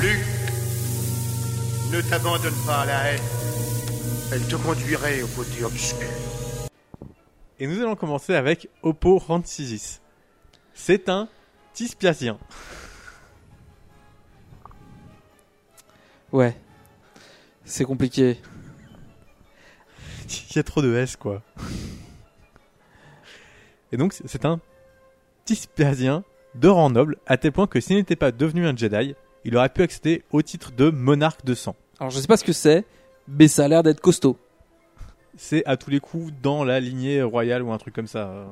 Luc, 0.00 0.24
ne 1.92 2.00
t'abandonne 2.02 2.54
pas 2.66 2.80
à 2.80 2.86
la 2.86 3.12
haine. 3.12 3.43
Elle 4.34 4.48
te 4.48 4.56
conduirait 4.56 5.22
au 5.22 5.28
côté 5.28 5.62
obscur. 5.62 6.08
Et 7.60 7.68
nous 7.68 7.80
allons 7.80 7.94
commencer 7.94 8.34
avec 8.34 8.68
Oppo 8.82 9.16
Rancisis. 9.18 10.00
C'est 10.72 11.08
un 11.08 11.28
Tispiasien. 11.72 12.40
Ouais. 16.32 16.56
C'est 17.64 17.84
compliqué. 17.84 18.40
Il 20.28 20.56
y 20.56 20.58
a 20.58 20.64
trop 20.64 20.82
de 20.82 20.92
S, 20.96 21.14
quoi. 21.14 21.40
Et 23.92 23.96
donc, 23.96 24.14
c'est 24.24 24.44
un 24.44 24.58
Tispasien 25.44 26.24
de 26.56 26.66
rang 26.66 26.90
noble, 26.90 27.18
à 27.28 27.36
tel 27.36 27.52
point 27.52 27.68
que 27.68 27.78
s'il 27.78 27.98
n'était 27.98 28.16
pas 28.16 28.32
devenu 28.32 28.66
un 28.66 28.74
Jedi, 28.74 29.14
il 29.44 29.56
aurait 29.56 29.68
pu 29.68 29.82
accéder 29.82 30.24
au 30.32 30.42
titre 30.42 30.72
de 30.72 30.90
monarque 30.90 31.44
de 31.44 31.54
sang. 31.54 31.76
Alors 32.00 32.10
je 32.10 32.18
sais 32.18 32.26
pas 32.26 32.36
ce 32.36 32.44
que 32.44 32.52
c'est, 32.52 32.84
mais 33.28 33.48
ça 33.48 33.64
a 33.64 33.68
l'air 33.68 33.82
d'être 33.82 34.00
costaud. 34.00 34.38
C'est 35.36 35.64
à 35.66 35.76
tous 35.76 35.90
les 35.90 36.00
coups 36.00 36.32
dans 36.42 36.64
la 36.64 36.80
lignée 36.80 37.22
royale 37.22 37.62
ou 37.62 37.72
un 37.72 37.78
truc 37.78 37.94
comme 37.94 38.06
ça. 38.06 38.46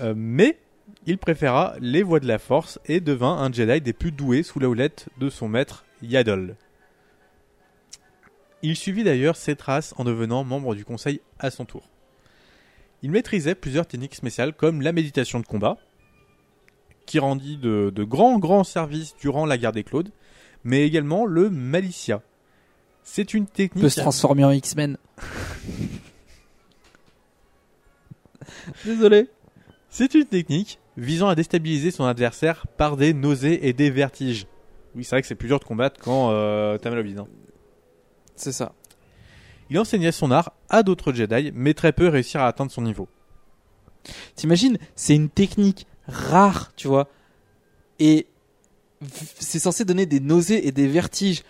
Euh, 0.00 0.14
mais 0.16 0.58
il 1.06 1.18
préféra 1.18 1.74
les 1.80 2.02
voies 2.02 2.20
de 2.20 2.26
la 2.26 2.38
force 2.38 2.80
et 2.86 3.00
devint 3.00 3.36
un 3.36 3.52
Jedi 3.52 3.80
des 3.80 3.92
plus 3.92 4.12
doués 4.12 4.42
sous 4.42 4.58
la 4.58 4.68
houlette 4.68 5.08
de 5.18 5.30
son 5.30 5.48
maître 5.48 5.84
Yaddle. 6.02 6.56
Il 8.62 8.76
suivit 8.76 9.04
d'ailleurs 9.04 9.36
ses 9.36 9.56
traces 9.56 9.94
en 9.98 10.04
devenant 10.04 10.44
membre 10.44 10.74
du 10.74 10.84
conseil 10.84 11.20
à 11.38 11.50
son 11.50 11.64
tour. 11.64 11.88
Il 13.02 13.10
maîtrisait 13.10 13.56
plusieurs 13.56 13.86
techniques 13.86 14.14
spéciales 14.14 14.52
comme 14.52 14.80
la 14.80 14.92
méditation 14.92 15.40
de 15.40 15.46
combat, 15.46 15.76
qui 17.06 17.18
rendit 17.18 17.56
de, 17.56 17.90
de 17.92 18.04
grands 18.04 18.38
grands 18.38 18.62
services 18.62 19.16
durant 19.16 19.44
la 19.44 19.58
guerre 19.58 19.72
des 19.72 19.82
Claudes, 19.82 20.12
mais 20.62 20.86
également 20.86 21.26
le 21.26 21.50
Malicia. 21.50 22.22
C'est 23.04 23.34
une 23.34 23.46
technique... 23.46 23.82
peut 23.82 23.90
se 23.90 24.00
transformer 24.00 24.44
en 24.44 24.50
X-Men. 24.50 24.96
Désolé. 28.84 29.28
C'est 29.88 30.14
une 30.14 30.24
technique 30.24 30.78
visant 30.96 31.28
à 31.28 31.34
déstabiliser 31.34 31.90
son 31.90 32.04
adversaire 32.04 32.66
par 32.76 32.96
des 32.96 33.14
nausées 33.14 33.68
et 33.68 33.72
des 33.72 33.90
vertiges. 33.90 34.46
Oui, 34.94 35.04
c'est 35.04 35.16
vrai 35.16 35.22
que 35.22 35.28
c'est 35.28 35.34
plus 35.34 35.48
dur 35.48 35.58
de 35.58 35.64
combattre 35.64 36.00
quand 36.00 36.30
euh, 36.30 36.78
t'as 36.78 36.90
mal 36.90 36.98
au 36.98 37.02
bide. 37.02 37.22
C'est 38.36 38.52
ça. 38.52 38.72
Il 39.70 39.78
enseignait 39.78 40.12
son 40.12 40.30
art 40.30 40.52
à 40.68 40.82
d'autres 40.82 41.12
Jedi, 41.12 41.50
mais 41.54 41.74
très 41.74 41.92
peu 41.92 42.08
réussirent 42.08 42.42
à 42.42 42.48
atteindre 42.48 42.70
son 42.70 42.82
niveau. 42.82 43.08
T'imagines, 44.34 44.78
c'est 44.96 45.14
une 45.14 45.30
technique 45.30 45.86
rare, 46.06 46.72
tu 46.76 46.88
vois. 46.88 47.08
Et 47.98 48.26
c'est 49.38 49.58
censé 49.58 49.84
donner 49.84 50.06
des 50.06 50.20
nausées 50.20 50.66
et 50.66 50.72
des 50.72 50.88
vertiges. 50.88 51.42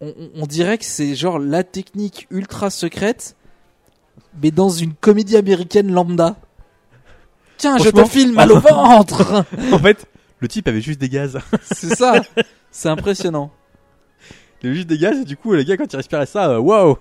On, 0.00 0.46
dirait 0.46 0.78
que 0.78 0.84
c'est 0.84 1.16
genre 1.16 1.40
la 1.40 1.64
technique 1.64 2.28
ultra 2.30 2.70
secrète, 2.70 3.34
mais 4.40 4.52
dans 4.52 4.68
une 4.68 4.94
comédie 4.94 5.36
américaine 5.36 5.90
lambda. 5.90 6.36
Tiens, 7.56 7.78
je 7.78 7.90
te 7.90 8.04
file 8.04 8.32
mal 8.32 8.52
au 8.52 8.60
ventre 8.60 9.44
en 9.72 9.78
fait, 9.80 10.06
le 10.38 10.46
type 10.46 10.68
avait 10.68 10.80
juste 10.80 11.00
des 11.00 11.08
gaz. 11.08 11.38
C'est 11.62 11.96
ça 11.96 12.22
C'est 12.70 12.88
impressionnant. 12.88 13.50
Il 14.62 14.68
avait 14.68 14.76
juste 14.76 14.88
des 14.88 14.98
gaz 14.98 15.18
et 15.18 15.24
du 15.24 15.36
coup, 15.36 15.52
les 15.52 15.64
gars, 15.64 15.76
quand 15.76 15.92
ils 15.92 15.96
respiraient 15.96 16.26
ça, 16.26 16.48
euh, 16.50 16.58
waouh 16.58 16.96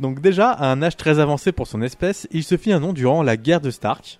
Donc 0.00 0.20
déjà, 0.20 0.50
à 0.50 0.70
un 0.70 0.82
âge 0.82 0.96
très 0.96 1.18
avancé 1.18 1.52
pour 1.52 1.66
son 1.66 1.80
espèce, 1.80 2.28
il 2.30 2.44
se 2.44 2.56
fit 2.56 2.72
un 2.72 2.80
nom 2.80 2.92
durant 2.92 3.22
la 3.22 3.36
guerre 3.36 3.60
de 3.60 3.70
Stark, 3.70 4.18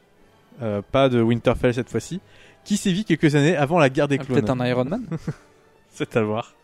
euh, 0.62 0.81
pas 0.81 1.09
de 1.09 1.20
Winterfell 1.20 1.74
cette 1.74 1.91
fois-ci, 1.91 2.20
qui 2.67 2.77
sévit 2.77 3.05
quelques 3.05 3.35
années 3.37 3.57
avant 3.57 3.79
la 3.79 3.89
guerre 3.89 4.09
des 4.09 4.19
clones. 4.19 4.41
Peut-être 4.41 4.51
un 4.51 4.67
Iron 4.67 4.85
Man 4.85 5.07
C'est 5.91 6.17
à 6.17 6.23
voir. 6.23 6.55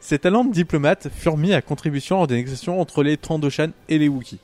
Ses 0.00 0.18
talents 0.18 0.44
de 0.44 0.52
diplomate 0.52 1.08
furent 1.14 1.36
mis 1.36 1.54
à 1.54 1.62
contribution 1.62 2.16
lors 2.16 2.26
des 2.26 2.34
négociations 2.34 2.80
entre 2.80 3.04
les 3.04 3.16
Trandoshan 3.16 3.68
et 3.88 3.98
les 3.98 4.08
Wookiees. 4.08 4.40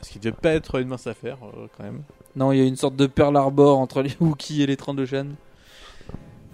Ce 0.00 0.10
qui 0.10 0.18
devait 0.18 0.32
pas 0.32 0.52
être 0.52 0.80
une 0.80 0.88
mince 0.88 1.06
affaire, 1.06 1.36
euh, 1.44 1.66
quand 1.76 1.84
même. 1.84 2.02
Non, 2.34 2.52
il 2.52 2.58
y 2.58 2.62
a 2.62 2.64
une 2.64 2.76
sorte 2.76 2.96
de 2.96 3.06
Pearl 3.06 3.36
Harbor 3.36 3.78
entre 3.78 4.00
les 4.00 4.16
Wookiees 4.20 4.62
et 4.62 4.66
les 4.66 4.76
Trandoshan. 4.76 5.26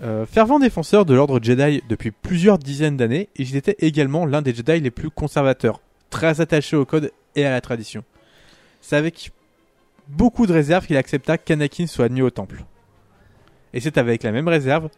Euh, 0.03 0.27
fervent 0.27 0.59
défenseur 0.59 1.05
de 1.05 1.15
l'ordre 1.15 1.39
Jedi 1.41 1.83
depuis 1.89 2.11
plusieurs 2.11 2.59
dizaines 2.59 2.97
d'années, 2.97 3.29
il 3.37 3.55
était 3.55 3.77
également 3.79 4.27
l'un 4.27 4.43
des 4.43 4.53
Jedi 4.53 4.81
les 4.81 4.91
plus 4.91 5.11
conservateurs, 5.11 5.81
très 6.11 6.41
attaché 6.41 6.75
au 6.75 6.85
code 6.85 7.12
et 7.37 7.47
à 7.47 7.51
la 7.51 7.61
tradition. 7.61 8.03
C'est 8.81 8.97
avec 8.97 9.31
beaucoup 10.09 10.47
de 10.49 10.53
réserve 10.53 10.87
qu'il 10.87 10.97
accepta 10.97 11.39
qu'Anakin 11.39 11.87
soit 11.87 12.07
admis 12.07 12.23
au 12.23 12.31
temple. 12.31 12.65
Et 13.75 13.81
c'est 13.81 13.99
avec 13.99 14.22
la 14.22 14.33
même 14.33 14.49
réserve 14.49 14.89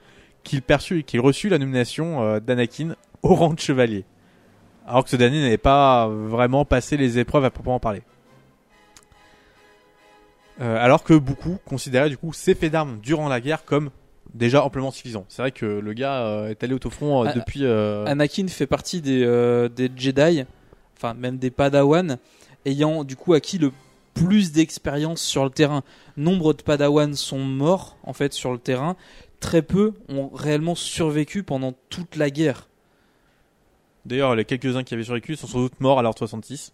qu'il 0.44 0.62
perçut 0.62 1.02
qu'il 1.02 1.20
reçut 1.20 1.48
la 1.48 1.58
nomination 1.58 2.22
euh, 2.22 2.40
d'Anakin 2.40 2.94
au 3.22 3.34
rang 3.34 3.54
de 3.54 3.58
chevalier. 3.58 4.04
Alors 4.86 5.02
que 5.02 5.10
ce 5.10 5.16
dernier 5.16 5.42
n'avait 5.42 5.58
pas 5.58 6.06
vraiment 6.08 6.64
passé 6.64 6.96
les 6.96 7.18
épreuves 7.18 7.44
à 7.44 7.50
proprement 7.50 7.80
parler. 7.80 8.02
Euh, 10.60 10.82
alors 10.82 11.04
que 11.04 11.12
beaucoup 11.12 11.58
considéraient 11.66 12.08
du 12.08 12.16
coup 12.16 12.32
ses 12.32 12.54
faits 12.54 12.72
d'armes 12.72 12.98
durant 13.02 13.28
la 13.28 13.40
guerre 13.40 13.64
comme 13.64 13.90
déjà 14.32 14.64
amplement 14.64 14.90
suffisants. 14.90 15.26
C'est 15.28 15.42
vrai 15.42 15.50
que 15.50 15.66
le 15.66 15.92
gars 15.92 16.22
euh, 16.22 16.48
est 16.48 16.62
allé 16.62 16.74
au 16.74 16.90
front 16.90 17.26
euh, 17.26 17.32
depuis. 17.32 17.66
Anakin 17.66 18.48
fait 18.48 18.66
partie 18.66 19.02
des, 19.02 19.20
des 19.74 19.90
Jedi, 19.94 20.44
enfin 20.96 21.14
même 21.14 21.36
des 21.36 21.50
Padawan, 21.50 22.18
ayant 22.64 23.04
du 23.04 23.16
coup 23.16 23.34
acquis 23.34 23.58
le 23.58 23.70
plus 24.16 24.50
d'expérience 24.52 25.20
sur 25.20 25.44
le 25.44 25.50
terrain. 25.50 25.82
Nombre 26.16 26.54
de 26.54 26.62
Padawan 26.62 27.14
sont 27.14 27.38
morts 27.38 27.96
en 28.02 28.12
fait 28.12 28.32
sur 28.32 28.50
le 28.52 28.58
terrain. 28.58 28.96
Très 29.38 29.62
peu 29.62 29.92
ont 30.08 30.28
réellement 30.28 30.74
survécu 30.74 31.42
pendant 31.42 31.74
toute 31.90 32.16
la 32.16 32.30
guerre. 32.30 32.68
D'ailleurs, 34.06 34.34
les 34.34 34.44
quelques-uns 34.44 34.82
qui 34.82 34.94
avaient 34.94 35.04
survécu 35.04 35.36
sont 35.36 35.46
sans 35.46 35.58
doute 35.60 35.80
morts 35.80 35.98
à 35.98 36.02
l'heure 36.02 36.16
66. 36.16 36.72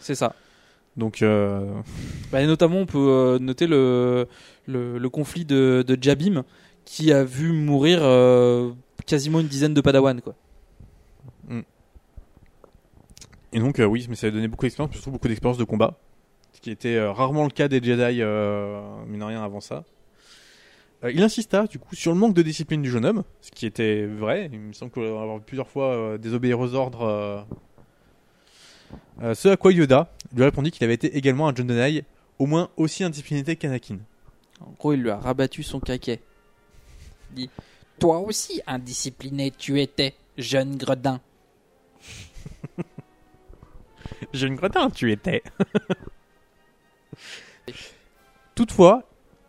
C'est 0.00 0.14
ça. 0.14 0.34
Donc, 0.96 1.22
euh, 1.22 1.72
Bah, 2.32 2.42
et 2.42 2.46
notamment, 2.46 2.78
on 2.78 2.86
peut 2.86 2.98
euh, 2.98 3.38
noter 3.38 3.66
le, 3.66 4.26
le, 4.66 4.98
le 4.98 5.08
conflit 5.08 5.44
de, 5.44 5.84
de 5.86 5.98
Jabim 6.00 6.44
qui 6.84 7.12
a 7.12 7.24
vu 7.24 7.52
mourir 7.52 8.00
euh, 8.02 8.72
quasiment 9.06 9.40
une 9.40 9.46
dizaine 9.48 9.74
de 9.74 9.80
Padawan. 9.80 10.20
Quoi. 10.20 10.34
et 13.52 13.60
donc 13.60 13.78
euh, 13.78 13.84
oui, 13.84 14.06
mais 14.08 14.16
ça 14.16 14.26
a 14.26 14.30
donné 14.30 14.48
beaucoup 14.48 14.64
d'expérience, 14.64 14.92
surtout 14.94 15.10
beaucoup 15.12 15.28
d'expérience 15.28 15.58
de 15.58 15.64
combat, 15.64 15.96
qui 16.64 16.70
était 16.70 16.96
euh, 16.96 17.12
rarement 17.12 17.44
le 17.44 17.50
cas 17.50 17.68
des 17.68 17.76
Jedi, 17.76 18.22
euh, 18.22 18.80
mine 19.06 19.22
rien, 19.22 19.44
avant 19.44 19.60
ça. 19.60 19.84
Euh, 21.04 21.12
il 21.12 21.22
insista 21.22 21.66
du 21.66 21.78
coup 21.78 21.94
sur 21.94 22.10
le 22.10 22.18
manque 22.18 22.32
de 22.32 22.40
discipline 22.40 22.80
du 22.80 22.90
jeune 22.90 23.04
homme, 23.04 23.22
ce 23.42 23.50
qui 23.50 23.66
était 23.66 24.06
vrai. 24.06 24.48
Il 24.50 24.58
me 24.58 24.72
semble 24.72 24.90
qu'on 24.90 25.02
avoir 25.02 25.38
plusieurs 25.40 25.68
fois 25.68 26.16
désobéir 26.16 26.58
aux 26.58 26.72
ordres. 26.72 27.46
ce 29.20 29.48
à 29.48 29.58
quoi 29.58 29.74
Yoda 29.74 30.10
lui 30.34 30.42
répondit 30.42 30.70
qu'il 30.70 30.82
avait 30.84 30.94
été 30.94 31.14
également 31.14 31.48
un 31.48 31.54
Jedi, 31.54 32.02
au 32.38 32.46
moins 32.46 32.70
aussi 32.78 33.04
indiscipliné 33.04 33.56
qu'Anakin. 33.56 33.98
En 34.62 34.70
gros, 34.78 34.94
il 34.94 35.02
lui 35.02 35.10
a 35.10 35.18
rabattu 35.18 35.62
son 35.62 35.80
caquet. 35.80 36.22
Il 37.32 37.36
dit 37.36 37.50
Toi 37.98 38.20
aussi, 38.20 38.62
indiscipliné, 38.66 39.50
tu 39.50 39.82
étais, 39.82 40.14
jeune 40.38 40.78
gredin. 40.78 41.20
Jeune 44.32 44.54
gredin, 44.54 44.88
tu 44.88 45.12
étais. 45.12 45.42
Toutefois, 48.54 49.08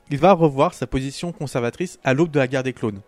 il 0.10 0.18
va 0.18 0.34
revoir 0.34 0.74
sa 0.74 0.88
position 0.88 1.32
conservatrice 1.32 2.00
à 2.04 2.14
l'aube 2.14 2.32
de 2.32 2.40
la 2.40 2.48
guerre 2.48 2.64
des 2.64 2.74
clones, 2.74 3.02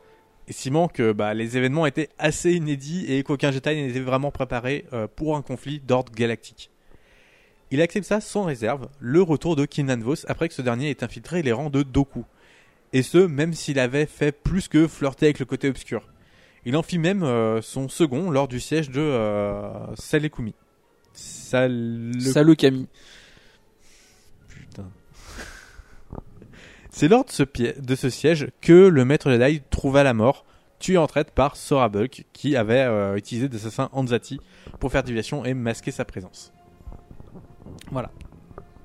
estimant 0.48 0.88
que 0.88 1.12
bah, 1.12 1.34
les 1.34 1.58
événements 1.58 1.86
étaient 1.86 2.10
assez 2.18 2.54
inédits 2.54 3.06
et 3.12 3.24
qu'aucun 3.24 3.52
Jedi 3.52 3.76
n'était 3.76 4.00
vraiment 4.00 4.32
préparé 4.32 4.86
euh, 4.94 5.08
pour 5.08 5.36
un 5.36 5.42
conflit 5.42 5.80
d'ordre 5.80 6.12
galactique. 6.14 6.72
Il 7.70 7.82
accepta 7.82 8.22
sans 8.22 8.44
réserve 8.44 8.88
le 9.00 9.22
retour 9.22 9.56
de 9.56 9.66
Kinnan 9.66 10.02
Vos 10.02 10.26
après 10.28 10.48
que 10.48 10.54
ce 10.54 10.62
dernier 10.62 10.90
ait 10.90 11.04
infiltré 11.04 11.42
les 11.42 11.52
rangs 11.52 11.70
de 11.70 11.84
Doku. 11.84 12.24
Et 12.94 13.04
ce, 13.04 13.18
même 13.18 13.54
s'il 13.54 13.80
avait 13.80 14.06
fait 14.06 14.32
plus 14.32 14.70
que 14.70 14.88
flirter 14.88 15.26
avec 15.26 15.40
le 15.40 15.46
côté 15.46 15.68
obscur. 15.68 16.08
Il 16.66 16.76
en 16.78 16.84
fit 16.84 16.98
même 16.98 17.24
euh, 17.24 17.62
son 17.62 17.90
second 17.90 18.30
lors 18.32 18.48
du 18.48 18.60
siège 18.60 18.90
de 18.90 19.02
euh, 19.02 19.96
Salekumi. 19.96 20.54
Sal 21.14 22.12
Camille. 22.58 22.88
Putain. 24.48 24.90
C'est 26.98 27.10
lors 27.10 27.26
de 27.26 27.30
ce, 27.30 27.44
pi- 27.44 27.74
de 27.78 27.94
ce 27.94 28.10
siège 28.10 28.48
que 28.60 28.74
le 28.88 29.06
maître 29.06 29.30
Jedi 29.30 29.62
trouva 29.70 30.02
la 30.02 30.16
mort, 30.16 30.46
tué 30.80 30.98
en 30.98 31.06
traite 31.06 31.30
par 31.30 31.56
Sora 31.56 31.90
Bulk, 31.90 32.26
qui 32.34 32.56
avait 32.56 32.86
euh, 32.88 33.16
utilisé 33.16 33.48
des 33.48 33.58
assassins 33.58 33.90
Anzati 33.94 34.40
pour 34.80 34.92
faire 34.92 35.04
déviation 35.04 35.46
et 35.46 35.54
masquer 35.54 35.92
sa 35.92 36.06
présence. 36.06 36.52
Voilà. 37.92 38.10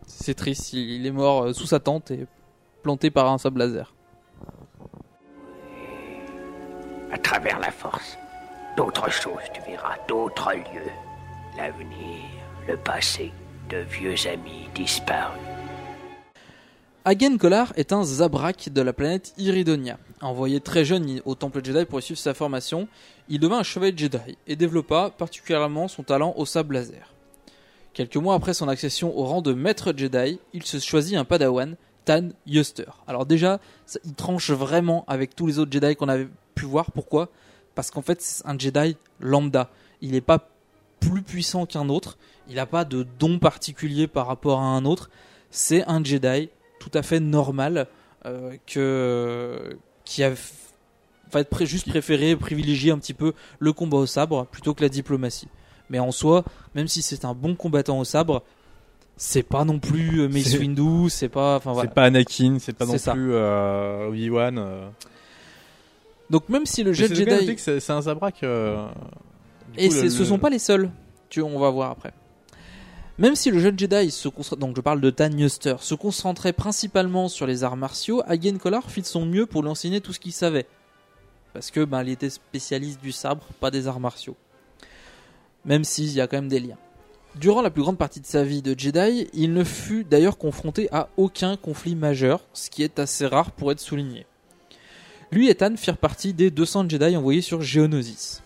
C'est 0.06 0.34
triste, 0.34 0.74
il 0.74 0.90
il 0.90 1.06
est 1.06 1.10
mort 1.10 1.44
euh, 1.44 1.52
sous 1.54 1.64
sa 1.64 1.80
tente 1.80 2.10
et 2.10 2.26
planté 2.82 3.10
par 3.10 3.32
un 3.32 3.38
sable 3.38 3.60
laser. 3.60 3.94
À 7.10 7.16
travers 7.16 7.60
la 7.60 7.70
force, 7.70 8.18
d'autres 8.76 9.10
choses 9.10 9.40
tu 9.54 9.62
verras, 9.62 9.96
d'autres 10.06 10.52
lieux. 10.52 10.92
L'avenir, 11.56 12.18
le 12.68 12.76
passé, 12.76 13.32
de 13.70 13.78
vieux 13.78 14.16
amis 14.30 14.68
disparus. 14.74 15.40
Hagen 17.04 17.36
Kolar 17.36 17.72
est 17.74 17.92
un 17.92 18.04
Zabrak 18.04 18.68
de 18.72 18.80
la 18.80 18.92
planète 18.92 19.34
Iridonia. 19.36 19.98
Envoyé 20.20 20.60
très 20.60 20.84
jeune 20.84 21.20
au 21.24 21.34
temple 21.34 21.64
Jedi 21.64 21.84
pour 21.84 21.98
y 21.98 22.02
suivre 22.02 22.20
sa 22.20 22.32
formation, 22.32 22.86
il 23.28 23.40
devint 23.40 23.58
un 23.58 23.64
chevalier 23.64 23.92
Jedi 23.96 24.38
et 24.46 24.54
développa 24.54 25.10
particulièrement 25.10 25.88
son 25.88 26.04
talent 26.04 26.32
au 26.36 26.46
sable 26.46 26.74
laser. 26.74 27.12
Quelques 27.92 28.16
mois 28.16 28.36
après 28.36 28.54
son 28.54 28.68
accession 28.68 29.18
au 29.18 29.24
rang 29.24 29.42
de 29.42 29.52
maître 29.52 29.92
Jedi, 29.96 30.38
il 30.52 30.62
se 30.62 30.78
choisit 30.78 31.16
un 31.16 31.24
padawan, 31.24 31.74
Tan 32.04 32.28
Yuster. 32.46 32.92
Alors 33.08 33.26
déjà, 33.26 33.58
il 34.04 34.14
tranche 34.14 34.52
vraiment 34.52 35.04
avec 35.08 35.34
tous 35.34 35.48
les 35.48 35.58
autres 35.58 35.72
Jedi 35.72 35.96
qu'on 35.96 36.08
avait 36.08 36.28
pu 36.54 36.66
voir. 36.66 36.92
Pourquoi? 36.92 37.30
Parce 37.74 37.90
qu'en 37.90 38.02
fait, 38.02 38.22
c'est 38.22 38.46
un 38.46 38.56
Jedi 38.56 38.96
lambda. 39.18 39.70
Il 40.02 40.12
n'est 40.12 40.20
pas 40.20 40.50
plus 41.00 41.22
puissant 41.22 41.66
qu'un 41.66 41.88
autre. 41.88 42.16
Il 42.48 42.54
n'a 42.54 42.66
pas 42.66 42.84
de 42.84 43.04
don 43.18 43.40
particulier 43.40 44.06
par 44.06 44.28
rapport 44.28 44.60
à 44.60 44.66
un 44.66 44.84
autre. 44.84 45.10
C'est 45.50 45.82
un 45.88 46.04
Jedi 46.04 46.48
tout 46.82 46.90
à 46.98 47.02
fait 47.02 47.20
normal 47.20 47.86
euh, 48.26 48.52
que 48.66 49.76
qui 50.04 50.22
a 50.24 50.30
va 51.30 51.40
être 51.40 51.48
pré- 51.48 51.66
juste 51.66 51.88
préféré 51.88 52.34
privilégier 52.36 52.90
un 52.90 52.98
petit 52.98 53.14
peu 53.14 53.32
le 53.58 53.72
combat 53.72 53.98
au 53.98 54.06
sabre 54.06 54.46
plutôt 54.50 54.74
que 54.74 54.82
la 54.82 54.88
diplomatie. 54.88 55.48
Mais 55.90 55.98
en 55.98 56.10
soi, 56.10 56.44
même 56.74 56.88
si 56.88 57.02
c'est 57.02 57.24
un 57.24 57.34
bon 57.34 57.54
combattant 57.54 57.98
au 57.98 58.04
sabre, 58.04 58.42
c'est 59.16 59.42
pas 59.42 59.64
non 59.64 59.78
plus 59.78 60.22
euh, 60.22 60.28
Mace 60.28 60.54
Windu, 60.58 61.08
c'est 61.10 61.28
pas 61.28 61.56
enfin 61.56 61.72
voilà. 61.72 61.88
C'est 61.88 61.94
pas 61.94 62.04
Anakin, 62.04 62.56
c'est 62.58 62.72
pas 62.76 62.86
non 62.86 62.98
ça. 62.98 63.12
plus 63.12 63.32
euh, 63.32 64.08
Obi-Wan. 64.08 64.58
euh. 64.58 64.88
Donc 66.30 66.48
même 66.48 66.66
si 66.66 66.82
le 66.82 66.92
jet 66.92 67.14
Jedi 67.14 67.54
c'est 67.58 67.90
un 67.90 68.00
Zabrak. 68.02 68.42
euh, 68.42 68.86
Et 69.76 69.88
coup, 69.88 69.94
le- 69.94 70.10
ce 70.10 70.18
le- 70.20 70.24
sont 70.24 70.38
pas 70.38 70.50
les 70.50 70.58
seuls. 70.58 70.90
Tu, 71.28 71.42
on 71.42 71.58
va 71.58 71.70
voir 71.70 71.90
après. 71.92 72.12
Même 73.18 73.36
si 73.36 73.50
le 73.50 73.58
jeune 73.58 73.78
Jedi 73.78 74.10
se 74.10 75.94
concentrait 75.94 76.52
principalement 76.52 77.28
sur 77.28 77.46
les 77.46 77.62
arts 77.62 77.76
martiaux, 77.76 78.22
Hagen 78.26 78.56
Collar 78.56 78.90
fit 78.90 79.02
de 79.02 79.06
son 79.06 79.26
mieux 79.26 79.44
pour 79.46 79.62
lui 79.62 79.68
enseigner 79.68 80.00
tout 80.00 80.12
ce 80.12 80.20
qu'il 80.20 80.32
savait. 80.32 80.66
Parce 81.52 81.70
que 81.70 81.84
ben, 81.84 82.02
il 82.02 82.08
était 82.08 82.30
spécialiste 82.30 83.02
du 83.02 83.12
sabre, 83.12 83.44
pas 83.60 83.70
des 83.70 83.86
arts 83.86 84.00
martiaux. 84.00 84.36
Même 85.66 85.84
s'il 85.84 86.10
y 86.12 86.20
a 86.20 86.26
quand 86.26 86.38
même 86.38 86.48
des 86.48 86.60
liens. 86.60 86.78
Durant 87.36 87.62
la 87.62 87.70
plus 87.70 87.82
grande 87.82 87.98
partie 87.98 88.20
de 88.20 88.26
sa 88.26 88.44
vie 88.44 88.62
de 88.62 88.78
Jedi, 88.78 89.28
il 89.32 89.52
ne 89.52 89.64
fut 89.64 90.04
d'ailleurs 90.04 90.38
confronté 90.38 90.88
à 90.92 91.08
aucun 91.16 91.56
conflit 91.56 91.94
majeur, 91.94 92.44
ce 92.52 92.70
qui 92.70 92.82
est 92.82 92.98
assez 92.98 93.26
rare 93.26 93.52
pour 93.52 93.72
être 93.72 93.80
souligné. 93.80 94.26
Lui 95.30 95.48
et 95.48 95.54
Tan 95.54 95.76
firent 95.76 95.96
partie 95.96 96.34
des 96.34 96.50
200 96.50 96.88
Jedi 96.88 97.16
envoyés 97.16 97.40
sur 97.40 97.62
Geonosis. 97.62 98.42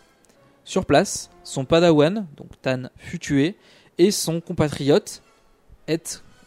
Sur 0.65 0.87
place, 0.87 1.31
son 1.43 1.65
padawan, 1.65 2.27
donc 2.37 2.51
Tan, 2.63 2.91
fut 2.97 3.19
tué, 3.19 3.57
et 3.99 4.11
son 4.11 4.41
compatriote, 4.41 5.23
Et 5.89 6.01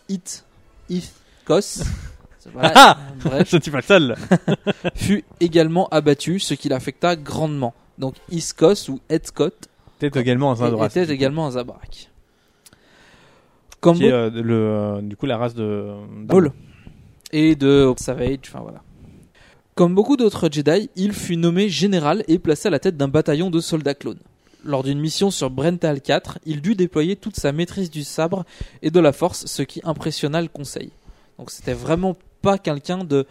It 0.10 0.46
If 0.90 1.12
Kos, 1.46 1.84
voilà, 2.54 2.72
Ah 2.76 2.98
bref, 3.24 3.50
Je 3.50 3.58
ne 3.58 3.62
suis 3.62 3.72
pas 3.72 3.78
le 3.78 3.84
seul. 3.84 4.16
fut 4.96 5.24
également 5.40 5.88
abattu, 5.90 6.40
ce 6.40 6.54
qui 6.54 6.70
l'affecta 6.70 7.16
grandement. 7.16 7.74
Donc 7.98 8.16
Iskos 8.30 8.90
ou 8.90 9.00
Etkot 9.10 9.50
Peut-être 10.00 10.18
également 10.18 10.52
un 10.52 10.56
Zabrak. 10.56 10.92
était 10.96 11.12
également 11.14 11.48
un 11.48 11.52
Zabrak. 11.52 12.10
Comme 13.82 13.98
Qui 13.98 14.06
est 14.06 14.10
beau- 14.12 14.16
euh, 14.16 14.30
le, 14.30 14.54
euh, 14.54 15.02
du 15.02 15.16
coup 15.18 15.26
la 15.26 15.38
race 15.38 15.54
de. 15.56 15.94
Maul 16.32 16.52
et 17.32 17.56
de 17.56 17.94
Savage, 17.98 18.40
enfin 18.48 18.60
voilà. 18.62 18.82
Comme 19.76 19.96
beaucoup 19.96 20.18
d'autres 20.18 20.50
Jedi, 20.52 20.90
il 20.96 21.14
fut 21.14 21.38
nommé 21.38 21.70
général 21.70 22.24
et 22.28 22.40
placé 22.40 22.68
à 22.68 22.72
la 22.72 22.80
tête 22.80 22.98
d'un 22.98 23.08
bataillon 23.08 23.50
de 23.50 23.60
soldats 23.62 23.94
clones. 23.94 24.20
Lors 24.64 24.84
d'une 24.84 25.00
mission 25.00 25.32
sur 25.32 25.50
Brental 25.50 26.02
4, 26.02 26.40
il 26.46 26.62
dut 26.62 26.76
déployer 26.76 27.16
toute 27.16 27.36
sa 27.38 27.52
maîtrise 27.52 27.90
du 27.90 28.04
sabre 28.04 28.44
et 28.82 28.92
de 28.92 29.00
la 29.00 29.14
force, 29.14 29.46
ce 29.46 29.62
qui 29.62 29.80
impressionna 29.84 30.42
le 30.42 30.50
conseil. 30.50 30.92
Donc 31.38 31.50
c'était 31.52 31.74
vraiment 31.74 32.18
pas 32.42 32.58
quelqu'un 32.58 33.04
de 33.06 33.26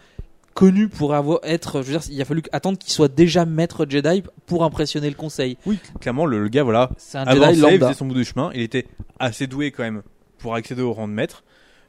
connu 0.55 0.89
pour 0.89 1.13
avoir 1.13 1.39
être, 1.43 1.81
je 1.83 1.91
veux 1.91 1.99
dire, 1.99 2.09
il 2.11 2.21
a 2.21 2.25
fallu 2.25 2.41
attendre 2.51 2.77
qu'il 2.79 2.91
soit 2.91 3.07
déjà 3.13 3.45
maître 3.45 3.85
Jedi 3.87 4.23
pour 4.47 4.63
impressionner 4.63 5.07
le 5.09 5.15
conseil. 5.15 5.57
Oui, 5.65 5.77
clairement 6.01 6.25
le, 6.25 6.41
le 6.41 6.49
gars 6.49 6.63
voilà. 6.63 6.89
C'est 6.97 7.17
un 7.19 7.25
Avançait, 7.25 7.45
Jedi 7.45 7.57
il 7.57 7.61
lambda. 7.61 7.87
faisait 7.87 7.97
son 7.99 8.05
bout 8.07 8.15
du 8.15 8.25
chemin. 8.25 8.49
Il 8.55 8.61
était 8.61 8.87
assez 9.19 9.45
doué 9.47 9.71
quand 9.71 9.83
même 9.83 10.01
pour 10.39 10.55
accéder 10.55 10.81
au 10.81 10.93
rang 10.93 11.07
de 11.07 11.13
maître. 11.13 11.43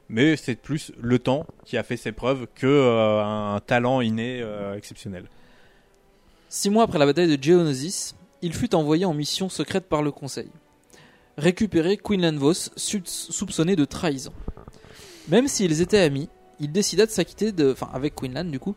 Mais 0.07 0.35
c'est 0.35 0.55
plus 0.55 0.91
le 1.01 1.19
temps 1.19 1.45
qui 1.65 1.77
a 1.77 1.83
fait 1.83 1.97
ses 1.97 2.11
preuves 2.11 2.45
que 2.53 2.67
euh, 2.67 3.23
un 3.23 3.59
talent 3.61 4.01
inné 4.01 4.41
euh, 4.41 4.75
exceptionnel. 4.75 5.23
Six 6.49 6.69
mois 6.69 6.83
après 6.83 6.99
la 6.99 7.05
bataille 7.05 7.35
de 7.35 7.41
Geonosis, 7.41 8.13
il 8.41 8.53
fut 8.53 8.73
envoyé 8.75 9.05
en 9.05 9.13
mission 9.13 9.49
secrète 9.49 9.87
par 9.87 10.01
le 10.01 10.11
Conseil. 10.11 10.49
Récupérer 11.37 11.97
Quinlan 11.97 12.35
Vos, 12.37 12.53
sou- 12.53 13.01
soupçonné 13.05 13.75
de 13.75 13.85
trahison. 13.85 14.33
Même 15.29 15.47
s'ils 15.47 15.81
étaient 15.81 15.99
amis, 15.99 16.29
il 16.59 16.71
décida 16.71 17.05
de 17.05 17.11
s'acquitter 17.11 17.51
de, 17.51 17.71
enfin 17.71 17.89
avec 17.93 18.15
Quinlan 18.15 18.43
du 18.45 18.59
coup, 18.59 18.75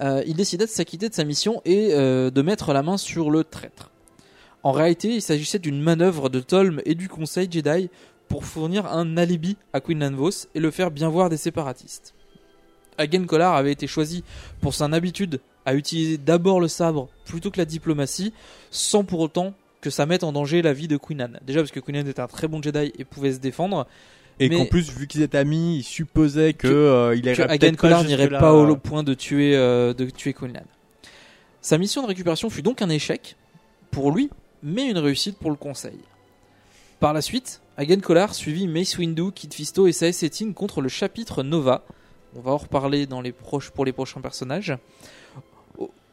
euh, 0.00 0.22
il 0.26 0.34
décida 0.36 0.66
de 0.66 0.70
s'acquitter 0.70 1.08
de 1.08 1.14
sa 1.14 1.24
mission 1.24 1.60
et 1.64 1.88
euh, 1.94 2.30
de 2.30 2.42
mettre 2.42 2.72
la 2.72 2.82
main 2.82 2.96
sur 2.96 3.30
le 3.30 3.42
traître. 3.44 3.90
En 4.62 4.72
réalité, 4.72 5.14
il 5.14 5.22
s'agissait 5.22 5.58
d'une 5.58 5.80
manœuvre 5.80 6.28
de 6.28 6.40
Tolm 6.40 6.80
et 6.84 6.94
du 6.94 7.08
Conseil 7.08 7.48
Jedi 7.50 7.90
pour 8.28 8.44
fournir 8.44 8.86
un 8.86 9.16
alibi 9.16 9.56
à 9.72 9.80
Quinlan 9.80 10.12
Vos 10.14 10.30
et 10.54 10.60
le 10.60 10.70
faire 10.70 10.90
bien 10.90 11.08
voir 11.08 11.28
des 11.28 11.36
séparatistes. 11.36 12.14
Hagen 12.96 13.24
Collar 13.26 13.54
avait 13.54 13.72
été 13.72 13.86
choisi 13.86 14.22
pour 14.60 14.72
son 14.74 14.92
habitude 14.92 15.40
à 15.66 15.74
utiliser 15.74 16.18
d'abord 16.18 16.60
le 16.60 16.68
sabre 16.68 17.08
plutôt 17.24 17.50
que 17.50 17.58
la 17.58 17.64
diplomatie, 17.64 18.32
sans 18.70 19.04
pour 19.04 19.20
autant 19.20 19.54
que 19.80 19.90
ça 19.90 20.06
mette 20.06 20.24
en 20.24 20.32
danger 20.32 20.62
la 20.62 20.72
vie 20.72 20.88
de 20.88 20.96
Quinlan. 20.96 21.30
Déjà 21.46 21.60
parce 21.60 21.70
que 21.70 21.80
Quinlan 21.80 22.06
était 22.06 22.20
un 22.20 22.26
très 22.26 22.48
bon 22.48 22.62
Jedi 22.62 22.92
et 22.98 23.04
pouvait 23.04 23.32
se 23.32 23.38
défendre, 23.38 23.86
Et 24.40 24.48
qu'en 24.48 24.64
plus, 24.66 24.90
vu 24.90 25.06
qu'ils 25.06 25.22
étaient 25.22 25.38
amis, 25.38 25.76
il 25.78 25.82
supposait 25.82 26.54
que, 26.54 26.66
Que- 26.68 26.72
euh, 26.72 27.16
il 27.16 27.28
Hagen 27.28 27.72
n'irait 28.04 28.28
pas 28.28 28.52
au 28.54 28.76
point 28.76 29.02
de 29.02 29.14
tuer, 29.14 29.54
euh, 29.56 29.92
de 29.94 30.08
tuer 30.10 30.32
Quinlan. 30.32 30.64
Sa 31.60 31.78
mission 31.78 32.02
de 32.02 32.08
récupération 32.08 32.50
fut 32.50 32.62
donc 32.62 32.82
un 32.82 32.88
échec 32.90 33.36
pour 33.90 34.10
lui, 34.10 34.30
mais 34.62 34.88
une 34.88 34.98
réussite 34.98 35.38
pour 35.38 35.50
le 35.50 35.56
Conseil. 35.56 35.98
Par 37.00 37.12
la 37.12 37.20
suite, 37.22 37.60
Hagen 37.76 38.00
Collar 38.00 38.34
suivit 38.34 38.66
Mace 38.66 38.96
Windu, 38.98 39.32
Kit 39.34 39.48
Fisto 39.52 39.86
et 39.86 39.92
Sae 39.92 40.12
Settin 40.12 40.52
contre 40.52 40.80
le 40.80 40.88
chapitre 40.88 41.42
Nova. 41.42 41.84
On 42.36 42.40
va 42.40 42.52
en 42.52 42.56
reparler 42.56 43.06
dans 43.06 43.20
les 43.20 43.32
proches, 43.32 43.70
pour 43.70 43.84
les 43.84 43.92
prochains 43.92 44.20
personnages. 44.20 44.76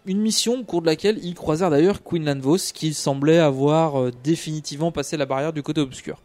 Une 0.06 0.20
mission 0.20 0.60
au 0.60 0.64
cours 0.64 0.82
de 0.82 0.88
laquelle 0.88 1.20
ils 1.24 1.36
croisèrent 1.36 1.70
d'ailleurs 1.70 2.04
Quinlan 2.04 2.40
Vos, 2.40 2.58
qui 2.74 2.94
semblait 2.94 3.38
avoir 3.38 4.02
euh, 4.02 4.12
définitivement 4.24 4.92
passé 4.92 5.16
la 5.16 5.26
barrière 5.28 5.54
du 5.54 5.62
côté 5.62 5.80
obscur. 5.82 6.18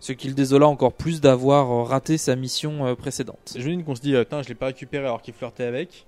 Ce 0.00 0.12
qui 0.12 0.28
le 0.28 0.34
désola 0.34 0.66
encore 0.66 0.92
plus 0.94 1.20
d'avoir 1.20 1.70
euh, 1.70 1.82
raté 1.82 2.16
sa 2.16 2.36
mission 2.36 2.86
euh, 2.86 2.94
précédente. 2.94 3.52
J'imagine 3.54 3.84
qu'on 3.84 3.94
se 3.96 4.00
dit, 4.00 4.14
euh, 4.14 4.24
Tain, 4.24 4.42
je 4.42 4.48
l'ai 4.48 4.54
pas 4.54 4.66
récupéré 4.66 5.04
alors 5.04 5.20
qu'il 5.20 5.34
flirtait 5.34 5.64
avec. 5.64 6.06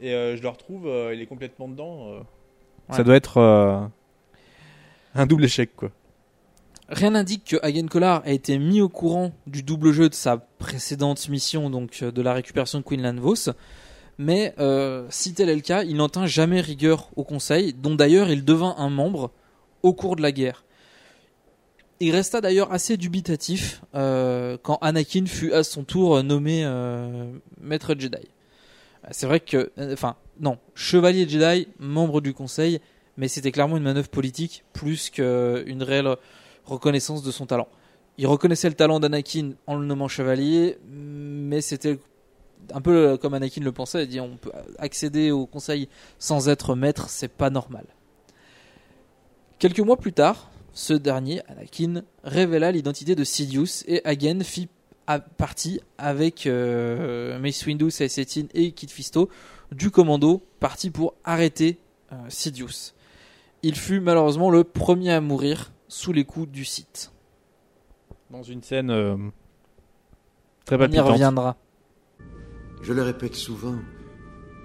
Et 0.00 0.12
euh, 0.14 0.36
je 0.36 0.42
le 0.42 0.48
retrouve, 0.48 0.86
euh, 0.88 1.14
il 1.14 1.20
est 1.20 1.26
complètement 1.26 1.68
dedans. 1.68 2.08
euh. 2.08 2.18
Ouais. 2.18 2.96
Ça 2.96 3.04
doit 3.04 3.14
être 3.14 3.36
euh, 3.38 3.80
un 5.14 5.26
double 5.26 5.44
échec, 5.44 5.76
quoi. 5.76 5.90
Rien 6.88 7.10
n'indique 7.10 7.44
que 7.44 7.56
Hagen 7.62 7.86
Collar 7.86 8.22
a 8.24 8.32
été 8.32 8.58
mis 8.58 8.80
au 8.80 8.88
courant 8.88 9.32
du 9.46 9.62
double 9.62 9.92
jeu 9.92 10.08
de 10.08 10.14
sa 10.14 10.38
précédente 10.38 11.28
mission, 11.28 11.70
donc 11.70 12.02
de 12.02 12.22
la 12.22 12.32
récupération 12.34 12.80
de 12.80 12.84
Quinlan 12.84 13.14
Vos. 13.14 13.50
Mais 14.18 14.54
euh, 14.58 15.06
si 15.10 15.34
tel 15.34 15.48
est 15.48 15.54
le 15.54 15.60
cas, 15.60 15.84
il 15.84 15.96
n'en 15.96 16.08
jamais 16.26 16.60
rigueur 16.60 17.10
au 17.16 17.24
Conseil, 17.24 17.72
dont 17.72 17.94
d'ailleurs 17.94 18.30
il 18.30 18.44
devint 18.44 18.74
un 18.78 18.90
membre 18.90 19.30
au 19.82 19.92
cours 19.94 20.16
de 20.16 20.22
la 20.22 20.32
guerre. 20.32 20.64
Il 22.00 22.10
resta 22.14 22.40
d'ailleurs 22.40 22.72
assez 22.72 22.96
dubitatif 22.96 23.82
euh, 23.94 24.58
quand 24.62 24.78
Anakin 24.80 25.26
fut 25.26 25.52
à 25.52 25.62
son 25.62 25.84
tour 25.84 26.22
nommé 26.22 26.62
euh, 26.64 27.32
maître 27.60 27.94
Jedi. 27.98 28.28
C'est 29.10 29.26
vrai 29.26 29.40
que, 29.40 29.72
enfin, 29.92 30.16
non, 30.40 30.58
chevalier 30.74 31.28
Jedi, 31.28 31.68
membre 31.78 32.20
du 32.20 32.34
Conseil, 32.34 32.80
mais 33.16 33.28
c'était 33.28 33.52
clairement 33.52 33.76
une 33.76 33.82
manœuvre 33.82 34.08
politique 34.08 34.64
plus 34.72 35.10
qu'une 35.10 35.82
réelle 35.82 36.16
reconnaissance 36.64 37.22
de 37.22 37.30
son 37.30 37.46
talent. 37.46 37.68
Il 38.18 38.26
reconnaissait 38.26 38.68
le 38.68 38.74
talent 38.74 39.00
d'Anakin 39.00 39.52
en 39.66 39.76
le 39.76 39.86
nommant 39.86 40.08
chevalier, 40.08 40.78
mais 40.86 41.60
c'était 41.60 41.98
un 42.72 42.80
peu 42.80 43.16
comme 43.16 43.34
Anakin 43.34 43.62
le 43.62 43.72
pensait, 43.72 44.04
il 44.04 44.08
dit 44.08 44.20
on 44.20 44.36
peut 44.36 44.52
accéder 44.78 45.30
au 45.30 45.46
conseil 45.46 45.88
sans 46.18 46.48
être 46.48 46.74
maître, 46.74 47.08
c'est 47.08 47.28
pas 47.28 47.50
normal. 47.50 47.84
Quelques 49.58 49.80
mois 49.80 49.96
plus 49.96 50.12
tard, 50.12 50.50
ce 50.72 50.94
dernier, 50.94 51.42
Anakin, 51.48 52.02
révéla 52.24 52.72
l'identité 52.72 53.14
de 53.14 53.24
Sidious 53.24 53.84
et 53.86 54.04
Hagen 54.04 54.42
fit 54.42 54.68
partie 55.36 55.80
avec 55.98 56.46
euh, 56.46 57.38
Mace 57.38 57.66
Windu, 57.66 57.90
Sae 57.90 58.08
Settin 58.08 58.46
et 58.54 58.72
Kit 58.72 58.88
Fisto 58.88 59.28
du 59.70 59.90
commando 59.90 60.42
parti 60.60 60.90
pour 60.90 61.14
arrêter 61.24 61.78
euh, 62.12 62.16
Sidious. 62.28 62.92
Il 63.62 63.76
fut 63.76 64.00
malheureusement 64.00 64.50
le 64.50 64.64
premier 64.64 65.12
à 65.12 65.20
mourir 65.20 65.72
sous 65.88 66.12
les 66.12 66.24
coups 66.24 66.48
du 66.48 66.64
site. 66.64 67.12
Dans 68.30 68.42
une 68.42 68.62
scène 68.62 68.90
euh, 68.90 69.16
très 70.64 70.76
On 70.76 70.78
y 70.78 70.80
palpitante. 70.80 71.08
reviendra. 71.10 71.56
Je 72.82 72.92
le 72.92 73.02
répète 73.02 73.36
souvent, 73.36 73.78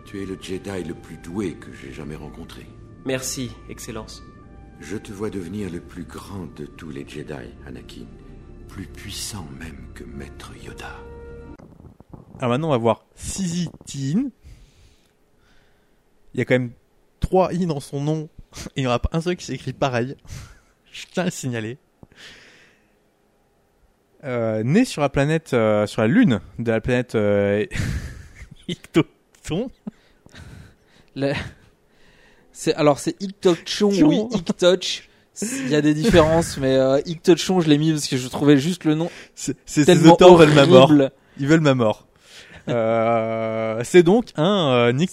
tu 0.03 0.23
es 0.23 0.25
le 0.25 0.39
Jedi 0.41 0.83
le 0.83 0.95
plus 0.95 1.17
doué 1.17 1.53
que 1.53 1.71
j'ai 1.71 1.93
jamais 1.93 2.15
rencontré. 2.15 2.65
Merci, 3.05 3.51
Excellence. 3.69 4.23
Je 4.79 4.97
te 4.97 5.11
vois 5.11 5.29
devenir 5.29 5.69
le 5.69 5.79
plus 5.79 6.03
grand 6.03 6.51
de 6.55 6.65
tous 6.65 6.89
les 6.89 7.07
Jedi, 7.07 7.53
Anakin. 7.67 8.07
Plus 8.69 8.87
puissant 8.87 9.45
même 9.59 9.89
que 9.93 10.03
Maître 10.03 10.51
Yoda. 10.65 10.95
Alors 12.39 12.49
maintenant, 12.49 12.69
on 12.69 12.71
va 12.71 12.77
voir 12.77 13.05
Sisi 13.13 13.69
Tiin. 13.85 14.31
Il 16.33 16.39
y 16.39 16.41
a 16.41 16.45
quand 16.45 16.55
même 16.55 16.71
trois 17.19 17.53
i 17.53 17.67
dans 17.67 17.79
son 17.79 18.01
nom 18.01 18.29
et 18.75 18.77
il 18.77 18.81
n'y 18.81 18.87
aura 18.87 18.99
pas 18.99 19.09
un 19.11 19.21
seul 19.21 19.35
qui 19.35 19.45
s'écrit 19.45 19.73
pareil. 19.73 20.15
Je 20.91 21.05
tiens 21.11 21.21
à 21.21 21.25
le 21.25 21.31
signaler. 21.31 21.77
Euh, 24.23 24.63
né 24.63 24.83
sur 24.83 25.03
la 25.03 25.09
planète, 25.09 25.53
euh, 25.53 25.85
sur 25.85 26.01
la 26.01 26.07
lune 26.07 26.41
de 26.57 26.71
la 26.71 26.81
planète 26.81 27.13
euh, 27.13 27.65
Ictoton. 28.67 29.69
Le- 31.15 31.33
alors 32.75 32.99
c'est 32.99 33.21
Iktochon 33.21 33.91
Chon. 33.91 34.07
oui 34.07 34.21
Iktoch. 34.33 35.09
Il 35.41 35.69
y 35.69 35.75
a 35.75 35.81
des 35.81 35.93
différences, 35.93 36.57
mais 36.57 36.75
euh, 36.75 36.99
Ictochon, 37.05 37.61
je 37.61 37.69
l'ai 37.69 37.77
mis 37.77 37.91
parce 37.91 38.07
que 38.07 38.17
je 38.17 38.27
trouvais 38.27 38.57
juste 38.57 38.85
le 38.85 38.95
nom 38.95 39.11
C'est 39.35 39.55
ces 39.67 39.85
tellement 39.85 40.13
auteurs 40.13 40.35
veulent 40.35 40.53
ma 40.53 40.65
mort. 40.65 40.83
horrible. 40.85 41.11
Ils 41.39 41.47
veulent 41.47 41.59
ma 41.61 41.75
mort. 41.75 42.07
Euh, 42.69 43.81
c'est 43.83 44.01
donc 44.03 44.31
un 44.35 44.91
euh. 44.93 45.05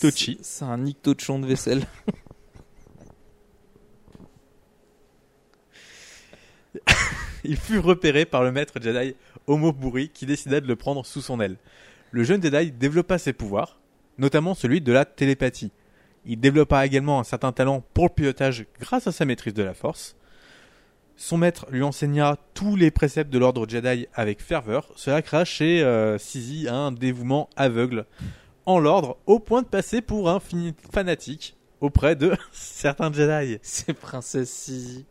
C'est 0.43 0.65
un 0.65 0.87
Ictochon 0.87 1.39
de 1.41 1.47
vaisselle. 1.47 1.83
Il 7.45 7.57
fut 7.57 7.79
repéré 7.79 8.25
par 8.25 8.43
le 8.43 8.53
maître 8.53 8.81
Jedi 8.81 9.15
Omoburi 9.47 10.09
qui 10.09 10.25
décida 10.27 10.61
de 10.61 10.67
le 10.67 10.77
prendre 10.77 11.05
sous 11.05 11.21
son 11.21 11.41
aile. 11.41 11.57
Le 12.15 12.23
jeune 12.23 12.41
Jedi 12.41 12.71
développa 12.71 13.19
ses 13.19 13.33
pouvoirs, 13.33 13.81
notamment 14.19 14.55
celui 14.55 14.81
de 14.81 14.93
la 14.93 15.05
télépathie. 15.05 15.73
Il 16.25 16.39
développa 16.39 16.87
également 16.87 17.19
un 17.19 17.25
certain 17.25 17.51
talent 17.51 17.83
pour 17.93 18.05
le 18.05 18.11
pilotage 18.11 18.67
grâce 18.79 19.09
à 19.09 19.11
sa 19.11 19.25
maîtrise 19.25 19.53
de 19.53 19.65
la 19.65 19.75
force. 19.75 20.15
Son 21.17 21.39
maître 21.39 21.67
lui 21.73 21.83
enseigna 21.83 22.37
tous 22.55 22.77
les 22.77 22.93
préceptes 22.93 23.33
de 23.33 23.39
l'ordre 23.41 23.69
Jedi 23.69 24.07
avec 24.15 24.41
ferveur. 24.41 24.93
Cela 24.95 25.23
créa 25.23 25.45
chez 25.45 25.83
euh, 25.83 26.17
Sizi 26.17 26.69
un 26.69 26.93
dévouement 26.93 27.51
aveugle 27.57 28.07
en 28.65 28.79
l'ordre 28.79 29.17
au 29.27 29.41
point 29.41 29.63
de 29.63 29.67
passer 29.67 30.01
pour 30.01 30.31
un 30.31 30.39
fanatique 30.93 31.57
auprès 31.81 32.15
de 32.15 32.37
certains 32.53 33.13
Jedi. 33.13 33.59
C'est 33.61 33.93
Princesse 33.93 34.53
Sisi. 34.53 35.05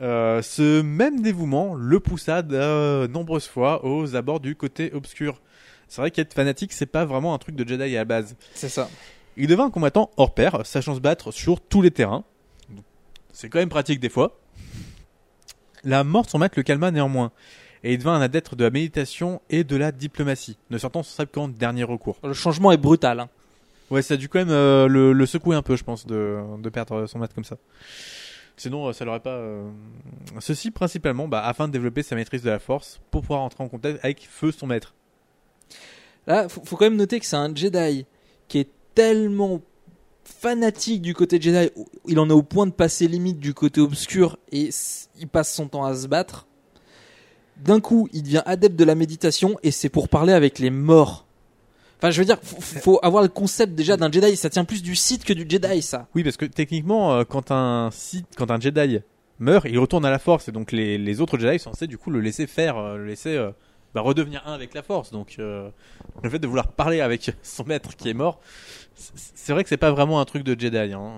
Euh, 0.00 0.42
ce 0.42 0.80
même 0.80 1.22
dévouement 1.22 1.74
le 1.74 1.98
poussa 1.98 2.42
de 2.42 3.06
nombreuses 3.08 3.48
fois 3.48 3.84
aux 3.84 4.14
abords 4.14 4.40
du 4.40 4.54
côté 4.54 4.92
obscur. 4.94 5.40
C'est 5.88 6.00
vrai 6.00 6.10
qu'être 6.10 6.34
fanatique, 6.34 6.72
c'est 6.72 6.86
pas 6.86 7.04
vraiment 7.04 7.34
un 7.34 7.38
truc 7.38 7.56
de 7.56 7.66
Jedi 7.66 7.96
à 7.96 8.00
la 8.00 8.04
base. 8.04 8.36
C'est 8.54 8.68
ça. 8.68 8.88
Il 9.36 9.46
devint 9.48 9.66
un 9.66 9.70
combattant 9.70 10.10
hors 10.16 10.34
pair, 10.34 10.60
sachant 10.64 10.94
se 10.94 11.00
battre 11.00 11.32
sur 11.32 11.60
tous 11.60 11.82
les 11.82 11.90
terrains. 11.90 12.24
C'est 13.32 13.48
quand 13.48 13.58
même 13.58 13.68
pratique 13.68 13.98
des 14.00 14.08
fois. 14.08 14.38
La 15.84 16.04
mort 16.04 16.24
de 16.26 16.30
son 16.30 16.38
maître 16.38 16.54
le 16.56 16.62
calma 16.64 16.90
néanmoins, 16.90 17.30
et 17.84 17.92
il 17.94 17.98
devint 17.98 18.14
un 18.14 18.20
adepte 18.20 18.54
de 18.56 18.64
la 18.64 18.70
méditation 18.70 19.40
et 19.48 19.62
de 19.64 19.76
la 19.76 19.92
diplomatie, 19.92 20.58
ne 20.70 20.78
sortant 20.78 21.02
son 21.04 21.10
sabre 21.14 21.30
qu'en 21.30 21.48
dernier 21.48 21.84
recours. 21.84 22.18
Le 22.24 22.32
changement 22.34 22.72
est 22.72 22.76
brutal. 22.76 23.20
hein. 23.20 23.28
Ouais, 23.90 24.02
ça 24.02 24.14
a 24.14 24.16
dû 24.16 24.28
quand 24.28 24.40
même 24.40 24.50
euh, 24.50 24.86
le, 24.88 25.12
le 25.12 25.26
secouer 25.26 25.54
un 25.56 25.62
peu, 25.62 25.76
je 25.76 25.84
pense, 25.84 26.04
de, 26.06 26.38
de 26.60 26.68
perdre 26.68 27.06
son 27.06 27.20
maître 27.20 27.34
comme 27.34 27.44
ça. 27.44 27.56
Sinon, 28.60 28.88
euh, 28.88 28.92
ça 28.92 29.04
l'aurait 29.04 29.20
pas. 29.20 29.36
euh, 29.36 29.70
Ceci 30.40 30.70
principalement 30.70 31.28
bah, 31.28 31.42
afin 31.44 31.68
de 31.68 31.72
développer 31.72 32.02
sa 32.02 32.14
maîtrise 32.16 32.42
de 32.42 32.50
la 32.50 32.58
force 32.58 33.00
pour 33.10 33.22
pouvoir 33.22 33.40
entrer 33.40 33.64
en 33.64 33.68
contact 33.68 33.98
avec 34.04 34.26
feu 34.28 34.52
son 34.52 34.66
maître. 34.66 34.94
Là, 36.26 36.48
faut, 36.48 36.62
faut 36.64 36.76
quand 36.76 36.84
même 36.86 36.96
noter 36.96 37.20
que 37.20 37.26
c'est 37.26 37.36
un 37.36 37.54
Jedi 37.54 38.04
qui 38.48 38.58
est 38.58 38.68
tellement 38.94 39.62
fanatique 40.24 41.00
du 41.00 41.14
côté 41.14 41.40
Jedi, 41.40 41.70
il 42.06 42.18
en 42.18 42.28
est 42.28 42.34
au 42.34 42.42
point 42.42 42.66
de 42.66 42.72
passer 42.72 43.08
limite 43.08 43.38
du 43.38 43.54
côté 43.54 43.80
obscur 43.80 44.38
et 44.52 44.68
il 45.18 45.28
passe 45.28 45.54
son 45.54 45.68
temps 45.68 45.84
à 45.84 45.94
se 45.94 46.06
battre. 46.06 46.46
D'un 47.56 47.80
coup, 47.80 48.08
il 48.12 48.22
devient 48.22 48.42
adepte 48.44 48.76
de 48.76 48.84
la 48.84 48.94
méditation 48.94 49.58
et 49.62 49.70
c'est 49.70 49.88
pour 49.88 50.08
parler 50.08 50.32
avec 50.32 50.58
les 50.58 50.70
morts. 50.70 51.26
Enfin, 51.98 52.10
je 52.10 52.20
veux 52.20 52.24
dire, 52.24 52.38
faut, 52.42 52.60
faut 52.60 52.98
avoir 53.02 53.22
le 53.22 53.28
concept 53.28 53.74
déjà 53.74 53.96
d'un 53.96 54.10
Jedi. 54.10 54.36
Ça 54.36 54.50
tient 54.50 54.64
plus 54.64 54.82
du 54.82 54.94
Sith 54.94 55.24
que 55.24 55.32
du 55.32 55.46
Jedi, 55.48 55.82
ça. 55.82 56.06
Oui, 56.14 56.22
parce 56.22 56.36
que 56.36 56.44
techniquement, 56.46 57.14
euh, 57.14 57.24
quand 57.24 57.50
un 57.50 57.90
Sith, 57.90 58.26
quand 58.36 58.50
un 58.50 58.60
Jedi 58.60 59.00
meurt, 59.38 59.66
il 59.68 59.78
retourne 59.78 60.04
à 60.04 60.10
la 60.10 60.18
Force, 60.18 60.48
et 60.48 60.52
donc 60.52 60.72
les, 60.72 60.98
les 60.98 61.20
autres 61.20 61.38
Jedi 61.38 61.58
sont 61.58 61.72
censés 61.72 61.86
du 61.86 61.98
coup 61.98 62.10
le 62.10 62.20
laisser 62.20 62.46
faire, 62.46 62.76
euh, 62.76 62.96
le 62.96 63.06
laisser 63.06 63.36
euh, 63.36 63.50
bah, 63.94 64.00
redevenir 64.00 64.42
un 64.46 64.52
avec 64.52 64.74
la 64.74 64.82
Force. 64.82 65.10
Donc 65.10 65.36
euh, 65.38 65.70
le 66.22 66.30
fait 66.30 66.38
de 66.38 66.46
vouloir 66.46 66.68
parler 66.68 67.00
avec 67.00 67.32
son 67.42 67.64
maître 67.64 67.96
qui 67.96 68.08
est 68.08 68.14
mort, 68.14 68.40
c'est 68.94 69.52
vrai 69.52 69.62
que 69.62 69.68
c'est 69.68 69.76
pas 69.76 69.90
vraiment 69.90 70.20
un 70.20 70.24
truc 70.24 70.44
de 70.44 70.58
Jedi. 70.58 70.92
Hein. 70.92 71.12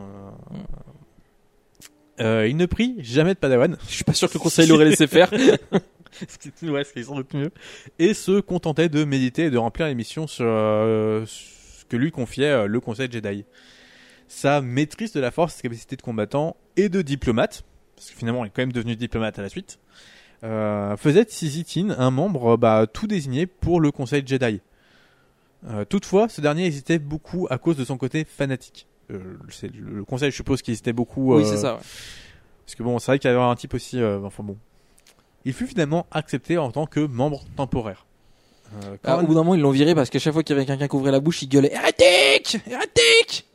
Euh, 2.20 2.46
il 2.48 2.56
ne 2.56 2.66
prit 2.66 2.96
jamais 2.98 3.34
de 3.34 3.38
Padawan. 3.38 3.76
Je 3.88 3.94
suis 3.94 4.04
pas 4.04 4.12
sûr 4.12 4.28
que 4.28 4.34
le 4.34 4.40
conseil 4.40 4.66
l'aurait 4.66 4.84
laissé 4.84 5.06
faire. 5.06 5.30
ce 6.28 6.48
qui, 6.48 6.68
ouais, 6.70 6.84
ce 6.84 6.92
qui 6.92 7.00
est 7.00 7.04
sans 7.04 7.14
doute 7.16 7.32
mieux. 7.34 7.50
Et 7.98 8.14
se 8.14 8.40
contentait 8.40 8.88
de 8.88 9.04
méditer 9.04 9.44
et 9.44 9.50
de 9.50 9.58
remplir 9.58 9.86
les 9.86 9.94
missions 9.94 10.26
sur 10.26 10.44
euh, 10.46 11.24
ce 11.26 11.84
que 11.86 11.96
lui 11.96 12.10
confiait 12.10 12.50
euh, 12.50 12.66
le 12.66 12.80
Conseil 12.80 13.10
Jedi. 13.10 13.44
Sa 14.28 14.60
maîtrise 14.60 15.12
de 15.12 15.20
la 15.20 15.30
force, 15.30 15.54
sa 15.56 15.62
capacité 15.62 15.96
de 15.96 16.02
combattant 16.02 16.56
et 16.76 16.88
de 16.88 17.02
diplomate, 17.02 17.64
parce 17.96 18.10
que 18.10 18.16
finalement 18.16 18.44
il 18.44 18.48
est 18.48 18.50
quand 18.50 18.62
même 18.62 18.72
devenu 18.72 18.94
diplomate 18.96 19.38
à 19.38 19.42
la 19.42 19.48
suite, 19.48 19.78
euh, 20.44 20.96
faisait 20.96 21.24
de 21.24 21.30
Sizitin 21.30 21.90
un 21.98 22.10
membre 22.10 22.56
bah, 22.56 22.86
tout 22.92 23.06
désigné 23.06 23.46
pour 23.46 23.80
le 23.80 23.90
Conseil 23.90 24.22
Jedi. 24.24 24.60
Euh, 25.68 25.84
toutefois, 25.84 26.28
ce 26.28 26.40
dernier 26.40 26.64
hésitait 26.66 26.98
beaucoup 26.98 27.46
à 27.50 27.58
cause 27.58 27.76
de 27.76 27.84
son 27.84 27.98
côté 27.98 28.24
fanatique. 28.24 28.86
Euh, 29.10 29.18
c'est- 29.50 29.70
le, 29.74 30.04
Conseil, 30.04 30.30
je 30.30 30.36
suppose 30.36 30.62
qu'il 30.62 30.72
hésitait 30.72 30.92
beaucoup. 30.94 31.34
Oui, 31.34 31.44
c'est 31.44 31.58
ça. 31.58 31.74
ouais. 31.74 31.80
parce 32.64 32.74
que 32.76 32.82
bon, 32.82 32.98
c'est 32.98 33.06
vrai 33.10 33.18
qu'il 33.18 33.30
y 33.30 33.34
avait 33.34 33.42
un 33.42 33.54
type 33.56 33.74
aussi. 33.74 34.02
enfin 34.02 34.42
bon. 34.42 34.56
Il 35.44 35.52
fut 35.52 35.66
finalement 35.66 36.06
accepté 36.10 36.58
en 36.58 36.70
tant 36.70 36.86
que 36.86 37.00
membre 37.00 37.44
temporaire. 37.56 38.06
Euh, 38.74 38.96
Ah, 39.04 39.16
quand- 39.16 39.22
au 39.22 39.26
bout 39.26 39.34
d'un 39.34 39.40
moment, 39.40 39.54
ils 39.54 39.60
l'ont 39.60 39.70
viré 39.70 39.94
parce 39.94 40.10
qu'à 40.10 40.18
chaque 40.18 40.32
fois 40.32 40.42
qu'il 40.42 40.54
y 40.54 40.58
avait 40.58 40.66
quelqu'un 40.66 40.86
qui 40.86 40.94
ouvrait 40.96 41.10
la 41.12 41.20
bouche, 41.20 41.42
il 41.42 41.48
gueulait 41.48 41.72
Hérétique 41.72 42.58
Hérétique 42.66 43.46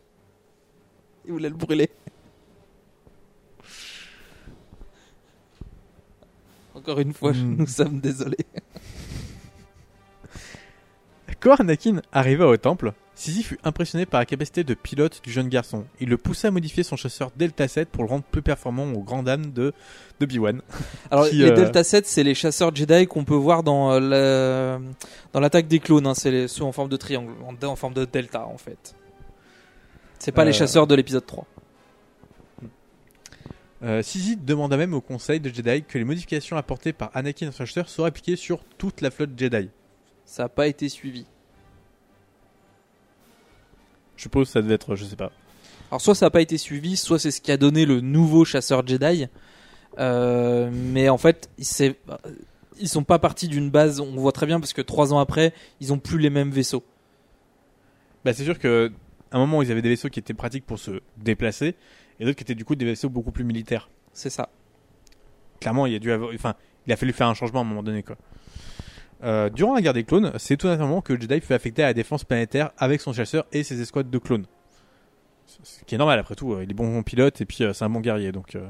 Il 1.26 1.32
voulait 1.32 1.50
le 1.50 1.56
brûler. 1.56 1.90
Encore 6.76 7.00
une 7.00 7.14
fois, 7.14 7.32
Hmm. 7.32 7.56
nous 7.60 7.68
sommes 7.68 8.00
désolés. 8.00 8.46
Quand 11.40 11.56
Anakin 11.60 12.02
arriva 12.12 12.48
au 12.48 12.58
temple, 12.58 12.94
Sisi 13.18 13.44
fut 13.44 13.58
impressionné 13.64 14.06
par 14.06 14.20
la 14.20 14.26
capacité 14.26 14.66
de 14.66 14.74
pilote 14.74 15.22
du 15.24 15.32
jeune 15.32 15.48
garçon. 15.48 15.86
Il 16.02 16.10
le 16.10 16.18
poussa 16.18 16.50
à 16.50 16.52
modifier 16.52 16.84
son 16.84 16.98
chasseur 16.98 17.32
Delta 17.38 17.66
7 17.66 17.88
pour 17.90 18.04
le 18.04 18.10
rendre 18.10 18.26
plus 18.26 18.42
performant 18.42 18.92
aux 18.92 19.04
grandes 19.04 19.26
dames 19.28 19.52
de, 19.54 19.74
de 20.20 20.24
Obi-Wan. 20.26 20.62
Alors, 21.12 21.30
Qui, 21.30 21.38
les 21.38 21.50
euh, 21.52 21.56
Delta 21.56 21.86
7, 21.86 22.06
c'est 22.06 22.24
les 22.24 22.36
chasseurs 22.36 22.76
Jedi 22.76 23.08
qu'on 23.08 23.24
peut 23.24 23.34
voir 23.34 23.64
dans 23.64 23.94
euh, 23.94 24.00
la- 24.02 24.80
dans 25.32 25.40
l'attaque 25.40 25.68
des 25.70 25.80
clones. 25.80 26.08
hein. 26.08 26.14
C'est 26.14 26.50
ceux 26.50 26.64
en 26.66 26.74
forme 26.74 26.90
de 26.90 26.98
triangle, 26.98 27.32
en, 27.48 27.66
en 27.66 27.76
forme 27.78 27.94
de 27.94 28.04
delta, 28.04 28.46
en 28.46 28.58
fait. 28.58 28.96
C'est 30.20 30.34
pas 30.34 30.42
Euh, 30.42 30.46
les 30.46 30.54
chasseurs 30.54 30.86
de 30.86 30.96
l'épisode 30.96 31.26
3. 31.26 31.46
Euh, 33.84 34.02
Sisi 34.02 34.36
demanda 34.36 34.78
même 34.78 34.94
au 34.94 35.02
conseil 35.02 35.40
de 35.40 35.50
Jedi 35.54 35.84
que 35.84 35.98
les 35.98 36.04
modifications 36.04 36.58
apportées 36.58 36.92
par 36.94 37.12
Anakin 37.14 37.52
chasseur 37.52 37.88
soient 37.88 38.08
appliquées 38.08 38.36
sur 38.36 38.64
toute 38.78 39.02
la 39.02 39.12
flotte 39.12 39.32
Jedi. 39.38 39.70
Ça 40.26 40.44
n'a 40.44 40.50
pas 40.50 40.68
été 40.68 40.90
suivi. 40.90 41.26
Je 44.18 44.24
suppose 44.24 44.48
que 44.48 44.54
ça 44.54 44.62
devait 44.62 44.76
être, 44.76 44.96
je 44.96 45.06
sais 45.06 45.16
pas. 45.16 45.32
Alors 45.92 46.02
soit 46.02 46.16
ça 46.16 46.26
n'a 46.28 46.30
pas 46.30 46.42
été 46.42 46.58
suivi, 46.58 46.98
soit 46.98 47.20
c'est 47.20 47.32
ce 47.32 47.42
qui 47.42 47.52
a 47.52 47.58
donné 47.58 47.86
le 47.86 48.02
nouveau 48.02 48.46
chasseur 48.46 48.86
Jedi. 48.86 49.28
Euh, 50.00 50.70
mais 50.74 51.10
en 51.10 51.18
fait, 51.18 51.50
c'est 51.60 51.96
ils 52.80 52.90
sont 52.90 53.04
pas 53.04 53.20
partis 53.20 53.48
d'une 53.48 53.70
base. 53.70 54.00
On 54.00 54.16
voit 54.16 54.32
très 54.32 54.46
bien 54.46 54.60
parce 54.60 54.74
que 54.74 54.82
trois 54.82 55.14
ans 55.14 55.20
après, 55.20 55.54
ils 55.80 55.94
ont 55.94 56.00
plus 56.00 56.20
les 56.20 56.30
mêmes 56.30 56.52
vaisseaux. 56.52 56.84
Bah, 58.24 58.34
c'est 58.34 58.44
sûr 58.44 58.60
que 58.60 58.92
à 59.32 59.38
un 59.38 59.40
moment 59.40 59.62
ils 59.62 59.72
avaient 59.72 59.82
des 59.82 59.90
vaisseaux 59.90 60.10
qui 60.10 60.20
étaient 60.20 60.34
pratiques 60.34 60.66
pour 60.66 60.80
se 60.80 61.00
déplacer 61.18 61.76
et 62.20 62.26
d'autres 62.26 62.38
qui 62.38 62.44
étaient 62.44 62.56
du 62.56 62.66
coup 62.66 62.76
des 62.76 62.86
vaisseaux 62.86 63.10
beaucoup 63.10 63.32
plus 63.32 63.44
militaires. 63.44 63.90
C'est 64.14 64.30
ça. 64.30 64.50
Clairement, 65.60 65.86
il 65.86 65.96
a 65.96 66.00
dû 66.00 66.12
avoir, 66.12 66.32
enfin, 66.34 66.56
il 66.88 66.94
a 66.94 66.96
fallu 66.96 67.14
faire 67.14 67.28
un 67.28 67.34
changement 67.34 67.60
à 67.60 67.64
un 67.64 67.68
moment 67.68 67.84
donné 67.84 68.04
quoi. 68.04 68.18
Euh, 69.24 69.50
durant 69.50 69.74
la 69.76 69.82
guerre 69.82 69.94
des 69.94 70.04
clones, 70.04 70.34
c'est 70.38 70.58
tout 70.58 70.68
naturellement 70.68 71.02
que 71.02 71.14
le 71.14 71.22
Jedi 71.22 71.40
fut 71.42 71.54
affecté 71.54 71.84
à 71.84 71.88
la 71.88 71.94
défense 71.94 72.24
planétaire 72.24 72.72
avec 72.78 73.02
son 73.02 73.14
chasseur 73.14 73.46
et 73.52 73.64
ses 73.64 73.82
escouades 73.82 74.10
de 74.10 74.18
clones. 74.18 74.46
Ce 75.64 75.84
qui 75.86 75.96
est 75.96 75.98
normal 75.98 76.20
après 76.20 76.36
tout, 76.36 76.54
euh, 76.54 76.64
il 76.64 76.72
est 76.72 76.74
bon 76.74 77.02
pilote 77.04 77.40
et 77.42 77.46
puis 77.46 77.64
euh, 77.64 77.72
c'est 77.74 77.86
un 77.86 77.90
bon 77.90 78.02
guerrier 78.02 78.32
donc. 78.32 78.56
euh. 78.56 78.68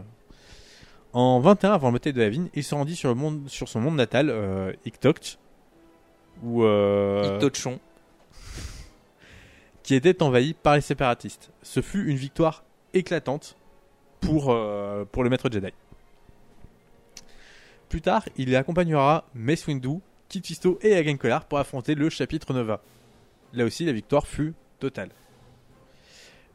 En 1.14 1.40
21 1.40 1.72
avant 1.72 1.88
le 1.88 1.94
bataille 1.94 2.12
de 2.14 2.22
Yavin, 2.22 2.48
il 2.54 2.64
se 2.64 2.76
rendit 2.76 2.96
sur, 2.96 3.08
le 3.10 3.16
monde, 3.16 3.48
sur 3.48 3.70
son 3.70 3.80
monde 3.80 3.96
natal, 3.96 4.30
euh, 4.30 4.74
euh, 6.46 7.36
Ictochon. 7.38 7.80
qui 9.84 9.96
était 9.96 10.22
envahi 10.22 10.54
par 10.54 10.76
les 10.76 10.82
séparatistes. 10.82 11.52
Ce 11.64 11.82
fut 11.82 12.06
une 12.06 12.18
victoire 12.18 12.66
éclatante 12.94 13.56
pour, 14.20 14.46
pour 15.12 15.24
le 15.24 15.30
maître 15.30 15.50
Jedi. 15.50 15.70
Plus 17.88 18.02
tard, 18.02 18.26
il 18.36 18.54
accompagnera 18.56 19.24
Mace 19.34 19.68
Windu, 19.68 20.00
Kit 20.30 20.42
Fisto 20.44 20.80
et 20.82 20.96
Agen 20.96 21.18
Kolar 21.18 21.46
pour 21.46 21.60
affronter 21.60 21.96
le 21.96 22.10
chapitre 22.10 22.54
Nova. 22.54 22.82
Là 23.54 23.66
aussi, 23.66 23.86
la 23.86 23.92
victoire 23.94 24.28
fut 24.28 24.54
totale. 24.80 25.10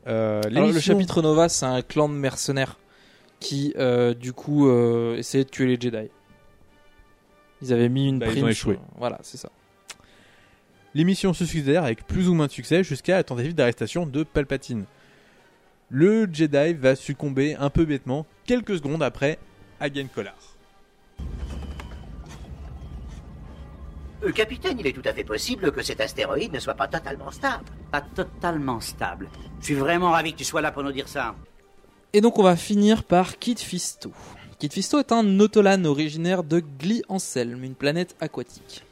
Euh, 0.07 0.41
Alors, 0.45 0.73
le 0.73 0.81
chapitre 0.81 1.23
Nova, 1.23 1.49
c'est 1.49 1.67
un 1.67 1.83
clan 1.83 2.09
de 2.09 2.15
mercenaires 2.15 2.79
qui, 3.39 3.73
euh, 3.79 4.13
du 4.15 4.33
coup, 4.33 4.69
euh, 4.69 5.17
essayait 5.17 5.45
de 5.45 5.51
tuer 5.51 5.67
les 5.67 5.81
Jedi. 5.81 6.11
Ils 7.63 7.73
avaient 7.73 7.89
mis 7.89 8.09
une 8.09 8.19
Bah, 8.19 8.27
ils 8.27 8.33
prime. 8.33 8.45
ont 8.45 8.53
sur- 8.53 8.71
échoué. 8.73 8.79
Voilà, 8.97 9.19
c'est 9.23 9.37
ça. 9.37 9.51
L'émission 10.95 11.33
se 11.33 11.45
succédèrent 11.45 11.85
avec 11.85 12.07
plus 12.07 12.29
ou 12.29 12.35
moins 12.35 12.47
de 12.47 12.53
succès 12.53 12.83
jusqu'à 12.83 13.17
la 13.17 13.25
tentative 13.25 13.55
d'arrestation 13.55 14.07
de 14.07 14.25
Palpatine. 14.25 14.87
Le 15.91 16.29
Jedi 16.33 16.75
va 16.75 16.97
succomber 16.97 17.55
un 17.57 17.71
peu 17.71 17.85
bêtement 17.85 18.27
quelques 18.45 18.77
secondes 18.77 19.03
après 19.03 19.39
Agen 19.81 20.09
Kolar. 20.13 20.35
Euh, 24.23 24.33
capitaine, 24.33 24.79
il 24.79 24.87
est 24.87 24.93
tout 24.93 25.09
à 25.09 25.13
fait 25.13 25.25
possible 25.25 25.73
que 25.73 25.83
cet 25.83 26.01
astéroïde 26.01 26.53
ne 26.53 26.59
soit 26.59 26.75
pas 26.75 26.89
totalement 26.89 27.31
stable. 27.31 27.65
Pas 27.91 28.03
totalement 28.03 28.81
stable. 28.81 29.29
Je 29.61 29.67
suis 29.67 29.75
vraiment 29.75 30.11
ravi 30.11 30.33
que 30.33 30.39
tu 30.39 30.45
sois 30.45 30.61
là 30.61 30.73
pour 30.73 30.83
nous 30.83 30.93
dire 30.93 31.09
ça. 31.09 31.35
Et 32.13 32.21
donc 32.21 32.39
on 32.39 32.43
va 32.43 32.57
finir 32.57 33.05
par 33.05 33.39
Kid 33.39 33.59
Fisto. 33.59 34.13
Kid 34.59 34.73
Fisto 34.73 34.99
est 34.99 35.13
un 35.13 35.23
Nautolan 35.23 35.85
originaire 35.85 36.45
de 36.45 36.61
Gli-Anselme, 36.61 37.65
une 37.65 37.75
planète 37.75 38.15
aquatique. 38.21 38.85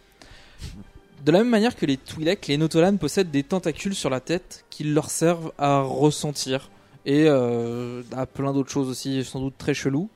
De 1.24 1.32
la 1.32 1.38
même 1.38 1.50
manière 1.50 1.76
que 1.76 1.84
les 1.84 1.96
Twi'lek, 1.96 2.46
les 2.46 2.56
Nautolan 2.56 2.96
possèdent 2.96 3.30
des 3.30 3.42
tentacules 3.42 3.94
sur 3.94 4.08
la 4.08 4.20
tête 4.20 4.64
qui 4.70 4.84
leur 4.84 5.10
servent 5.10 5.52
à 5.58 5.80
ressentir 5.80 6.70
et 7.04 7.24
euh, 7.26 8.02
à 8.12 8.24
plein 8.24 8.52
d'autres 8.52 8.70
choses 8.70 8.88
aussi, 8.88 9.24
sans 9.24 9.40
doute 9.40 9.58
très 9.58 9.74
chelou. 9.74 10.08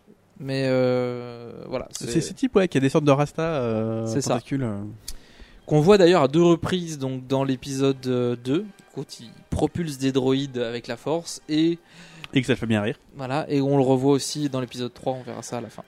Mais 0.43 0.65
euh, 0.67 1.53
voilà. 1.69 1.89
C'est 1.93 2.21
ce 2.21 2.33
type 2.33 2.57
ouais, 2.57 2.67
qui 2.69 2.77
a 2.77 2.81
des 2.81 2.89
sortes 2.89 3.05
de 3.05 3.11
rasta 3.13 3.43
euh, 3.43 4.07
C'est 4.07 4.21
ça. 4.21 4.41
euh. 4.53 4.83
qu'on 5.67 5.81
voit 5.81 5.99
d'ailleurs 5.99 6.23
à 6.23 6.29
deux 6.29 6.43
reprises 6.43 6.99
donc 6.99 7.27
dans 7.29 7.45
l'épisode 7.45 8.05
euh, 8.07 8.37
2 8.45 8.65
quand 8.95 9.21
il 9.21 9.31
propulse 9.51 9.99
des 9.99 10.11
droïdes 10.13 10.59
avec 10.59 10.89
la 10.89 10.97
force 10.97 11.41
et 11.49 11.79
Et 12.35 12.41
que 12.41 12.47
ça 12.47 12.55
le 12.55 12.59
fait 12.59 12.67
bien 12.67 12.83
rire. 12.83 12.99
voilà 13.17 13.47
et 13.49 13.61
on 13.63 13.77
le 13.77 13.83
revoit 13.85 14.13
aussi 14.13 14.49
dans 14.49 14.61
l'épisode 14.61 14.93
3 14.93 15.13
on 15.13 15.23
verra 15.23 15.43
ça 15.43 15.59
à 15.59 15.61
la 15.61 15.69
fin 15.71 15.85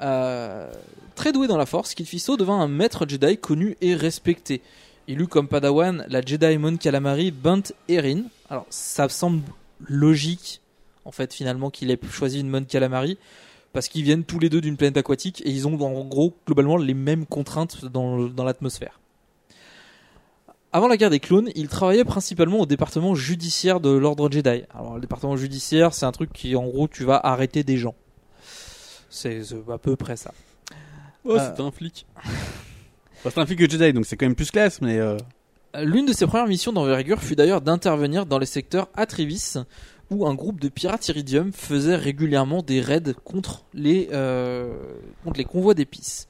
Euh, 0.00 0.72
très 1.14 1.32
doué 1.32 1.46
dans 1.46 1.56
la 1.58 1.66
force 1.66 1.94
Kit 1.94 2.04
Fisto 2.06 2.36
devint 2.36 2.58
un 2.58 2.66
maître 2.68 3.06
Jedi 3.08 3.36
connu 3.38 3.76
et 3.80 3.94
respecté 3.94 4.62
il 5.06 5.20
eut 5.20 5.28
comme 5.28 5.46
padawan 5.48 6.04
la 6.08 6.20
Jedi 6.22 6.56
Mon 6.58 6.76
Calamari 6.78 7.30
Bant 7.30 7.62
Erin 7.88 8.22
alors 8.50 8.66
ça 8.70 9.08
semble 9.08 9.42
logique 9.86 10.60
en 11.04 11.12
fait 11.12 11.32
finalement 11.34 11.70
qu'il 11.70 11.90
ait 11.90 11.98
choisi 12.10 12.40
une 12.40 12.48
Mon 12.48 12.64
Calamari 12.64 13.18
parce 13.74 13.88
qu'ils 13.88 14.04
viennent 14.04 14.24
tous 14.24 14.38
les 14.38 14.48
deux 14.48 14.60
d'une 14.60 14.76
planète 14.78 14.96
aquatique 14.96 15.42
et 15.44 15.50
ils 15.50 15.66
ont 15.68 15.78
en 15.82 16.04
gros 16.04 16.34
globalement 16.46 16.76
les 16.78 16.94
mêmes 16.94 17.26
contraintes 17.26 17.84
dans, 17.84 18.16
l'atmosphère. 18.44 19.00
Avant 20.72 20.88
la 20.88 20.96
guerre 20.96 21.10
des 21.10 21.20
clones, 21.20 21.50
il 21.54 21.68
travaillait 21.68 22.04
principalement 22.04 22.60
au 22.60 22.66
département 22.66 23.14
judiciaire 23.14 23.80
de 23.80 23.90
l'ordre 23.90 24.30
Jedi. 24.30 24.62
Alors 24.72 24.94
le 24.94 25.00
département 25.00 25.36
judiciaire, 25.36 25.92
c'est 25.92 26.06
un 26.06 26.12
truc 26.12 26.32
qui 26.32 26.56
en 26.56 26.64
gros 26.66 26.88
tu 26.88 27.04
vas 27.04 27.20
arrêter 27.22 27.64
des 27.64 27.76
gens. 27.76 27.94
C'est 29.10 29.42
à 29.70 29.78
peu 29.78 29.96
près 29.96 30.16
ça. 30.16 30.32
Oh, 31.24 31.32
Euh, 31.36 31.50
c'était 31.50 31.62
un 31.62 31.70
flic. 31.70 32.06
C'est 33.22 33.38
un 33.38 33.46
flic 33.46 33.58
Jedi, 33.70 33.92
donc 33.92 34.06
c'est 34.06 34.16
quand 34.16 34.26
même 34.26 34.34
plus 34.34 34.50
classe, 34.50 34.80
mais. 34.80 34.98
euh, 34.98 35.16
L'une 35.82 36.06
de 36.06 36.12
ses 36.12 36.26
premières 36.28 36.46
missions 36.46 36.72
d'envergure 36.72 37.20
fut 37.20 37.34
d'ailleurs 37.34 37.60
d'intervenir 37.60 38.26
dans 38.26 38.38
les 38.38 38.46
secteurs 38.46 38.88
Atrivis, 38.94 39.54
où 40.10 40.26
un 40.26 40.34
groupe 40.34 40.60
de 40.60 40.68
pirates 40.68 41.08
iridium 41.08 41.52
faisait 41.52 41.96
régulièrement 41.96 42.62
des 42.62 42.80
raids 42.80 43.14
contre 43.24 43.64
les, 43.74 44.08
euh, 44.12 44.74
contre 45.24 45.38
les 45.38 45.44
convois 45.44 45.74
d'épices. 45.74 46.28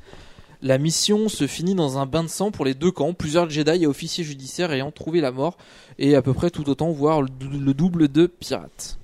La 0.63 0.79
mission 0.79 1.29
se 1.29 1.47
finit 1.47 1.75
dans 1.75 1.99
un 1.99 2.07
bain 2.07 2.23
de 2.23 2.29
sang 2.29 2.51
pour 2.51 2.65
les 2.65 2.73
deux 2.75 2.91
camps, 2.91 3.13
plusieurs 3.13 3.51
Jedi 3.51 3.83
et 3.83 3.87
officiers 3.87 4.25
judiciaires 4.25 4.73
ayant 4.73 4.91
trouvé 4.91 5.21
la 5.21 5.31
mort, 5.31 5.59
et 5.99 6.15
à 6.15 6.23
peu 6.23 6.33
près 6.33 6.51
tout 6.51 6.71
autant, 6.71 6.91
voire 6.91 7.21
le 7.21 7.29
dou- 7.29 7.61
le 7.61 7.75
double 7.75 8.09
de 8.09 8.27
pirates. 8.27 8.99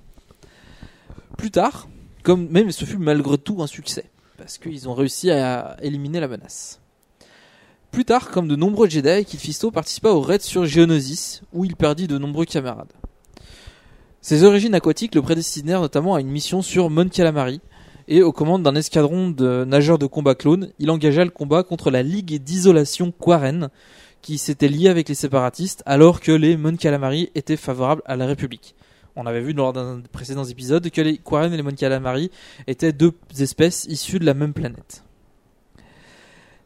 Plus 1.36 1.50
tard, 1.50 1.88
comme 2.22 2.48
même 2.48 2.70
ce 2.70 2.84
fut 2.84 2.96
malgré 2.98 3.36
tout 3.36 3.62
un 3.62 3.66
succès, 3.66 4.06
parce 4.38 4.56
qu'ils 4.56 4.88
ont 4.88 4.94
réussi 4.94 5.30
à 5.30 5.76
éliminer 5.82 6.20
la 6.20 6.28
menace. 6.28 6.80
Plus 7.90 8.04
tard, 8.04 8.30
comme 8.30 8.46
de 8.48 8.56
nombreux 8.56 8.88
Jedi, 8.88 9.24
Kit 9.24 9.36
Fisto 9.36 9.70
participa 9.70 10.10
au 10.10 10.20
raid 10.20 10.40
sur 10.40 10.64
Geonosis, 10.64 11.42
où 11.52 11.64
il 11.64 11.76
perdit 11.76 12.06
de 12.06 12.16
nombreux 12.18 12.44
camarades. 12.46 12.92
Ses 14.22 14.44
origines 14.44 14.74
aquatiques 14.74 15.14
le 15.14 15.22
prédestinèrent 15.22 15.80
notamment 15.80 16.14
à 16.14 16.20
une 16.20 16.28
mission 16.28 16.60
sur 16.60 16.90
Mon 16.90 17.08
Calamari, 17.08 17.62
et 18.06 18.22
aux 18.22 18.32
commandes 18.32 18.62
d'un 18.62 18.74
escadron 18.74 19.30
de 19.30 19.64
nageurs 19.64 19.96
de 19.98 20.04
combat 20.04 20.34
clones, 20.34 20.72
il 20.78 20.90
engagea 20.90 21.24
le 21.24 21.30
combat 21.30 21.62
contre 21.62 21.90
la 21.90 22.02
Ligue 22.02 22.42
d'isolation 22.42 23.12
Quaren, 23.12 23.70
qui 24.20 24.36
s'était 24.36 24.68
liée 24.68 24.88
avec 24.88 25.08
les 25.08 25.14
séparatistes, 25.14 25.82
alors 25.86 26.20
que 26.20 26.32
les 26.32 26.58
Mon 26.58 26.76
Calamari 26.76 27.30
étaient 27.34 27.56
favorables 27.56 28.02
à 28.04 28.14
la 28.16 28.26
République. 28.26 28.74
On 29.16 29.24
avait 29.24 29.40
vu 29.40 29.54
lors 29.54 29.72
d'un 29.72 30.02
précédent 30.12 30.44
épisode 30.44 30.90
que 30.90 31.00
les 31.00 31.16
Quaren 31.16 31.54
et 31.54 31.56
les 31.56 31.62
Mon 31.62 31.72
Calamari 31.72 32.30
étaient 32.66 32.92
deux 32.92 33.14
espèces 33.38 33.86
issues 33.86 34.18
de 34.18 34.26
la 34.26 34.34
même 34.34 34.52
planète. 34.52 35.02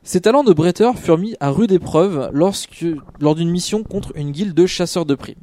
Ses 0.02 0.20
talents 0.20 0.44
de 0.44 0.52
bretteur 0.52 0.98
furent 0.98 1.18
mis 1.18 1.36
à 1.38 1.50
rude 1.50 1.70
épreuve 1.70 2.30
lorsque, 2.32 2.84
lors 3.20 3.36
d'une 3.36 3.50
mission 3.50 3.84
contre 3.84 4.12
une 4.16 4.32
guilde 4.32 4.54
de 4.54 4.66
chasseurs 4.66 5.06
de 5.06 5.14
primes. 5.14 5.36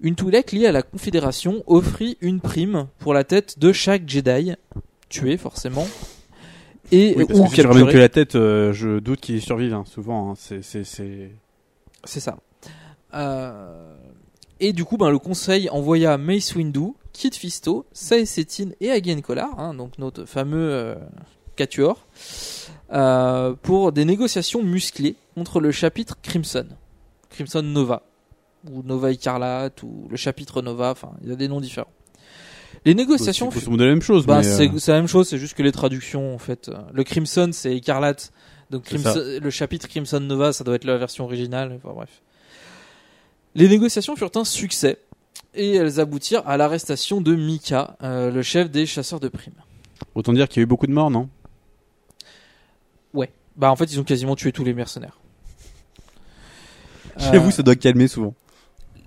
Une 0.00 0.14
Twi'lek 0.14 0.52
liée 0.52 0.66
à 0.66 0.72
la 0.72 0.82
Confédération 0.82 1.64
offrit 1.66 2.16
une 2.20 2.40
prime 2.40 2.86
pour 3.00 3.14
la 3.14 3.24
tête 3.24 3.58
de 3.58 3.72
chaque 3.72 4.08
Jedi, 4.08 4.52
tué 5.08 5.36
forcément, 5.36 5.88
et 6.92 7.14
Oui, 7.16 7.24
parce 7.26 7.40
ou 7.40 7.42
que 7.44 7.48
si 7.50 7.54
tu 7.56 7.60
ramènes 7.62 7.76
capturé. 7.82 7.92
que 7.92 7.98
la 7.98 8.08
tête, 8.08 8.34
euh, 8.36 8.72
je 8.72 8.98
doute 9.00 9.20
qu'il 9.20 9.42
survive, 9.42 9.74
hein, 9.74 9.84
souvent. 9.86 10.30
hein, 10.30 10.34
c'est, 10.36 10.62
c'est, 10.62 10.84
c'est... 10.84 11.30
C'est 12.04 12.20
ça. 12.20 12.38
Euh, 13.14 13.94
Et 14.60 14.72
du 14.72 14.84
coup, 14.84 14.96
ben, 14.96 15.10
le 15.10 15.18
conseil 15.18 15.68
envoya 15.70 16.16
Mace 16.16 16.54
Windu, 16.54 16.92
Kit 17.12 17.30
Fisto, 17.32 17.84
Sae 17.92 18.24
Settin 18.24 18.70
et 18.80 18.90
Agen 18.92 19.20
Kolar, 19.20 19.58
hein, 19.58 19.74
donc 19.74 19.98
notre 19.98 20.24
fameux 20.26 20.70
euh, 20.72 20.94
quatuor, 21.56 22.06
euh, 22.92 23.52
pour 23.62 23.90
des 23.92 24.04
négociations 24.04 24.62
musclées 24.62 25.16
contre 25.34 25.58
le 25.60 25.72
chapitre 25.72 26.16
Crimson. 26.22 26.66
Crimson 27.30 27.62
Nova, 27.62 28.02
ou 28.70 28.82
Nova 28.82 29.10
Écarlate, 29.12 29.82
ou 29.82 30.06
le 30.10 30.16
chapitre 30.16 30.62
Nova, 30.62 30.90
enfin, 30.90 31.12
il 31.22 31.28
y 31.28 31.32
a 31.32 31.36
des 31.36 31.48
noms 31.48 31.60
différents. 31.60 31.90
Les 32.84 32.94
négociations... 32.94 33.50
C'est 33.50 33.56
grosso 33.58 33.70
modo 33.70 33.84
la 33.84 33.90
même 33.90 34.02
chose, 34.02 34.26
Bah, 34.26 34.42
c'est 34.42 34.68
euh, 34.68 34.78
c'est 34.78 34.92
la 34.92 34.98
même 34.98 35.08
chose, 35.08 35.28
c'est 35.28 35.38
juste 35.38 35.54
que 35.54 35.62
les 35.62 35.72
traductions, 35.72 36.34
en 36.34 36.38
fait. 36.38 36.68
euh, 36.68 36.76
Le 36.92 37.02
Crimson, 37.04 37.50
c'est 37.52 37.74
Écarlate. 37.76 38.32
Donc 38.70 38.84
C'est 38.86 38.96
Crimson- 38.98 39.38
le 39.42 39.50
chapitre 39.50 39.88
Crimson 39.88 40.20
Nova, 40.20 40.52
ça 40.52 40.62
doit 40.64 40.74
être 40.74 40.84
la 40.84 40.98
version 40.98 41.24
originale. 41.24 41.72
Enfin 41.82 41.94
bref. 41.94 42.20
Les 43.54 43.66
négociations 43.68 44.14
furent 44.14 44.30
un 44.36 44.44
succès 44.44 44.98
et 45.54 45.74
elles 45.76 45.98
aboutirent 46.00 46.46
à 46.46 46.56
l'arrestation 46.58 47.20
de 47.22 47.34
Mika, 47.34 47.96
euh, 48.02 48.30
le 48.30 48.42
chef 48.42 48.70
des 48.70 48.84
chasseurs 48.84 49.20
de 49.20 49.28
primes. 49.28 49.54
Autant 50.14 50.32
dire 50.34 50.48
qu'il 50.48 50.60
y 50.60 50.62
a 50.62 50.64
eu 50.64 50.66
beaucoup 50.66 50.86
de 50.86 50.92
morts, 50.92 51.10
non? 51.10 51.28
Ouais. 53.14 53.32
Bah 53.56 53.70
en 53.72 53.76
fait, 53.76 53.86
ils 53.90 53.98
ont 53.98 54.04
quasiment 54.04 54.36
tué 54.36 54.52
tous 54.52 54.64
les 54.64 54.74
mercenaires. 54.74 55.18
J'avoue, 57.16 57.48
Euh, 57.48 57.52
ça 57.52 57.62
doit 57.62 57.74
calmer 57.74 58.06
souvent. 58.06 58.34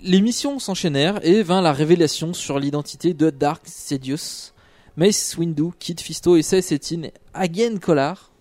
Les 0.03 0.19
missions 0.19 0.57
s'enchaînèrent 0.57 1.23
et 1.23 1.43
vint 1.43 1.61
la 1.61 1.71
révélation 1.71 2.33
sur 2.33 2.57
l'identité 2.57 3.13
de 3.13 3.29
Dark 3.29 3.61
Sidious. 3.67 4.51
Mace 4.97 5.37
Windu, 5.37 5.65
Kid 5.77 6.01
Fisto 6.01 6.35
et 6.35 6.41
Sae 6.41 6.63
Settin 6.63 7.03
et 7.03 7.13
Hagen 7.35 7.77
Kolar 7.77 8.31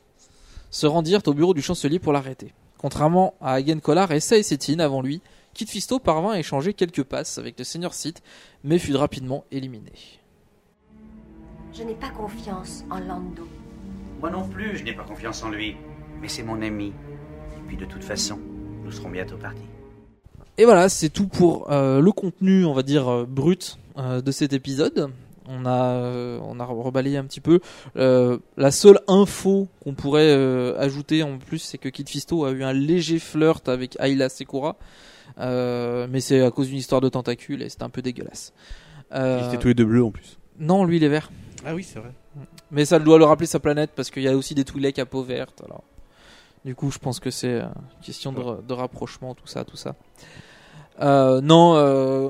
se 0.70 0.86
rendirent 0.86 1.20
au 1.26 1.34
bureau 1.34 1.52
du 1.52 1.61
chancelier 1.61 1.98
pour 1.98 2.14
l'arrêter. 2.14 2.54
Contrairement 2.78 3.34
à 3.42 3.52
Hagen 3.52 3.78
Kolar 3.80 4.11
et 4.12 4.20
Sae 4.20 4.42
Settin 4.42 4.78
avant 4.78 5.02
lui, 5.02 5.20
Kid 5.52 5.68
Fisto 5.68 5.98
parvint 5.98 6.30
à 6.30 6.38
échanger 6.38 6.72
quelques 6.72 7.04
passes 7.04 7.36
avec 7.36 7.58
le 7.58 7.64
seigneur 7.64 7.92
Sith, 7.92 8.22
mais 8.64 8.78
fut 8.78 8.96
rapidement 8.96 9.44
éliminé. 9.50 9.92
Je 11.74 11.82
n'ai 11.82 11.94
pas 11.94 12.08
confiance 12.08 12.84
en 12.90 13.00
Lando. 13.00 13.46
Moi 14.18 14.30
non 14.30 14.48
plus, 14.48 14.78
je 14.78 14.84
n'ai 14.84 14.94
pas 14.94 15.04
confiance 15.04 15.42
en 15.42 15.50
lui. 15.50 15.76
Mais 16.22 16.28
c'est 16.28 16.42
mon 16.42 16.62
ami. 16.62 16.86
Et 16.86 17.62
puis 17.68 17.76
de 17.76 17.84
toute 17.84 18.02
façon, 18.02 18.38
nous 18.82 18.92
serons 18.92 19.11
bientôt 19.11 19.36
partis. 19.36 19.61
Et 20.61 20.66
voilà, 20.66 20.90
c'est 20.90 21.08
tout 21.08 21.26
pour 21.26 21.72
euh, 21.72 22.02
le 22.02 22.12
contenu, 22.12 22.66
on 22.66 22.74
va 22.74 22.82
dire, 22.82 23.08
euh, 23.08 23.24
brut 23.26 23.78
euh, 23.96 24.20
de 24.20 24.30
cet 24.30 24.52
épisode. 24.52 25.11
On 25.48 25.64
a, 25.64 25.94
euh, 25.94 26.38
on 26.42 26.61
a 26.61 26.66
rebalayé 26.66 27.16
un 27.16 27.24
petit 27.24 27.40
peu. 27.40 27.61
Euh, 27.96 28.36
la 28.58 28.70
seule 28.70 29.00
info 29.08 29.68
qu'on 29.82 29.94
pourrait 29.94 30.28
euh, 30.36 30.78
ajouter 30.78 31.22
en 31.22 31.38
plus, 31.38 31.61
c'est 31.61 31.78
que 31.78 31.88
Kid 31.88 32.11
Fisto 32.11 32.44
a 32.44 32.50
eu 32.50 32.62
un 32.62 32.74
léger 32.74 33.18
flirt 33.18 33.70
avec 33.70 33.96
Ayla 34.00 34.28
Sekura. 34.28 34.76
Euh, 35.38 36.06
mais 36.11 36.20
c'est 36.20 36.42
à 36.42 36.50
cause 36.50 36.68
d'une 36.68 36.76
histoire 36.76 37.00
de 37.00 37.08
tentacules 37.08 37.62
et 37.62 37.70
c'était 37.70 37.84
un 37.84 37.88
peu 37.88 38.02
dégueulasse. 38.02 38.52
Euh, 39.14 39.40
Ils 39.42 39.46
étaient 39.48 39.62
tous 39.62 39.68
les 39.68 39.74
deux 39.74 39.86
bleus 39.86 40.04
en 40.04 40.11
plus. 40.11 40.36
Non, 40.58 40.84
lui 40.84 40.98
il 40.98 41.04
est 41.04 41.08
vert. 41.08 41.30
Ah 41.64 41.74
oui, 41.74 41.84
c'est 41.84 42.00
vrai. 42.00 42.12
Mais 42.70 42.84
ça 42.84 42.98
doit 42.98 43.16
le 43.16 43.24
rappeler 43.24 43.46
sa 43.46 43.61
planète 43.61 43.92
parce 43.96 44.11
qu'il 44.11 44.24
y 44.24 44.28
a 44.28 44.36
aussi 44.36 44.54
des 44.54 44.64
Twi'lek 44.64 44.98
à 44.98 45.06
peau 45.06 45.22
verte. 45.22 45.62
Alors, 45.64 45.84
du 46.66 46.74
coup, 46.74 46.90
je 46.90 46.98
pense 46.98 47.18
que 47.18 47.30
c'est 47.30 47.48
euh, 47.48 47.62
une 47.62 48.04
question 48.04 48.32
de 48.32 48.74
rapprochement, 48.74 49.34
tout 49.34 49.46
ça, 49.46 49.64
tout 49.64 49.78
ça. 49.78 49.94
Euh, 51.01 51.40
non, 51.40 51.74
euh, 51.76 52.28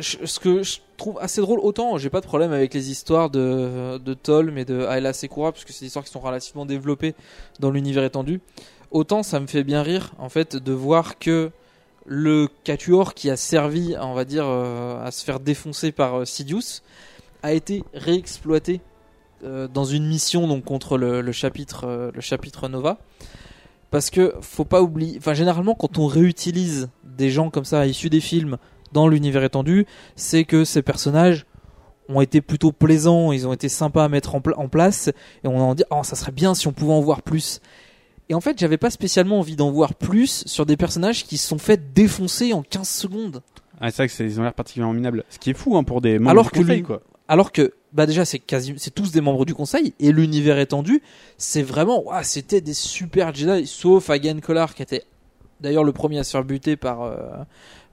ce 0.00 0.38
que 0.38 0.62
je 0.62 0.78
trouve 0.96 1.18
assez 1.20 1.40
drôle, 1.40 1.60
autant 1.60 1.98
j'ai 1.98 2.10
pas 2.10 2.20
de 2.20 2.26
problème 2.26 2.52
avec 2.52 2.74
les 2.74 2.90
histoires 2.90 3.30
de, 3.30 3.98
de 3.98 4.14
Tolm 4.14 4.58
et 4.58 4.64
de 4.64 4.80
Ayla 4.80 5.12
Sekura 5.12 5.52
parce 5.52 5.64
que 5.64 5.72
c'est 5.72 5.80
des 5.80 5.86
histoires 5.86 6.04
qui 6.04 6.10
sont 6.10 6.20
relativement 6.20 6.66
développées 6.66 7.14
dans 7.60 7.70
l'univers 7.70 8.04
étendu. 8.04 8.40
Autant 8.90 9.22
ça 9.22 9.38
me 9.38 9.46
fait 9.46 9.64
bien 9.64 9.82
rire 9.82 10.12
en 10.18 10.28
fait 10.28 10.56
de 10.56 10.72
voir 10.72 11.18
que 11.18 11.50
le 12.06 12.48
Quatuor 12.64 13.14
qui 13.14 13.28
a 13.30 13.36
servi, 13.36 13.94
on 14.00 14.14
va 14.14 14.24
dire, 14.24 14.46
euh, 14.46 15.04
à 15.04 15.10
se 15.10 15.24
faire 15.24 15.40
défoncer 15.40 15.92
par 15.92 16.26
Sidious 16.26 16.80
a 17.42 17.52
été 17.52 17.84
réexploité 17.94 18.80
dans 19.72 19.84
une 19.84 20.08
mission 20.08 20.48
donc 20.48 20.64
contre 20.64 20.98
le, 20.98 21.30
chapitre 21.30 22.10
le 22.12 22.20
chapitre 22.20 22.68
Nova 22.68 22.98
parce 23.90 24.10
que 24.10 24.34
faut 24.40 24.64
pas 24.64 24.82
oublier 24.82 25.16
enfin 25.18 25.34
généralement 25.34 25.74
quand 25.74 25.98
on 25.98 26.06
réutilise 26.06 26.90
des 27.04 27.30
gens 27.30 27.50
comme 27.50 27.64
ça 27.64 27.86
issus 27.86 28.10
des 28.10 28.20
films 28.20 28.58
dans 28.92 29.08
l'univers 29.08 29.42
étendu 29.44 29.86
c'est 30.16 30.44
que 30.44 30.64
ces 30.64 30.82
personnages 30.82 31.46
ont 32.08 32.20
été 32.20 32.40
plutôt 32.40 32.72
plaisants 32.72 33.32
ils 33.32 33.46
ont 33.46 33.52
été 33.52 33.68
sympas 33.68 34.04
à 34.04 34.08
mettre 34.08 34.34
en, 34.34 34.40
pla- 34.40 34.58
en 34.58 34.68
place 34.68 35.08
et 35.44 35.48
on 35.48 35.58
en 35.60 35.74
dit 35.74 35.84
oh 35.90 36.00
ça 36.02 36.16
serait 36.16 36.32
bien 36.32 36.54
si 36.54 36.66
on 36.68 36.72
pouvait 36.72 36.92
en 36.92 37.00
voir 37.00 37.22
plus 37.22 37.60
Et 38.30 38.34
en 38.34 38.42
fait, 38.42 38.58
j'avais 38.58 38.76
pas 38.76 38.90
spécialement 38.90 39.38
envie 39.38 39.56
d'en 39.56 39.70
voir 39.70 39.94
plus 39.94 40.42
sur 40.46 40.66
des 40.66 40.76
personnages 40.76 41.24
qui 41.24 41.38
se 41.38 41.48
sont 41.48 41.56
fait 41.56 41.94
défoncer 41.94 42.52
en 42.52 42.62
15 42.62 42.86
secondes. 42.86 43.40
Ah, 43.80 43.90
c'est 43.90 43.96
vrai 44.02 44.08
que 44.08 44.12
c'est- 44.12 44.26
ils 44.26 44.38
ont 44.38 44.42
l'air 44.42 44.52
particulièrement 44.52 44.92
minables. 44.92 45.24
Ce 45.30 45.38
qui 45.38 45.48
est 45.48 45.54
fou 45.56 45.78
hein, 45.78 45.82
pour 45.82 46.02
des 46.02 46.18
membres 46.18 46.30
alors 46.32 46.44
du 46.44 46.50
que 46.50 46.58
conseil, 46.58 46.74
l'uni- 46.76 46.82
quoi. 46.86 47.00
alors 47.26 47.52
que 47.52 47.72
bah 47.92 48.06
déjà 48.06 48.24
c'est 48.24 48.38
quasi 48.38 48.74
c'est 48.76 48.94
tous 48.94 49.12
des 49.12 49.20
membres 49.20 49.44
du 49.44 49.54
conseil 49.54 49.94
et 49.98 50.12
l'univers 50.12 50.58
étendu 50.58 51.02
c'est 51.38 51.62
vraiment 51.62 52.04
ouah, 52.06 52.22
c'était 52.22 52.60
des 52.60 52.74
super 52.74 53.34
Jedi 53.34 53.66
sauf 53.66 54.10
Hagen 54.10 54.40
Collar 54.40 54.74
qui 54.74 54.82
était 54.82 55.04
d'ailleurs 55.60 55.84
le 55.84 55.92
premier 55.92 56.18
à 56.18 56.24
se 56.24 56.32
faire 56.32 56.44
buter 56.44 56.76
par 56.76 57.02
euh, 57.02 57.16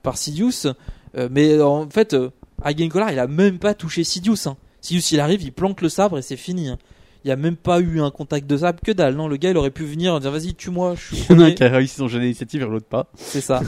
par 0.02 0.18
Sidious 0.18 0.72
Euh, 1.16 1.28
mais 1.30 1.58
en 1.62 1.88
fait 1.88 2.12
euh, 2.12 2.30
Hagen 2.62 2.88
Collar 2.88 3.10
il 3.10 3.18
a 3.18 3.26
même 3.26 3.58
pas 3.58 3.72
touché 3.72 4.04
Sidious 4.04 4.46
hein. 4.46 4.56
Sidious 4.82 5.08
il 5.12 5.20
arrive 5.20 5.42
il 5.42 5.52
planque 5.52 5.80
le 5.80 5.88
sabre 5.88 6.18
et 6.18 6.22
c'est 6.22 6.36
fini 6.36 6.68
hein. 6.68 6.78
il 7.24 7.28
y 7.28 7.30
a 7.30 7.36
même 7.36 7.56
pas 7.56 7.80
eu 7.80 8.02
un 8.02 8.10
contact 8.10 8.46
de 8.46 8.58
sabre 8.58 8.80
que 8.84 8.92
dalle 8.92 9.14
non? 9.14 9.26
Le 9.26 9.38
gars 9.38 9.50
il 9.50 9.56
aurait 9.56 9.70
pu 9.70 9.84
venir 9.84 10.20
dire 10.20 10.30
vas-y 10.30 10.54
tue-moi 10.54 10.94
Il 11.12 11.18
y 11.20 11.32
en 11.32 11.40
a 11.40 11.44
un 11.46 11.52
qui 11.52 11.64
a 11.64 11.68
réussi 11.68 11.94
son 11.94 12.08
jeu 12.08 12.20
d'initiative 12.20 12.60
et 12.60 12.66
l'autre 12.66 12.86
pas. 12.86 13.06
C'est 13.16 13.40
ça. 13.40 13.62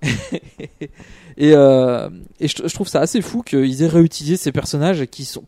et 1.40 1.54
euh, 1.54 2.10
je, 2.38 2.74
trouve 2.74 2.86
ça 2.86 3.00
assez 3.00 3.22
fou 3.22 3.42
qu'ils 3.42 3.82
aient 3.82 3.88
réutilisé 3.88 4.36
ces 4.36 4.52
personnages 4.52 5.06
qui 5.06 5.24
sont 5.24 5.42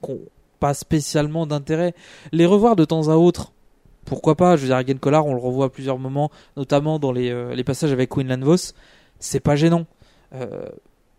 pas 0.58 0.72
spécialement 0.72 1.46
d'intérêt. 1.46 1.94
Les 2.32 2.46
revoir 2.46 2.76
de 2.76 2.86
temps 2.86 3.08
à 3.08 3.16
autre, 3.16 3.52
pourquoi 4.06 4.34
pas? 4.34 4.56
Je 4.56 4.62
veux 4.62 4.68
dire, 4.68 4.76
Hagen 4.76 4.96
Collar, 4.96 5.26
on 5.26 5.34
le 5.34 5.40
revoit 5.40 5.66
à 5.66 5.68
plusieurs 5.68 5.98
moments, 5.98 6.30
notamment 6.56 6.98
dans 6.98 7.12
les, 7.12 7.30
euh, 7.30 7.62
passages 7.62 7.92
avec 7.92 8.08
Quinlan 8.08 8.40
Vos. 8.40 8.72
C'est 9.18 9.40
pas 9.40 9.54
gênant. 9.54 9.84
Euh, 10.34 10.64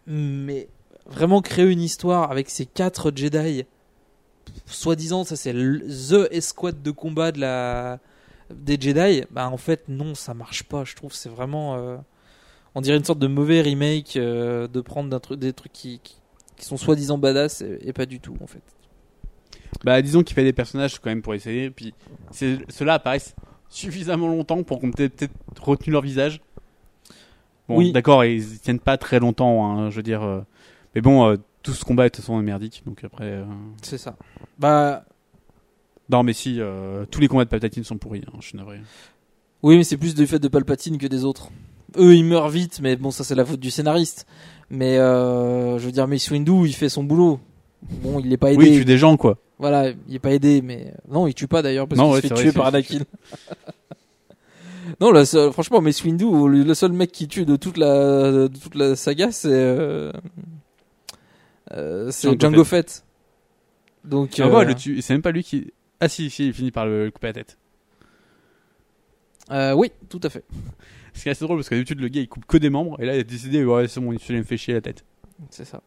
mais 0.08 0.70
vraiment 1.06 1.44
créer 1.44 1.70
une 1.70 1.82
histoire 1.82 2.32
avec 2.32 2.50
ces 2.50 2.66
quatre 2.66 3.12
Jedi, 3.16 3.66
soi-disant, 4.66 5.24
ça 5.24 5.36
c'est 5.36 5.54
the 5.54 6.28
escouade 6.32 6.82
de 6.82 6.90
combat 6.90 7.32
de 7.32 7.42
la 7.42 8.00
des 8.50 8.82
Jedi, 8.82 9.24
bah 9.30 9.50
en 9.50 9.58
fait 9.58 9.84
non, 9.88 10.16
ça 10.16 10.34
marche 10.34 10.64
pas. 10.64 10.84
Je 10.84 10.96
trouve 10.96 11.14
c'est 11.14 11.30
vraiment, 11.30 12.02
on 12.76 12.82
dirait 12.82 12.98
une 12.98 13.04
sorte 13.04 13.20
de 13.20 13.28
mauvais 13.28 13.62
remake 13.62 14.16
euh, 14.18 14.68
de 14.68 14.82
prendre 14.82 15.18
truc- 15.20 15.40
des 15.40 15.54
trucs 15.54 15.72
qui, 15.74 16.00
qui, 16.04 16.16
qui 16.58 16.66
sont 16.66 16.78
soi-disant 16.78 17.18
badass 17.18 17.62
et, 17.62 17.80
et 17.82 17.94
pas 17.94 18.06
du 18.06 18.20
tout 18.20 18.36
en 18.42 18.48
fait. 18.48 18.62
Bah, 19.84 20.02
disons 20.02 20.24
qu'il 20.24 20.36
fait 20.36 20.44
des 20.44 20.54
personnages 20.54 21.00
quand 21.00 21.10
même 21.10 21.22
pour 21.22 21.34
essayer. 21.34 21.70
Puis 21.70 21.94
ceux-là 22.32 22.94
apparaissent 22.96 23.36
suffisamment 23.70 24.28
longtemps 24.28 24.64
pour 24.64 24.80
qu'on 24.80 24.90
ait 24.92 25.10
peut-être 25.10 25.34
retenu 25.62 25.92
leur 25.94 26.02
visage. 26.04 26.42
Bon, 27.68 27.78
Oui. 27.78 27.92
d'accord, 27.92 28.24
ils 28.26 28.60
tiennent 28.60 28.80
pas 28.80 28.98
très 28.98 29.20
longtemps, 29.20 29.66
hein, 29.78 29.90
je 29.90 29.96
veux 29.96 30.04
dire. 30.04 30.22
euh, 30.22 30.42
mais 30.96 31.02
bon, 31.02 31.28
euh, 31.28 31.38
tout 31.64 31.72
ce 31.74 31.84
combat 31.86 32.04
de 32.04 32.10
toute 32.10 32.22
façon 32.22 32.38
merdique, 32.42 32.84
donc 32.86 33.04
après. 33.04 33.26
euh, 33.26 33.46
C'est 33.82 33.98
ça. 33.98 34.16
Bah 34.60 35.06
Non, 36.10 36.24
mais 36.24 36.34
si, 36.34 36.60
tous 37.10 37.20
les 37.22 37.28
combats 37.28 37.46
de 37.46 37.50
Palpatine 37.50 37.84
sont 37.84 37.98
pourris, 37.98 38.22
hein, 38.28 38.38
je 38.42 38.48
suis 38.50 38.58
navré. 38.58 38.80
oui, 39.64 39.78
mais 39.78 39.84
c'est 39.84 39.98
plus 39.98 40.14
du 40.14 40.28
fait 40.28 40.40
de 40.40 40.48
Palpatine 40.50 40.98
que 40.98 41.08
des 41.08 41.24
autres. 41.26 41.50
Eux, 41.98 42.16
ils 42.16 42.26
meurent 42.26 42.50
vite, 42.50 42.80
mais 42.82 42.96
bon, 42.96 43.12
ça 43.12 43.24
c'est 43.24 43.36
la 43.36 43.46
faute 43.46 43.60
du 43.60 43.72
scénariste. 43.72 44.26
Mais 44.70 44.98
euh, 44.98 45.78
je 45.78 45.86
veux 45.86 45.92
dire, 45.92 46.08
Mace 46.08 46.30
Windu, 46.32 46.66
il 46.66 46.74
fait 46.74 46.90
son 46.90 47.04
boulot. 47.04 47.40
Bon, 48.02 48.20
il 48.20 48.32
est 48.32 48.38
pas 48.38 48.52
aidé. 48.52 48.58
Oui, 48.58 48.70
il 48.72 48.80
tue 48.80 48.86
des 48.86 48.98
gens, 48.98 49.18
quoi. 49.18 49.38
Voilà, 49.60 49.92
il 50.08 50.16
est 50.16 50.20
pas 50.20 50.32
aidé, 50.34 50.62
mais 50.62 50.94
non, 51.10 51.28
il 51.28 51.34
tue 51.34 51.48
pas 51.48 51.62
d'ailleurs 51.62 51.88
parce 51.88 52.02
qu'il 52.02 52.10
ouais, 52.10 52.18
se 52.18 52.22
fait 52.22 52.28
c'est 52.30 52.42
tuer 52.42 52.50
vrai, 52.50 52.58
par 52.58 52.66
Anakin. 52.68 53.00
non, 55.02 55.12
là, 55.12 55.26
franchement, 55.52 55.82
Mace 55.82 56.04
Windu, 56.04 56.26
le, 56.48 56.74
seul 56.74 56.92
mec 56.94 57.12
qui 57.12 57.28
tue 57.28 57.46
de 57.46 57.56
toute 57.56 57.78
la, 57.78 58.32
de 58.32 58.48
toute 58.48 58.76
la 58.76 58.96
saga, 58.96 59.32
c'est 59.32 59.50
euh, 59.52 60.12
euh, 61.74 62.12
Django 62.12 62.64
Fett. 62.64 63.04
Donc, 64.04 64.40
Ah, 64.40 64.44
euh, 64.44 64.66
ouais, 64.66 64.76
c'est 65.02 65.14
même 65.14 65.22
pas 65.22 65.32
lui 65.32 65.44
qui. 65.44 65.72
Ah, 66.00 66.10
si, 66.10 66.30
si, 66.30 66.48
il 66.48 66.54
finit 66.54 66.72
par 66.72 66.86
le 66.86 67.10
couper 67.12 67.28
la 67.28 67.34
tête. 67.34 67.58
euh, 69.52 69.74
oui, 69.74 69.92
tout 70.10 70.20
à 70.24 70.30
fait. 70.30 70.44
Ce 71.14 71.24
qui 71.24 71.30
est 71.30 71.32
assez 71.32 71.46
drôle 71.46 71.58
parce 71.58 71.70
que 71.70 71.76
d'habitude, 71.76 72.00
le 72.00 72.08
gars 72.08 72.22
il 72.22 72.28
coupe 72.28 72.46
que 72.46 72.58
des 72.58 72.70
membres, 72.70 73.00
et 73.02 73.06
là 73.06 73.16
il 73.16 73.20
a 73.20 73.24
décidé, 73.24 73.64
ouais, 73.64 73.88
c'est 73.88 74.00
bon, 74.00 74.14
il 74.14 74.36
me 74.36 74.44
fait 74.44 74.58
chier 74.58 74.74
la 74.74 74.82
tête. 74.82 75.06
C'est 75.50 75.66
ça. 75.66 75.82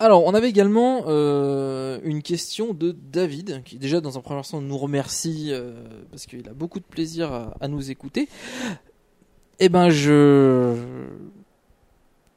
Alors, 0.00 0.24
on 0.24 0.34
avait 0.34 0.48
également 0.48 1.04
euh, 1.06 2.00
une 2.02 2.20
question 2.20 2.74
de 2.74 2.90
David, 2.90 3.62
qui 3.64 3.78
déjà 3.78 4.00
dans 4.00 4.18
un 4.18 4.20
premier 4.20 4.40
instant 4.40 4.60
nous 4.60 4.76
remercie 4.76 5.50
euh, 5.52 5.72
parce 6.10 6.26
qu'il 6.26 6.48
a 6.48 6.52
beaucoup 6.52 6.80
de 6.80 6.84
plaisir 6.84 7.52
à, 7.60 7.68
nous 7.68 7.90
écouter. 7.90 8.28
Eh 9.60 9.68
ben, 9.68 9.90
je 9.90 10.74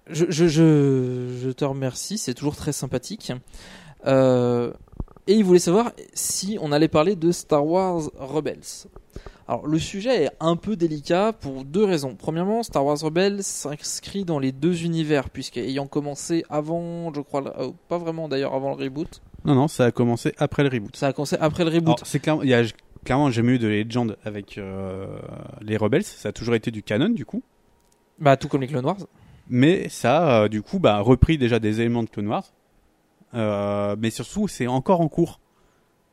je, 0.10 0.26
je, 0.30 0.48
je, 0.48 1.38
je 1.42 1.50
te 1.50 1.66
remercie, 1.66 2.20
c'est 2.20 2.36
toujours 2.36 2.56
très 2.56 2.72
sympathique. 2.72 3.34
Euh, 4.06 4.72
et 5.26 5.34
il 5.34 5.44
voulait 5.44 5.60
savoir 5.60 5.92
si 6.14 6.58
on 6.62 6.72
allait 6.72 6.88
parler 6.88 7.16
de 7.16 7.32
Star 7.32 7.66
Wars 7.66 8.10
Rebels. 8.18 8.88
Alors 9.48 9.66
le 9.66 9.80
sujet 9.80 10.26
est 10.26 10.32
un 10.40 10.58
peu 10.58 10.76
délicat 10.76 11.32
pour 11.32 11.64
deux 11.64 11.86
raisons. 11.86 12.16
Premièrement, 12.16 12.64
Star 12.64 12.86
Wars 12.86 13.00
Rebels 13.00 13.44
s'inscrit 13.44 14.26
dans 14.26 14.40
les 14.40 14.52
deux 14.52 14.84
univers, 14.84 15.30
puisqu'ayant 15.30 15.88
commencé 15.88 16.44
avant, 16.50 17.14
je 17.14 17.22
crois, 17.22 17.44
euh, 17.58 17.72
pas 17.88 17.98
vraiment 17.98 18.28
d'ailleurs 18.28 18.54
avant 18.54 18.76
le 18.76 18.84
reboot. 18.84 19.22
Non, 19.46 19.56
non, 19.56 19.68
ça 19.70 19.86
a 19.86 19.92
commencé 19.92 20.34
après 20.38 20.64
le 20.64 20.70
reboot. 20.70 20.96
Ça 20.98 21.08
a 21.08 21.14
commencé 21.14 21.38
après 21.40 21.64
le 21.64 21.72
reboot. 21.72 22.02
C'est 22.04 22.20
clair, 22.20 22.40
il 22.44 22.50
y 22.50 22.54
a 22.54 22.64
clairement 23.08 23.32
jamais 23.32 23.54
eu 23.54 23.60
de 23.60 23.70
Legend 23.70 24.18
avec 24.26 24.58
euh, 24.58 25.08
les 25.62 25.78
Rebels, 25.78 26.04
ça 26.04 26.30
a 26.30 26.32
toujours 26.34 26.56
été 26.56 26.72
du 26.72 26.84
canon 26.84 27.08
du 27.08 27.26
coup. 27.26 27.42
Bah 28.20 28.36
tout 28.36 28.50
comme 28.50 28.60
les 28.60 28.68
Clone 28.68 28.84
Wars. 28.84 28.98
Mais 29.50 29.88
ça 29.88 30.18
a 30.18 30.44
euh, 30.44 30.48
du 30.50 30.62
coup 30.62 30.80
bah, 30.80 31.00
repris 31.00 31.38
déjà 31.38 31.60
des 31.60 31.80
éléments 31.80 32.04
de 32.04 32.10
Clone 32.10 32.28
Wars. 32.28 32.52
Euh, 33.34 33.96
mais 33.98 34.10
surtout, 34.10 34.50
c'est 34.50 34.68
encore 34.68 35.00
en 35.00 35.08
cours. 35.08 35.40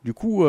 Du 0.05 0.13
coup, 0.13 0.45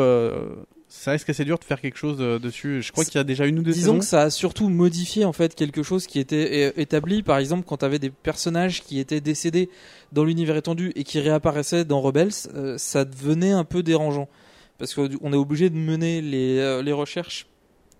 ça 0.89 1.11
risque 1.11 1.29
assez 1.29 1.43
dur 1.45 1.59
de 1.59 1.63
faire 1.65 1.81
quelque 1.81 1.97
chose 1.97 2.17
euh, 2.21 2.39
dessus? 2.39 2.81
Je 2.81 2.91
crois 2.91 3.03
qu'il 3.03 3.15
y 3.15 3.17
a 3.19 3.23
déjà 3.25 3.45
une 3.45 3.59
ou 3.59 3.61
deux 3.61 3.71
Disons 3.73 3.93
saisons. 3.93 3.99
que 3.99 4.05
ça 4.05 4.21
a 4.23 4.29
surtout 4.29 4.69
modifié 4.69 5.25
en 5.25 5.33
fait 5.33 5.53
quelque 5.53 5.83
chose 5.83 6.07
qui 6.07 6.19
était 6.19 6.67
é- 6.69 6.81
établi. 6.81 7.23
Par 7.23 7.37
exemple, 7.39 7.65
quand 7.67 7.77
tu 7.77 7.85
avais 7.85 7.99
des 7.99 8.09
personnages 8.09 8.81
qui 8.83 8.99
étaient 8.99 9.19
décédés 9.21 9.69
dans 10.13 10.23
l'univers 10.23 10.55
étendu 10.55 10.93
et 10.95 11.03
qui 11.03 11.19
réapparaissaient 11.19 11.83
dans 11.85 11.99
Rebels, 12.01 12.31
euh, 12.55 12.77
ça 12.77 13.03
devenait 13.03 13.51
un 13.51 13.65
peu 13.65 13.83
dérangeant 13.83 14.29
parce 14.77 14.93
qu'on 14.93 15.33
est 15.33 15.35
obligé 15.37 15.69
de 15.69 15.75
mener 15.75 16.21
les, 16.21 16.59
euh, 16.59 16.81
les 16.81 16.93
recherches 16.93 17.47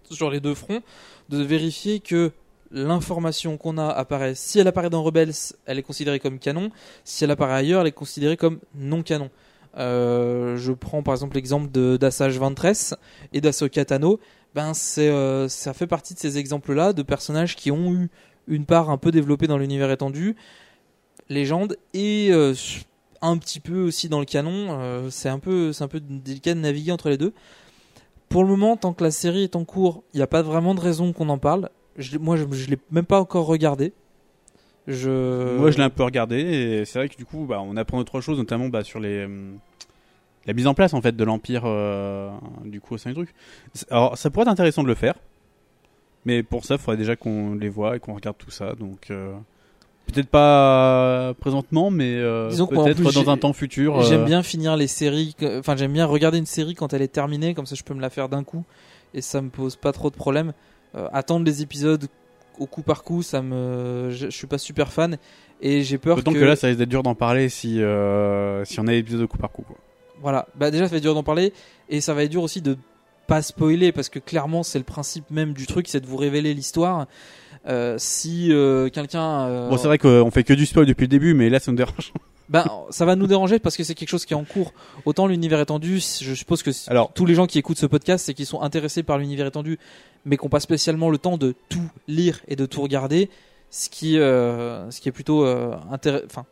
sur 0.09 0.29
les 0.29 0.39
deux 0.39 0.53
fronts, 0.55 0.81
de 1.29 1.41
vérifier 1.43 1.99
que 1.99 2.31
l'information 2.71 3.57
qu'on 3.57 3.77
a 3.77 3.87
apparaît. 3.87 4.35
Si 4.35 4.59
elle 4.59 4.67
apparaît 4.67 4.89
dans 4.89 5.03
Rebels, 5.03 5.33
elle 5.65 5.77
est 5.79 5.83
considérée 5.83 6.19
comme 6.19 6.39
canon. 6.39 6.69
Si 7.03 7.23
elle 7.23 7.31
apparaît 7.31 7.53
ailleurs, 7.55 7.81
elle 7.81 7.87
est 7.87 7.91
considérée 7.91 8.37
comme 8.37 8.59
non 8.75 9.03
canon. 9.03 9.29
Euh, 9.77 10.57
je 10.57 10.71
prends 10.71 11.03
par 11.03 11.13
exemple 11.13 11.35
l'exemple 11.35 11.69
d'Assage 11.97 12.37
Ventress 12.39 12.95
et 13.33 13.41
d'Ahsoka 13.41 13.85
Tano. 13.85 14.19
Ben 14.55 14.73
c'est 14.73 15.09
euh, 15.09 15.47
ça 15.49 15.73
fait 15.73 15.87
partie 15.87 16.13
de 16.13 16.19
ces 16.19 16.37
exemples-là 16.37 16.93
de 16.93 17.03
personnages 17.03 17.55
qui 17.55 17.69
ont 17.69 17.93
eu 17.93 18.09
une 18.47 18.65
part 18.65 18.89
un 18.89 18.97
peu 18.97 19.11
développée 19.11 19.47
dans 19.47 19.57
l'univers 19.57 19.91
étendu, 19.91 20.35
légende 21.29 21.77
et 21.93 22.29
euh, 22.31 22.53
un 23.21 23.37
petit 23.37 23.59
peu 23.59 23.81
aussi 23.81 24.09
dans 24.09 24.19
le 24.19 24.25
canon. 24.25 25.09
C'est 25.11 25.29
un 25.29 25.39
peu 25.39 25.73
c'est 25.73 25.83
un 25.83 25.87
peu 25.87 25.99
délicat 25.99 26.53
de 26.53 26.59
naviguer 26.59 26.91
entre 26.91 27.09
les 27.09 27.17
deux. 27.17 27.33
Pour 28.29 28.43
le 28.43 28.49
moment, 28.49 28.75
tant 28.75 28.93
que 28.93 29.03
la 29.03 29.11
série 29.11 29.43
est 29.43 29.55
en 29.55 29.63
cours, 29.63 30.03
il 30.13 30.17
n'y 30.17 30.23
a 30.23 30.27
pas 30.27 30.41
vraiment 30.41 30.75
de 30.75 30.81
raison 30.81 31.13
qu'on 31.13 31.29
en 31.29 31.37
parle. 31.37 31.69
Moi, 32.19 32.35
je, 32.35 32.43
je 32.51 32.69
l'ai 32.69 32.77
même 32.91 33.05
pas 33.05 33.21
encore 33.21 33.45
regardé. 33.45 33.93
Moi, 35.57 35.71
je 35.71 35.77
l'ai 35.77 35.83
un 35.83 35.89
peu 35.89 36.03
regardé 36.03 36.37
et 36.37 36.85
c'est 36.85 36.99
vrai 36.99 37.09
que 37.09 37.17
du 37.17 37.25
coup, 37.25 37.45
bah, 37.45 37.61
on 37.61 37.75
apprend 37.75 37.97
autre 37.97 38.21
chose, 38.21 38.37
notamment 38.37 38.69
bah, 38.69 38.83
sur 38.83 38.99
les 38.99 39.25
hum, 39.25 39.59
la 40.47 40.53
mise 40.53 40.65
en 40.67 40.73
place 40.73 40.93
en 40.93 41.01
fait 41.01 41.15
de 41.15 41.23
l'empire 41.23 41.63
euh, 41.65 42.29
du 42.65 42.79
coup 42.81 42.95
au 42.95 42.97
sein 42.97 43.09
du 43.11 43.15
truc. 43.15 43.33
Alors, 43.91 44.17
ça 44.17 44.29
pourrait 44.29 44.43
être 44.45 44.51
intéressant 44.51 44.81
de 44.81 44.87
le 44.87 44.95
faire, 44.95 45.15
mais 46.25 46.41
pour 46.43 46.65
ça, 46.65 46.75
il 46.75 46.79
faudrait 46.79 46.97
déjà 46.97 47.15
qu'on 47.15 47.53
les 47.55 47.69
voit 47.69 47.97
et 47.97 47.99
qu'on 47.99 48.13
regarde 48.15 48.37
tout 48.37 48.49
ça. 48.51 48.73
Donc, 48.75 49.11
euh, 49.11 49.33
peut-être 50.07 50.29
pas 50.29 51.33
présentement, 51.39 51.91
mais 51.91 52.15
euh, 52.15 52.49
peut-être 52.49 53.11
dans 53.11 53.29
un 53.29 53.37
temps 53.37 53.53
futur. 53.53 54.01
J'aime 54.03 54.25
bien 54.25 54.41
finir 54.41 54.77
les 54.77 54.87
séries, 54.87 55.35
que- 55.37 55.59
enfin 55.59 55.75
j'aime 55.75 55.91
bien 55.93 56.05
regarder 56.05 56.37
une 56.37 56.45
série 56.45 56.75
quand 56.75 56.93
elle 56.93 57.01
est 57.01 57.07
terminée, 57.09 57.53
comme 57.53 57.65
ça 57.65 57.75
je 57.75 57.83
peux 57.83 57.93
me 57.93 58.01
la 58.01 58.09
faire 58.09 58.29
d'un 58.29 58.43
coup 58.43 58.63
et 59.13 59.21
ça 59.21 59.41
me 59.41 59.49
pose 59.49 59.75
pas 59.75 59.91
trop 59.91 60.09
de 60.09 60.15
problèmes. 60.15 60.53
Euh, 60.95 61.07
attendre 61.11 61.45
les 61.45 61.61
épisodes 61.61 62.07
au 62.57 62.65
coup 62.65 62.81
par 62.81 63.03
coup, 63.03 63.21
ça 63.21 63.41
me, 63.41 64.09
je, 64.11 64.25
je 64.29 64.35
suis 64.35 64.47
pas 64.47 64.57
super 64.57 64.91
fan 64.93 65.17
et 65.61 65.83
j'ai 65.83 65.97
peur 65.97 66.15
D'autant 66.17 66.31
que... 66.33 66.39
là, 66.39 66.55
ça 66.55 66.67
risque 66.67 66.79
d'être 66.79 66.89
dur 66.89 67.03
d'en 67.03 67.15
parler 67.15 67.49
si 67.49 67.79
si 68.65 68.79
on 68.79 68.87
a 68.87 68.91
l'épisode 68.91 69.27
coup 69.27 69.37
par 69.37 69.51
coup. 69.51 69.63
Quoi. 69.63 69.75
Voilà, 70.21 70.47
bah 70.55 70.71
déjà 70.71 70.85
ça 70.85 70.91
va 70.91 70.97
être 70.97 71.03
dur 71.03 71.13
d'en 71.13 71.23
parler 71.23 71.53
et 71.89 72.01
ça 72.01 72.13
va 72.13 72.23
être 72.23 72.31
dur 72.31 72.43
aussi 72.43 72.61
de 72.61 72.77
pas 73.27 73.41
spoiler 73.41 73.91
parce 73.91 74.09
que 74.09 74.19
clairement 74.19 74.63
c'est 74.63 74.79
le 74.79 74.85
principe 74.85 75.29
même 75.29 75.53
du 75.53 75.67
truc, 75.67 75.87
c'est 75.87 75.99
de 75.99 76.07
vous 76.07 76.17
révéler 76.17 76.53
l'histoire. 76.53 77.07
Euh, 77.67 77.95
si 77.97 78.51
euh, 78.51 78.89
quelqu'un 78.89 79.47
euh, 79.47 79.69
Bon, 79.69 79.77
c'est 79.77 79.87
vrai 79.87 79.97
qu'on 79.97 80.31
fait 80.31 80.43
que 80.43 80.53
du 80.53 80.65
spoil 80.65 80.85
depuis 80.85 81.03
le 81.03 81.09
début, 81.09 81.33
mais 81.33 81.49
là, 81.49 81.59
ça 81.59 81.71
nous 81.71 81.77
dérange. 81.77 82.13
Ben, 82.49 82.65
ça 82.91 83.03
va 83.03 83.17
nous 83.17 83.27
déranger 83.27 83.59
parce 83.59 83.75
que 83.75 83.83
c'est 83.83 83.93
quelque 83.93 84.07
chose 84.07 84.23
qui 84.23 84.31
est 84.31 84.37
en 84.37 84.45
cours. 84.45 84.71
Autant 85.03 85.27
l'univers 85.27 85.59
étendu, 85.59 85.95
je 85.95 86.33
suppose 86.33 86.63
que 86.63 86.71
Alors, 86.89 87.11
tous 87.11 87.25
les 87.25 87.35
gens 87.35 87.45
qui 87.45 87.59
écoutent 87.59 87.77
ce 87.77 87.85
podcast, 87.85 88.25
c'est 88.25 88.33
qu'ils 88.33 88.45
sont 88.45 88.61
intéressés 88.61 89.03
par 89.03 89.17
l'univers 89.17 89.47
étendu, 89.47 89.77
mais 90.23 90.37
qui 90.37 90.45
n'ont 90.45 90.49
pas 90.49 90.61
spécialement 90.61 91.09
le 91.09 91.17
temps 91.17 91.37
de 91.37 91.55
tout 91.67 91.89
lire 92.07 92.39
et 92.47 92.55
de 92.55 92.65
tout 92.65 92.81
regarder, 92.81 93.29
ce 93.69 93.89
qui, 93.89 94.13
ce 94.13 95.01
qui 95.01 95.09
est 95.09 95.11
plutôt 95.11 95.43
intéressant. 95.43 96.25
Enfin, 96.25 96.45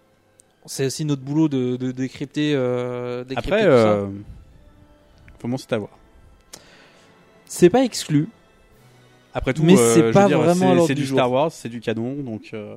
c'est 0.66 0.86
aussi 0.88 1.05
notre 1.05 1.22
boulot 1.22 1.47
de, 1.47 1.76
de 1.76 1.91
décrypter, 1.91 2.53
euh, 2.55 3.24
décrypter 3.24 3.53
Après, 3.53 3.63
tout 3.63 3.70
euh, 3.70 4.07
bon, 5.43 5.57
c'est 5.57 5.74
à 5.74 5.78
voir. 5.78 5.91
c'est 7.45 7.70
pas 7.70 7.84
exclu. 7.84 8.28
Après 9.34 9.53
tout, 9.53 9.63
mais 9.63 9.78
euh, 9.78 9.93
c'est 9.93 10.11
pas 10.11 10.28
dire, 10.28 10.39
vraiment 10.39 10.86
c'est- 10.88 10.95
du 10.95 11.03
jour. 11.05 11.18
Star 11.18 11.32
Wars, 11.32 11.51
c'est 11.51 11.70
du 11.70 11.82
canon, 11.82 12.16
donc. 12.24 12.51
euh, 12.53 12.76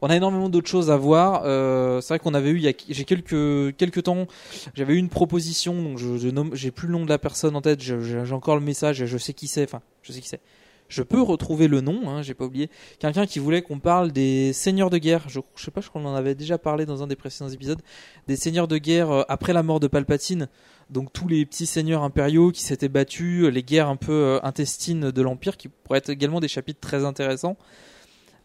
On 0.00 0.08
a 0.08 0.16
énormément 0.16 0.48
d'autres 0.48 0.68
choses 0.68 0.90
à 0.90 0.96
voir. 0.96 1.42
Euh, 1.44 2.00
c'est 2.00 2.08
vrai 2.14 2.18
qu'on 2.20 2.32
avait 2.34 2.50
eu, 2.50 2.56
il 2.56 2.62
y 2.62 2.68
a, 2.68 2.72
j'ai 2.88 3.04
quelques 3.04 3.76
quelques 3.76 4.04
temps, 4.04 4.26
j'avais 4.74 4.94
eu 4.94 4.96
une 4.96 5.08
proposition, 5.08 5.82
donc 5.82 5.98
je, 5.98 6.16
je 6.18 6.28
nomme, 6.28 6.50
j'ai 6.54 6.70
plus 6.70 6.86
le 6.86 6.92
nom 6.94 7.04
de 7.04 7.08
la 7.10 7.18
personne 7.18 7.54
en 7.56 7.60
tête, 7.60 7.80
j'ai 7.82 8.32
encore 8.32 8.54
le 8.54 8.62
message, 8.62 9.04
je 9.04 9.18
sais 9.18 9.32
qui 9.34 9.46
c'est, 9.48 9.64
enfin, 9.64 9.82
je 10.02 10.12
sais 10.12 10.20
qui 10.20 10.28
c'est. 10.28 10.40
Je 10.88 11.02
peux 11.02 11.20
retrouver 11.20 11.68
le 11.68 11.80
nom, 11.82 12.08
hein, 12.08 12.22
j'ai 12.22 12.34
pas 12.34 12.46
oublié. 12.46 12.70
Quelqu'un 12.98 13.26
qui 13.26 13.38
voulait 13.38 13.60
qu'on 13.60 13.78
parle 13.78 14.10
des 14.10 14.52
seigneurs 14.54 14.88
de 14.88 14.96
guerre. 14.98 15.28
Je, 15.28 15.40
sais 15.56 15.70
pas, 15.70 15.82
je 15.82 15.88
crois 15.88 16.00
qu'on 16.00 16.08
en 16.08 16.14
avait 16.14 16.34
déjà 16.34 16.56
parlé 16.56 16.86
dans 16.86 17.02
un 17.02 17.06
des 17.06 17.16
précédents 17.16 17.50
épisodes. 17.50 17.80
Des 18.26 18.36
seigneurs 18.36 18.68
de 18.68 18.78
guerre 18.78 19.10
euh, 19.10 19.22
après 19.28 19.52
la 19.52 19.62
mort 19.62 19.80
de 19.80 19.86
Palpatine. 19.86 20.48
Donc 20.90 21.12
tous 21.12 21.28
les 21.28 21.44
petits 21.44 21.66
seigneurs 21.66 22.02
impériaux 22.02 22.50
qui 22.50 22.62
s'étaient 22.62 22.88
battus, 22.88 23.44
euh, 23.44 23.50
les 23.50 23.62
guerres 23.62 23.88
un 23.88 23.96
peu 23.96 24.12
euh, 24.12 24.40
intestines 24.42 25.10
de 25.10 25.22
l'Empire, 25.22 25.58
qui 25.58 25.68
pourraient 25.68 25.98
être 25.98 26.08
également 26.08 26.40
des 26.40 26.48
chapitres 26.48 26.80
très 26.80 27.04
intéressants. 27.04 27.58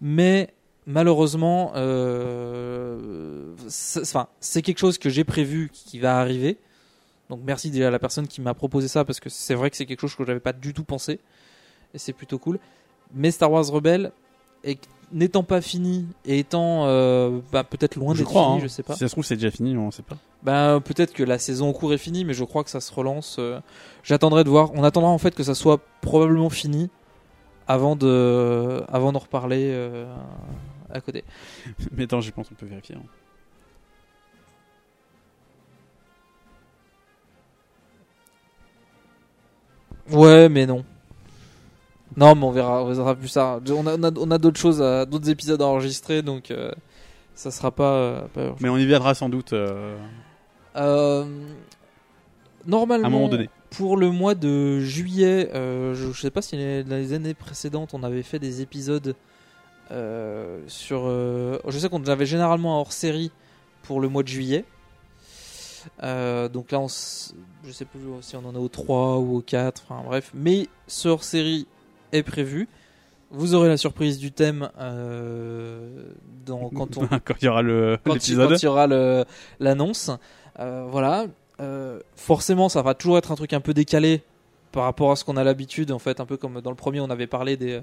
Mais 0.01 0.53
malheureusement, 0.85 1.71
euh, 1.75 3.53
c'est 3.67 4.61
quelque 4.61 4.79
chose 4.79 4.97
que 4.97 5.09
j'ai 5.09 5.23
prévu 5.23 5.69
qui 5.71 5.99
va 5.99 6.19
arriver. 6.19 6.57
Donc 7.29 7.39
merci 7.45 7.71
déjà 7.71 7.87
à 7.87 7.91
la 7.91 7.99
personne 7.99 8.27
qui 8.27 8.41
m'a 8.41 8.53
proposé 8.53 8.89
ça 8.89 9.05
parce 9.05 9.21
que 9.21 9.29
c'est 9.29 9.55
vrai 9.55 9.69
que 9.69 9.77
c'est 9.77 9.85
quelque 9.85 10.01
chose 10.01 10.15
que 10.15 10.25
j'avais 10.25 10.41
pas 10.41 10.51
du 10.51 10.73
tout 10.73 10.83
pensé 10.83 11.21
et 11.93 11.97
c'est 11.97 12.13
plutôt 12.13 12.39
cool. 12.39 12.59
Mais 13.13 13.31
Star 13.31 13.51
Wars 13.51 13.65
Rebelle, 13.67 14.11
n'étant 15.11 15.43
pas 15.43 15.61
fini 15.61 16.07
et 16.25 16.39
étant 16.39 16.85
euh, 16.87 17.39
bah, 17.51 17.63
peut-être 17.63 17.95
loin 17.97 18.13
je 18.13 18.19
d'être 18.19 18.27
crois, 18.29 18.45
fini, 18.45 18.55
hein. 18.57 18.59
je 18.63 18.67
sais 18.67 18.81
pas. 18.83 18.93
Si 18.93 18.99
ça 18.99 19.07
se 19.07 19.13
trouve, 19.13 19.23
c'est 19.25 19.35
déjà 19.35 19.51
fini, 19.51 19.77
on 19.77 19.91
sait 19.91 20.01
pas. 20.01 20.17
Ben 20.41 20.81
peut-être 20.81 21.13
que 21.13 21.23
la 21.23 21.37
saison 21.37 21.69
en 21.69 21.73
cours 21.73 21.93
est 21.93 21.97
finie, 21.99 22.25
mais 22.25 22.33
je 22.33 22.43
crois 22.43 22.63
que 22.63 22.69
ça 22.69 22.81
se 22.81 22.91
relance. 22.93 23.37
euh, 23.39 23.59
J'attendrai 24.03 24.43
de 24.43 24.49
voir. 24.49 24.71
On 24.73 24.83
attendra 24.83 25.09
en 25.09 25.17
fait 25.19 25.35
que 25.35 25.43
ça 25.43 25.53
soit 25.55 25.79
probablement 26.01 26.49
fini 26.49 26.89
avant 27.67 27.95
de, 27.95 28.83
avant 28.87 29.11
d'en 29.11 29.19
reparler 29.19 29.69
euh, 29.71 30.11
à 30.91 30.99
côté. 31.01 31.23
Mais 31.91 32.03
attends, 32.03 32.19
je 32.21 32.31
pense 32.31 32.49
qu'on 32.49 32.55
peut 32.55 32.65
vérifier. 32.65 32.95
hein. 32.95 33.03
Ouais, 40.11 40.49
mais 40.49 40.65
non. 40.65 40.83
Non, 42.17 42.35
mais 42.35 42.43
on 42.43 42.51
verra, 42.51 42.83
on 42.83 42.91
verra 42.93 43.15
plus 43.15 43.27
ça. 43.27 43.59
On 43.69 43.87
a, 43.87 43.95
on 43.97 44.03
a, 44.03 44.11
on 44.17 44.31
a 44.31 44.37
d'autres 44.37 44.59
choses, 44.59 44.79
d'autres 45.09 45.29
épisodes 45.29 45.61
à 45.61 45.65
enregistrer, 45.65 46.21
donc 46.21 46.51
euh, 46.51 46.71
ça 47.35 47.51
sera 47.51 47.71
pas. 47.71 47.93
euh, 47.93 48.21
pas. 48.33 48.55
Mais 48.59 48.69
on 48.69 48.77
y 48.77 48.85
viendra 48.85 49.13
sans 49.15 49.29
doute. 49.29 49.53
euh, 49.53 49.97
Euh, 50.75 51.25
normalement, 52.65 53.05
À 53.05 53.07
un 53.07 53.11
moment 53.11 53.27
donné. 53.29 53.49
pour 53.71 53.97
le 53.97 54.09
mois 54.11 54.35
de 54.35 54.79
juillet, 54.79 55.49
je, 55.53 56.11
je 56.13 56.19
sais 56.21 56.31
pas 56.31 56.41
si 56.41 56.55
les- 56.55 56.83
dans 56.83 56.95
les 56.95 57.13
années 57.13 57.33
précédentes 57.33 57.93
on 57.93 58.03
avait 58.03 58.23
fait 58.23 58.39
des 58.39 58.61
épisodes 58.61 59.15
sur. 60.67 61.03
je 61.07 61.77
sais 61.79 61.89
qu'on 61.89 62.03
avait 62.05 62.25
généralement 62.25 62.77
un 62.77 62.79
hors 62.81 62.93
série 62.93 63.31
pour 63.83 63.99
le 64.01 64.07
mois 64.09 64.23
de 64.23 64.27
juillet. 64.29 64.65
Euh, 66.01 66.47
donc 66.47 66.71
là, 66.71 66.79
on 66.79 66.85
s- 66.85 67.33
je 67.65 67.71
sais 67.71 67.83
plus 67.85 67.99
si 68.21 68.35
on 68.37 68.45
en 68.45 68.53
est 68.55 68.57
au 68.57 68.69
3 68.69 69.17
ou 69.19 69.37
au 69.37 69.41
4, 69.41 69.83
enfin 69.87 70.01
bref. 70.05 70.31
Mais 70.33 70.67
ce 70.87 71.09
hors 71.09 71.23
série 71.25 71.67
est 72.13 72.23
prévu. 72.23 72.67
Vous 73.31 73.55
aurez 73.55 73.67
la 73.67 73.77
surprise 73.77 74.19
du 74.19 74.31
thème 74.31 74.69
euh, 74.79 76.03
dans, 76.45 76.69
quand 76.75 76.97
on, 76.97 77.07
Quand 77.07 77.33
il 77.41 77.45
y 77.45 77.47
aura 77.47 77.61
le- 77.61 77.97
quand 78.03 78.11
il- 78.11 78.13
l'épisode. 78.15 78.49
quand 78.49 78.55
il 78.61 78.65
y 78.65 78.67
aura 78.67 78.87
le- 78.87 79.25
l'annonce. 79.59 80.11
Euh, 80.59 80.85
voilà. 80.89 81.25
Euh, 81.59 81.99
forcément, 82.15 82.69
ça 82.69 82.81
va 82.81 82.93
toujours 82.93 83.17
être 83.17 83.31
un 83.31 83.35
truc 83.35 83.53
un 83.53 83.59
peu 83.61 83.73
décalé 83.73 84.21
par 84.71 84.83
rapport 84.83 85.11
à 85.11 85.15
ce 85.15 85.23
qu'on 85.23 85.37
a 85.37 85.43
l'habitude. 85.43 85.91
En 85.91 85.99
fait, 85.99 86.19
un 86.19 86.25
peu 86.25 86.37
comme 86.37 86.61
dans 86.61 86.69
le 86.69 86.75
premier, 86.75 86.99
on 86.99 87.09
avait 87.09 87.27
parlé 87.27 87.57
des 87.57 87.81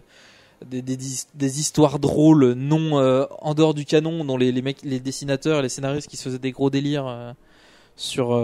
des, 0.67 0.83
des, 0.83 0.97
dis- 0.97 1.25
des 1.35 1.59
histoires 1.59 1.99
drôles 1.99 2.53
non 2.53 2.93
en 3.41 3.55
dehors 3.55 3.73
du 3.75 3.85
canon, 3.87 4.25
dont 4.27 4.37
les, 4.37 4.53
les 4.53 4.61
mecs, 4.63 4.83
les 4.83 5.01
dessinateurs, 5.01 5.61
et 5.61 5.63
les 5.63 5.69
scénaristes 5.71 6.09
qui 6.09 6.17
se 6.19 6.25
faisaient 6.25 6.39
des 6.39 6.51
gros 6.53 6.69
délires 6.71 7.35
sur 7.97 8.39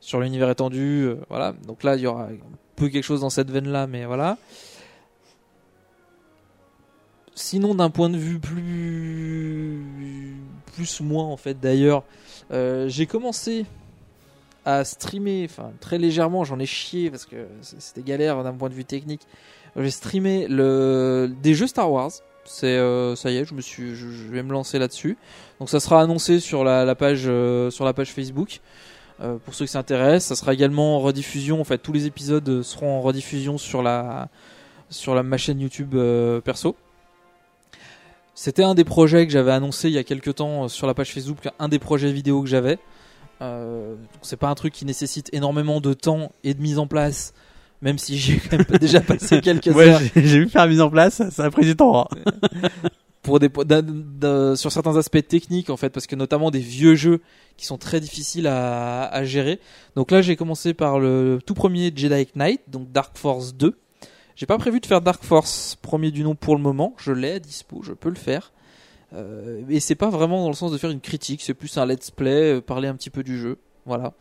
sur 0.00 0.20
l'univers 0.20 0.48
étendu. 0.50 1.08
voilà. 1.28 1.52
Donc 1.66 1.82
là, 1.82 1.96
il 1.96 2.02
y 2.02 2.06
aura 2.06 2.24
un 2.24 2.36
peu 2.76 2.88
quelque 2.88 3.02
chose 3.04 3.20
dans 3.22 3.30
cette 3.30 3.50
veine-là, 3.50 3.86
mais 3.86 4.04
voilà. 4.04 4.38
Sinon, 7.38 7.74
d'un 7.74 7.90
point 7.90 8.08
de 8.08 8.16
vue 8.16 8.38
plus 8.38 9.82
plus 10.74 11.00
moi 11.00 11.22
en 11.22 11.36
fait 11.36 11.60
d'ailleurs, 11.60 12.02
euh, 12.50 12.88
j'ai 12.88 13.06
commencé 13.06 13.66
à 14.64 14.84
streamer, 14.84 15.46
enfin 15.48 15.70
très 15.80 15.98
légèrement, 15.98 16.44
j'en 16.44 16.58
ai 16.58 16.66
chié 16.66 17.10
parce 17.10 17.26
que 17.26 17.46
c'était 17.60 18.02
galère 18.02 18.42
d'un 18.42 18.52
point 18.52 18.68
de 18.68 18.74
vue 18.74 18.84
technique. 18.84 19.20
J'ai 19.78 19.90
streamé 19.90 20.46
le 20.48 21.30
des 21.42 21.54
jeux 21.54 21.66
Star 21.66 21.92
Wars. 21.92 22.10
C'est 22.46 22.78
euh, 22.78 23.16
ça 23.16 23.30
y 23.30 23.36
est, 23.36 23.44
je 23.44 23.54
me 23.54 23.60
suis, 23.60 23.94
je, 23.94 24.06
vais 24.06 24.42
me 24.42 24.52
lancer 24.52 24.78
là-dessus. 24.78 25.18
Donc 25.60 25.68
ça 25.68 25.78
sera 25.78 26.00
annoncé 26.00 26.40
sur 26.40 26.64
la, 26.64 26.94
page 26.94 27.24
euh, 27.26 27.70
sur 27.70 27.84
la 27.84 27.92
page 27.92 28.12
Facebook. 28.12 28.60
Euh, 29.20 29.36
pour 29.44 29.54
ceux 29.54 29.66
qui 29.66 29.72
s'intéressent, 29.72 30.28
ça 30.28 30.40
sera 30.40 30.54
également 30.54 30.96
en 30.96 31.00
rediffusion. 31.00 31.60
En 31.60 31.64
fait, 31.64 31.78
tous 31.78 31.92
les 31.92 32.06
épisodes 32.06 32.62
seront 32.62 32.98
en 32.98 33.02
rediffusion 33.02 33.58
sur 33.58 33.82
la 33.82 34.28
sur 34.88 35.14
la 35.14 35.22
ma 35.22 35.36
chaîne 35.36 35.60
YouTube 35.60 35.94
perso. 36.44 36.76
C'était 38.38 38.62
un 38.62 38.74
des 38.74 38.84
projets 38.84 39.26
que 39.26 39.32
j'avais 39.32 39.50
annoncé 39.50 39.88
il 39.88 39.94
y 39.94 39.98
a 39.98 40.04
quelques 40.04 40.34
temps 40.36 40.64
euh, 40.64 40.68
sur 40.68 40.86
la 40.86 40.92
page 40.94 41.12
Facebook, 41.12 41.38
un 41.58 41.68
des 41.68 41.78
projets 41.78 42.12
vidéo 42.12 42.42
que 42.42 42.48
j'avais. 42.48 42.78
Euh, 43.42 43.94
c'est 44.22 44.36
pas 44.36 44.48
un 44.48 44.54
truc 44.54 44.72
qui 44.74 44.84
nécessite 44.84 45.30
énormément 45.32 45.80
de 45.80 45.94
temps 45.94 46.32
et 46.44 46.52
de 46.54 46.60
mise 46.60 46.78
en 46.78 46.86
place, 46.86 47.32
même 47.80 47.98
si 47.98 48.16
j'ai 48.18 48.36
quand 48.50 48.58
même 48.58 48.78
déjà 48.78 49.00
passé 49.00 49.40
quelques 49.42 49.66
Ouais, 49.74 49.88
heures. 49.88 50.00
j'ai- 50.14 50.38
vu 50.40 50.48
faire 50.50 50.62
la 50.62 50.68
mise 50.68 50.80
en 50.82 50.90
place, 50.90 51.22
ça 51.30 51.44
a 51.44 51.50
pris 51.50 51.64
du 51.64 51.74
temps. 51.76 52.06
hein. 52.24 52.68
pour 53.22 53.40
des, 53.40 53.48
d'un- 53.48 54.54
sur 54.54 54.70
certains 54.70 54.96
aspects 54.96 55.26
techniques 55.26 55.68
en 55.70 55.76
fait 55.76 55.90
parce 55.90 56.06
que 56.06 56.14
notamment 56.14 56.52
des 56.52 56.60
vieux 56.60 56.94
jeux 56.94 57.20
qui 57.56 57.66
sont 57.66 57.76
très 57.76 57.98
difficiles 57.98 58.46
à, 58.46 59.02
à 59.06 59.24
gérer 59.24 59.58
donc 59.96 60.12
là 60.12 60.22
j'ai 60.22 60.36
commencé 60.36 60.74
par 60.74 61.00
le 61.00 61.40
tout 61.44 61.54
premier 61.54 61.92
Jedi 61.92 62.28
Knight 62.36 62.60
donc 62.68 62.92
Dark 62.92 63.18
Force 63.18 63.52
2 63.56 63.76
j'ai 64.36 64.46
pas 64.46 64.58
prévu 64.58 64.80
de 64.80 64.86
faire 64.86 65.00
Dark 65.00 65.24
Force 65.24 65.76
premier 65.82 66.10
du 66.10 66.22
nom 66.22 66.34
pour 66.34 66.54
le 66.54 66.62
moment 66.62 66.94
je 66.98 67.12
l'ai 67.12 67.32
à 67.32 67.38
dispo 67.38 67.82
je 67.82 67.92
peux 67.92 68.10
le 68.10 68.16
faire 68.16 68.52
euh, 69.14 69.62
et 69.68 69.80
c'est 69.80 69.94
pas 69.94 70.10
vraiment 70.10 70.42
dans 70.42 70.48
le 70.48 70.54
sens 70.54 70.70
de 70.70 70.78
faire 70.78 70.90
une 70.90 71.00
critique 71.00 71.42
c'est 71.42 71.54
plus 71.54 71.76
un 71.78 71.86
let's 71.86 72.10
play 72.10 72.54
euh, 72.54 72.60
parler 72.60 72.88
un 72.88 72.94
petit 72.94 73.10
peu 73.10 73.22
du 73.22 73.38
jeu 73.38 73.58
voilà 73.84 74.12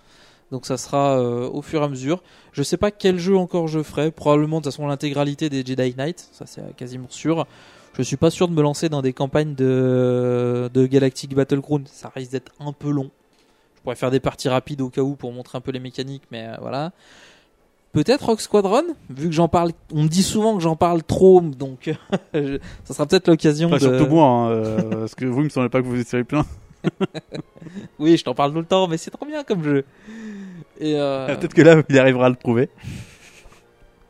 donc 0.51 0.65
ça 0.65 0.77
sera 0.77 1.19
euh, 1.19 1.49
au 1.49 1.61
fur 1.61 1.81
et 1.81 1.85
à 1.85 1.87
mesure. 1.87 2.21
Je 2.51 2.63
sais 2.63 2.77
pas 2.77 2.91
quel 2.91 3.17
jeu 3.17 3.35
encore 3.35 3.67
je 3.67 3.81
ferai. 3.81 4.11
Probablement 4.11 4.59
de 4.59 4.63
toute 4.63 4.71
façon 4.71 4.87
l'intégralité 4.87 5.49
des 5.49 5.65
Jedi 5.65 5.95
Knight. 5.95 6.29
Ça 6.31 6.45
c'est 6.45 6.75
quasiment 6.75 7.09
sûr. 7.09 7.47
Je 7.97 8.03
suis 8.03 8.17
pas 8.17 8.29
sûr 8.29 8.47
de 8.47 8.53
me 8.53 8.61
lancer 8.61 8.89
dans 8.89 9.01
des 9.01 9.13
campagnes 9.13 9.55
de, 9.55 10.69
de 10.73 10.85
Galactic 10.85 11.33
Battleground. 11.33 11.87
Ça 11.87 12.11
risque 12.13 12.31
d'être 12.31 12.51
un 12.59 12.73
peu 12.73 12.89
long. 12.89 13.09
Je 13.75 13.81
pourrais 13.81 13.95
faire 13.95 14.11
des 14.11 14.19
parties 14.19 14.49
rapides 14.49 14.81
au 14.81 14.89
cas 14.89 15.01
où 15.01 15.15
pour 15.15 15.31
montrer 15.31 15.57
un 15.57 15.61
peu 15.61 15.71
les 15.71 15.79
mécaniques, 15.79 16.23
mais 16.31 16.47
euh, 16.47 16.55
voilà. 16.59 16.91
Peut-être 17.95 18.25
Rock 18.25 18.41
Squadron, 18.41 18.83
vu 19.09 19.29
que 19.29 19.33
j'en 19.33 19.47
parle. 19.47 19.71
On 19.93 20.03
me 20.03 20.07
dit 20.09 20.21
souvent 20.21 20.55
que 20.57 20.61
j'en 20.61 20.75
parle 20.75 21.01
trop, 21.01 21.39
donc 21.41 21.89
ça 22.33 22.93
sera 22.93 23.05
peut-être 23.05 23.27
l'occasion 23.29 23.69
Pas 23.69 23.77
de. 23.79 23.81
surtout 23.83 24.07
moi, 24.13 24.25
hein, 24.27 24.49
euh, 24.51 24.81
parce 24.99 25.15
que 25.15 25.25
vous, 25.25 25.39
il 25.39 25.45
me 25.45 25.49
semblait 25.49 25.69
pas 25.69 25.81
que 25.81 25.87
vous 25.87 25.99
étiez 25.99 26.23
plein. 26.25 26.45
oui, 27.99 28.17
je 28.17 28.23
t'en 28.23 28.35
parle 28.35 28.51
tout 28.51 28.59
le 28.59 28.65
temps, 28.65 28.87
mais 28.87 28.97
c'est 28.97 29.11
trop 29.11 29.25
bien 29.25 29.43
comme 29.43 29.63
jeu. 29.63 29.85
Et 30.79 30.95
euh, 30.99 31.27
Ah, 31.29 31.35
Peut-être 31.35 31.53
que 31.53 31.61
là, 31.61 31.81
il 31.89 31.97
arrivera 31.97 32.25
à 32.25 32.29
le 32.29 32.35
trouver. 32.35 32.69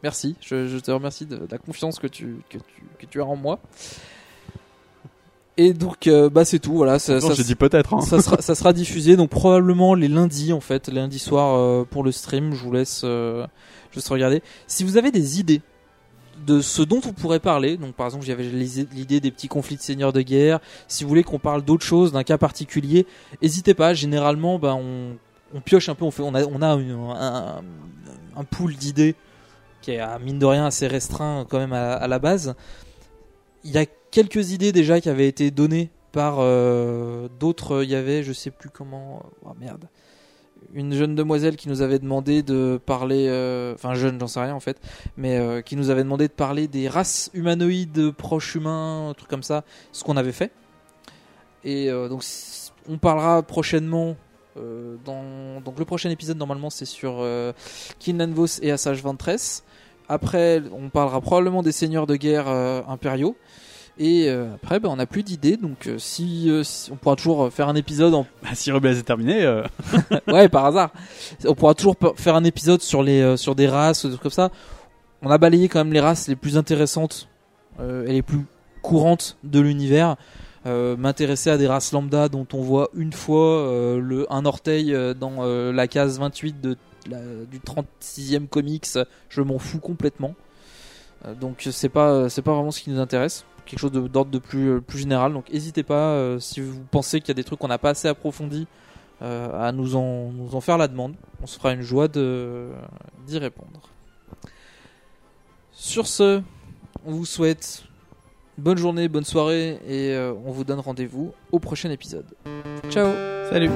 Merci, 0.04 0.36
je, 0.42 0.68
je 0.68 0.78
te 0.80 0.92
remercie 0.92 1.26
de, 1.26 1.38
de 1.38 1.48
la 1.50 1.58
confiance 1.58 2.00
que 2.00 2.08
tu, 2.08 2.38
que, 2.50 2.58
tu, 2.58 2.84
que 3.00 3.06
tu 3.06 3.22
as 3.22 3.26
en 3.26 3.36
moi. 3.36 3.60
Et 5.58 5.74
donc, 5.74 6.08
euh, 6.08 6.30
bah 6.30 6.44
c'est 6.44 6.60
tout, 6.60 6.74
voilà. 6.74 7.00
Ça, 7.00 7.14
Non, 7.20 7.28
ça- 7.30 7.34
j'ai 7.34 7.44
dit 7.44 7.56
peut-être, 7.56 7.94
hein. 7.94 8.02
Ça 8.02 8.22
sera, 8.22 8.38
ça 8.42 8.56
sera 8.56 8.74
diffusé, 8.74 9.16
donc 9.16 9.30
probablement 9.30 9.94
les 9.94 10.08
lundis 10.10 10.52
en 10.52 10.60
fait, 10.60 10.90
lundi 10.90 11.18
soir 11.20 11.56
euh, 11.58 11.84
pour 11.90 12.04
le 12.04 12.12
stream. 12.12 12.54
Je 12.54 12.62
vous 12.62 12.74
laisse 12.74 13.02
euh, 13.06 13.48
juste 13.94 14.10
regarder. 14.10 14.42
Si 14.68 14.84
vous 14.84 14.98
avez 14.98 15.12
des 15.12 15.40
idées 15.40 15.62
de 16.46 16.60
ce 16.60 16.82
dont 16.82 17.00
on 17.08 17.14
pourrait 17.14 17.40
parler, 17.40 17.78
donc 17.78 17.94
par 17.96 18.08
exemple 18.08 18.26
j'avais 18.26 18.44
l'idée 18.44 19.22
des 19.22 19.32
petits 19.32 19.48
conflits 19.48 19.78
de 19.78 19.82
seigneurs 19.82 20.12
de 20.12 20.22
guerre. 20.22 20.60
Si 20.90 21.04
vous 21.06 21.08
voulez 21.10 21.24
qu'on 21.24 21.40
parle 21.40 21.62
d'autre 21.64 21.86
chose, 21.86 22.12
d'un 22.12 22.24
cas 22.24 22.38
particulier, 22.38 23.08
n'hésitez 23.42 23.74
pas. 23.74 23.94
Généralement, 23.94 24.60
bah, 24.60 24.76
on, 24.76 25.16
on 25.54 25.62
pioche 25.62 25.88
un 25.88 25.96
peu, 25.96 26.04
on 26.04 26.12
fait, 26.12 26.24
on 26.24 26.36
a, 26.36 26.44
on 26.46 26.62
a 26.62 26.74
une- 26.76 26.92
un, 27.16 27.62
un 28.36 28.44
pool 28.44 28.76
d'idées 28.76 29.16
qui 29.82 29.92
est 29.92 30.00
à 30.00 30.20
mine 30.20 30.38
de 30.38 30.46
rien 30.46 30.66
assez 30.66 30.88
restreint 30.88 31.46
quand 31.50 31.60
même 31.60 31.72
à, 31.72 31.94
à 31.94 32.08
la 32.10 32.20
base. 32.20 32.56
Il 33.64 33.72
y 33.72 33.78
a 33.78 33.86
quelques 34.16 34.52
idées 34.54 34.72
déjà 34.72 35.02
qui 35.02 35.10
avaient 35.10 35.28
été 35.28 35.52
données 35.52 35.90
par 36.14 36.38
euh, 36.40 37.28
d'autres. 37.38 37.84
Il 37.84 37.90
y 37.90 37.96
avait, 37.96 38.24
je 38.24 38.32
sais 38.32 38.50
plus 38.50 38.70
comment. 38.70 39.24
Oh 39.46 39.52
merde. 39.60 39.90
Une 40.74 40.94
jeune 40.94 41.16
demoiselle 41.16 41.58
qui 41.58 41.68
nous 41.68 41.82
avait 41.82 42.00
demandé 42.00 42.42
de 42.42 42.80
parler. 42.86 43.28
euh, 43.28 43.74
Enfin, 43.74 43.94
jeune, 43.94 44.18
j'en 44.18 44.28
sais 44.28 44.40
rien 44.40 44.56
en 44.56 44.62
fait. 44.62 44.78
Mais 45.18 45.38
euh, 45.38 45.62
qui 45.62 45.76
nous 45.76 45.90
avait 45.90 46.04
demandé 46.04 46.30
de 46.30 46.34
parler 46.34 46.70
des 46.70 46.88
races 46.88 47.30
humanoïdes 47.34 48.12
proches 48.12 48.56
humains, 48.56 49.10
un 49.10 49.14
truc 49.14 49.30
comme 49.30 49.44
ça. 49.44 49.66
Ce 49.92 50.06
qu'on 50.06 50.16
avait 50.16 50.32
fait. 50.32 50.52
Et 51.66 51.90
euh, 51.90 52.08
donc, 52.08 52.24
on 52.88 52.98
parlera 52.98 53.44
prochainement. 53.44 54.16
euh. 54.56 54.96
Donc, 55.04 55.78
le 55.78 55.84
prochain 55.84 56.10
épisode, 56.10 56.38
normalement, 56.38 56.70
c'est 56.70 56.86
sur 56.86 57.18
euh, 57.20 57.52
Kinlan 58.00 58.32
Vos 58.32 58.46
et 58.62 58.72
Assage 58.72 59.04
Ventress. 59.04 59.66
Après, 60.08 60.62
on 60.72 60.90
parlera 60.90 61.20
probablement 61.20 61.64
des 61.64 61.74
seigneurs 61.74 62.08
de 62.08 62.16
guerre 62.16 62.48
euh, 62.48 62.82
impériaux. 62.88 63.36
Et 63.98 64.28
euh, 64.30 64.54
après, 64.56 64.80
ben, 64.80 64.90
on 64.90 64.98
n'a 64.98 65.06
plus 65.06 65.24
d'idées. 65.24 65.56
Donc, 65.58 65.88
euh, 65.88 65.98
si, 65.98 66.50
euh, 66.50 66.64
si- 66.64 66.92
on 66.92 66.96
pourra 66.98 67.16
toujours 67.16 67.52
faire 67.52 67.70
un 67.70 67.76
épisode 67.76 68.14
en 68.14 68.26
Bah, 68.44 68.50
si 68.54 68.72
Rebels 68.72 68.98
est 68.98 69.04
terminé, 69.04 69.46
ouais, 70.28 70.50
par 70.50 70.66
hasard. 70.66 70.92
On 71.48 71.56
pourra 71.56 71.74
toujours 71.76 71.96
faire 72.18 72.36
un 72.36 72.44
épisode 72.44 72.82
sur 72.82 73.04
les 73.04 73.38
sur 73.38 73.56
des 73.56 73.68
races, 73.68 74.06
des 74.06 74.12
trucs 74.12 74.24
comme 74.24 74.32
ça. 74.32 74.50
On 75.22 75.30
a 75.32 75.38
balayé 75.38 75.70
quand 75.70 75.80
même 75.80 75.94
les 75.94 76.02
races 76.02 76.28
les 76.28 76.36
plus 76.36 76.58
intéressantes 76.58 77.30
et 77.80 78.12
les 78.12 78.22
plus 78.22 78.46
courantes 78.82 79.38
de 79.44 79.60
l'univers. 79.60 80.18
M'intéresser 80.66 81.50
à 81.52 81.58
des 81.58 81.68
races 81.68 81.92
lambda 81.94 82.28
dont 82.28 82.46
on 82.54 82.62
voit 82.62 82.90
une 82.96 83.14
fois 83.14 83.96
le 83.98 84.26
un 84.30 84.46
orteil 84.46 84.96
dans 85.20 85.44
la 85.72 85.88
case 85.88 86.20
28 86.20 86.60
de 86.62 86.76
la- 87.10 87.46
du 87.50 87.60
36e 87.60 88.48
comics, 88.48 88.88
je 89.30 89.42
m'en 89.42 89.58
fous 89.60 89.80
complètement. 89.80 90.34
Euh, 91.26 91.34
donc 91.34 91.68
c'est 91.72 91.90
pas 91.90 92.30
c'est 92.30 92.42
pas 92.42 92.54
vraiment 92.54 92.72
ce 92.72 92.82
qui 92.82 92.90
nous 92.90 93.00
intéresse. 93.00 93.46
Quelque 93.66 93.80
chose 93.80 93.92
d'ordre 93.92 94.30
de, 94.30 94.38
plus 94.38 94.70
euh, 94.70 94.82
plus 94.82 95.00
général. 95.00 95.34
Donc 95.34 95.52
n'hésitez 95.52 95.84
pas 95.84 96.12
euh, 96.12 96.40
si 96.40 96.62
vous 96.62 96.84
pensez 96.92 97.20
qu'il 97.20 97.30
y 97.30 97.32
a 97.32 97.36
des 97.36 97.44
trucs 97.44 97.60
qu'on 97.60 97.68
n'a 97.68 97.80
pas 97.80 97.92
assez 97.92 98.08
approfondis 98.08 98.68
euh, 99.22 99.68
à 99.68 99.72
nous 99.72 99.96
en, 99.96 100.62
faire 100.62 100.78
la 100.78 100.88
demande. 100.88 101.16
On 101.42 101.48
se 101.48 101.58
fera 101.58 101.74
une 101.74 101.82
joie 101.82 102.08
d'y 102.08 103.38
répondre. 103.38 103.82
Sur 105.72 106.08
ce, 106.08 106.42
on 107.06 107.12
vous 107.12 107.26
souhaite 107.26 107.84
bonne 108.58 108.78
journée, 108.78 109.08
bonne 109.08 109.26
soirée 109.26 109.80
et 109.88 110.14
euh, 110.14 110.34
on 110.46 110.52
vous 110.52 110.64
donne 110.64 110.80
rendez-vous 110.80 111.34
au 111.52 111.60
prochain 111.60 111.92
épisode. 111.92 112.26
Ciao 112.90 113.12
Salut 113.50 113.70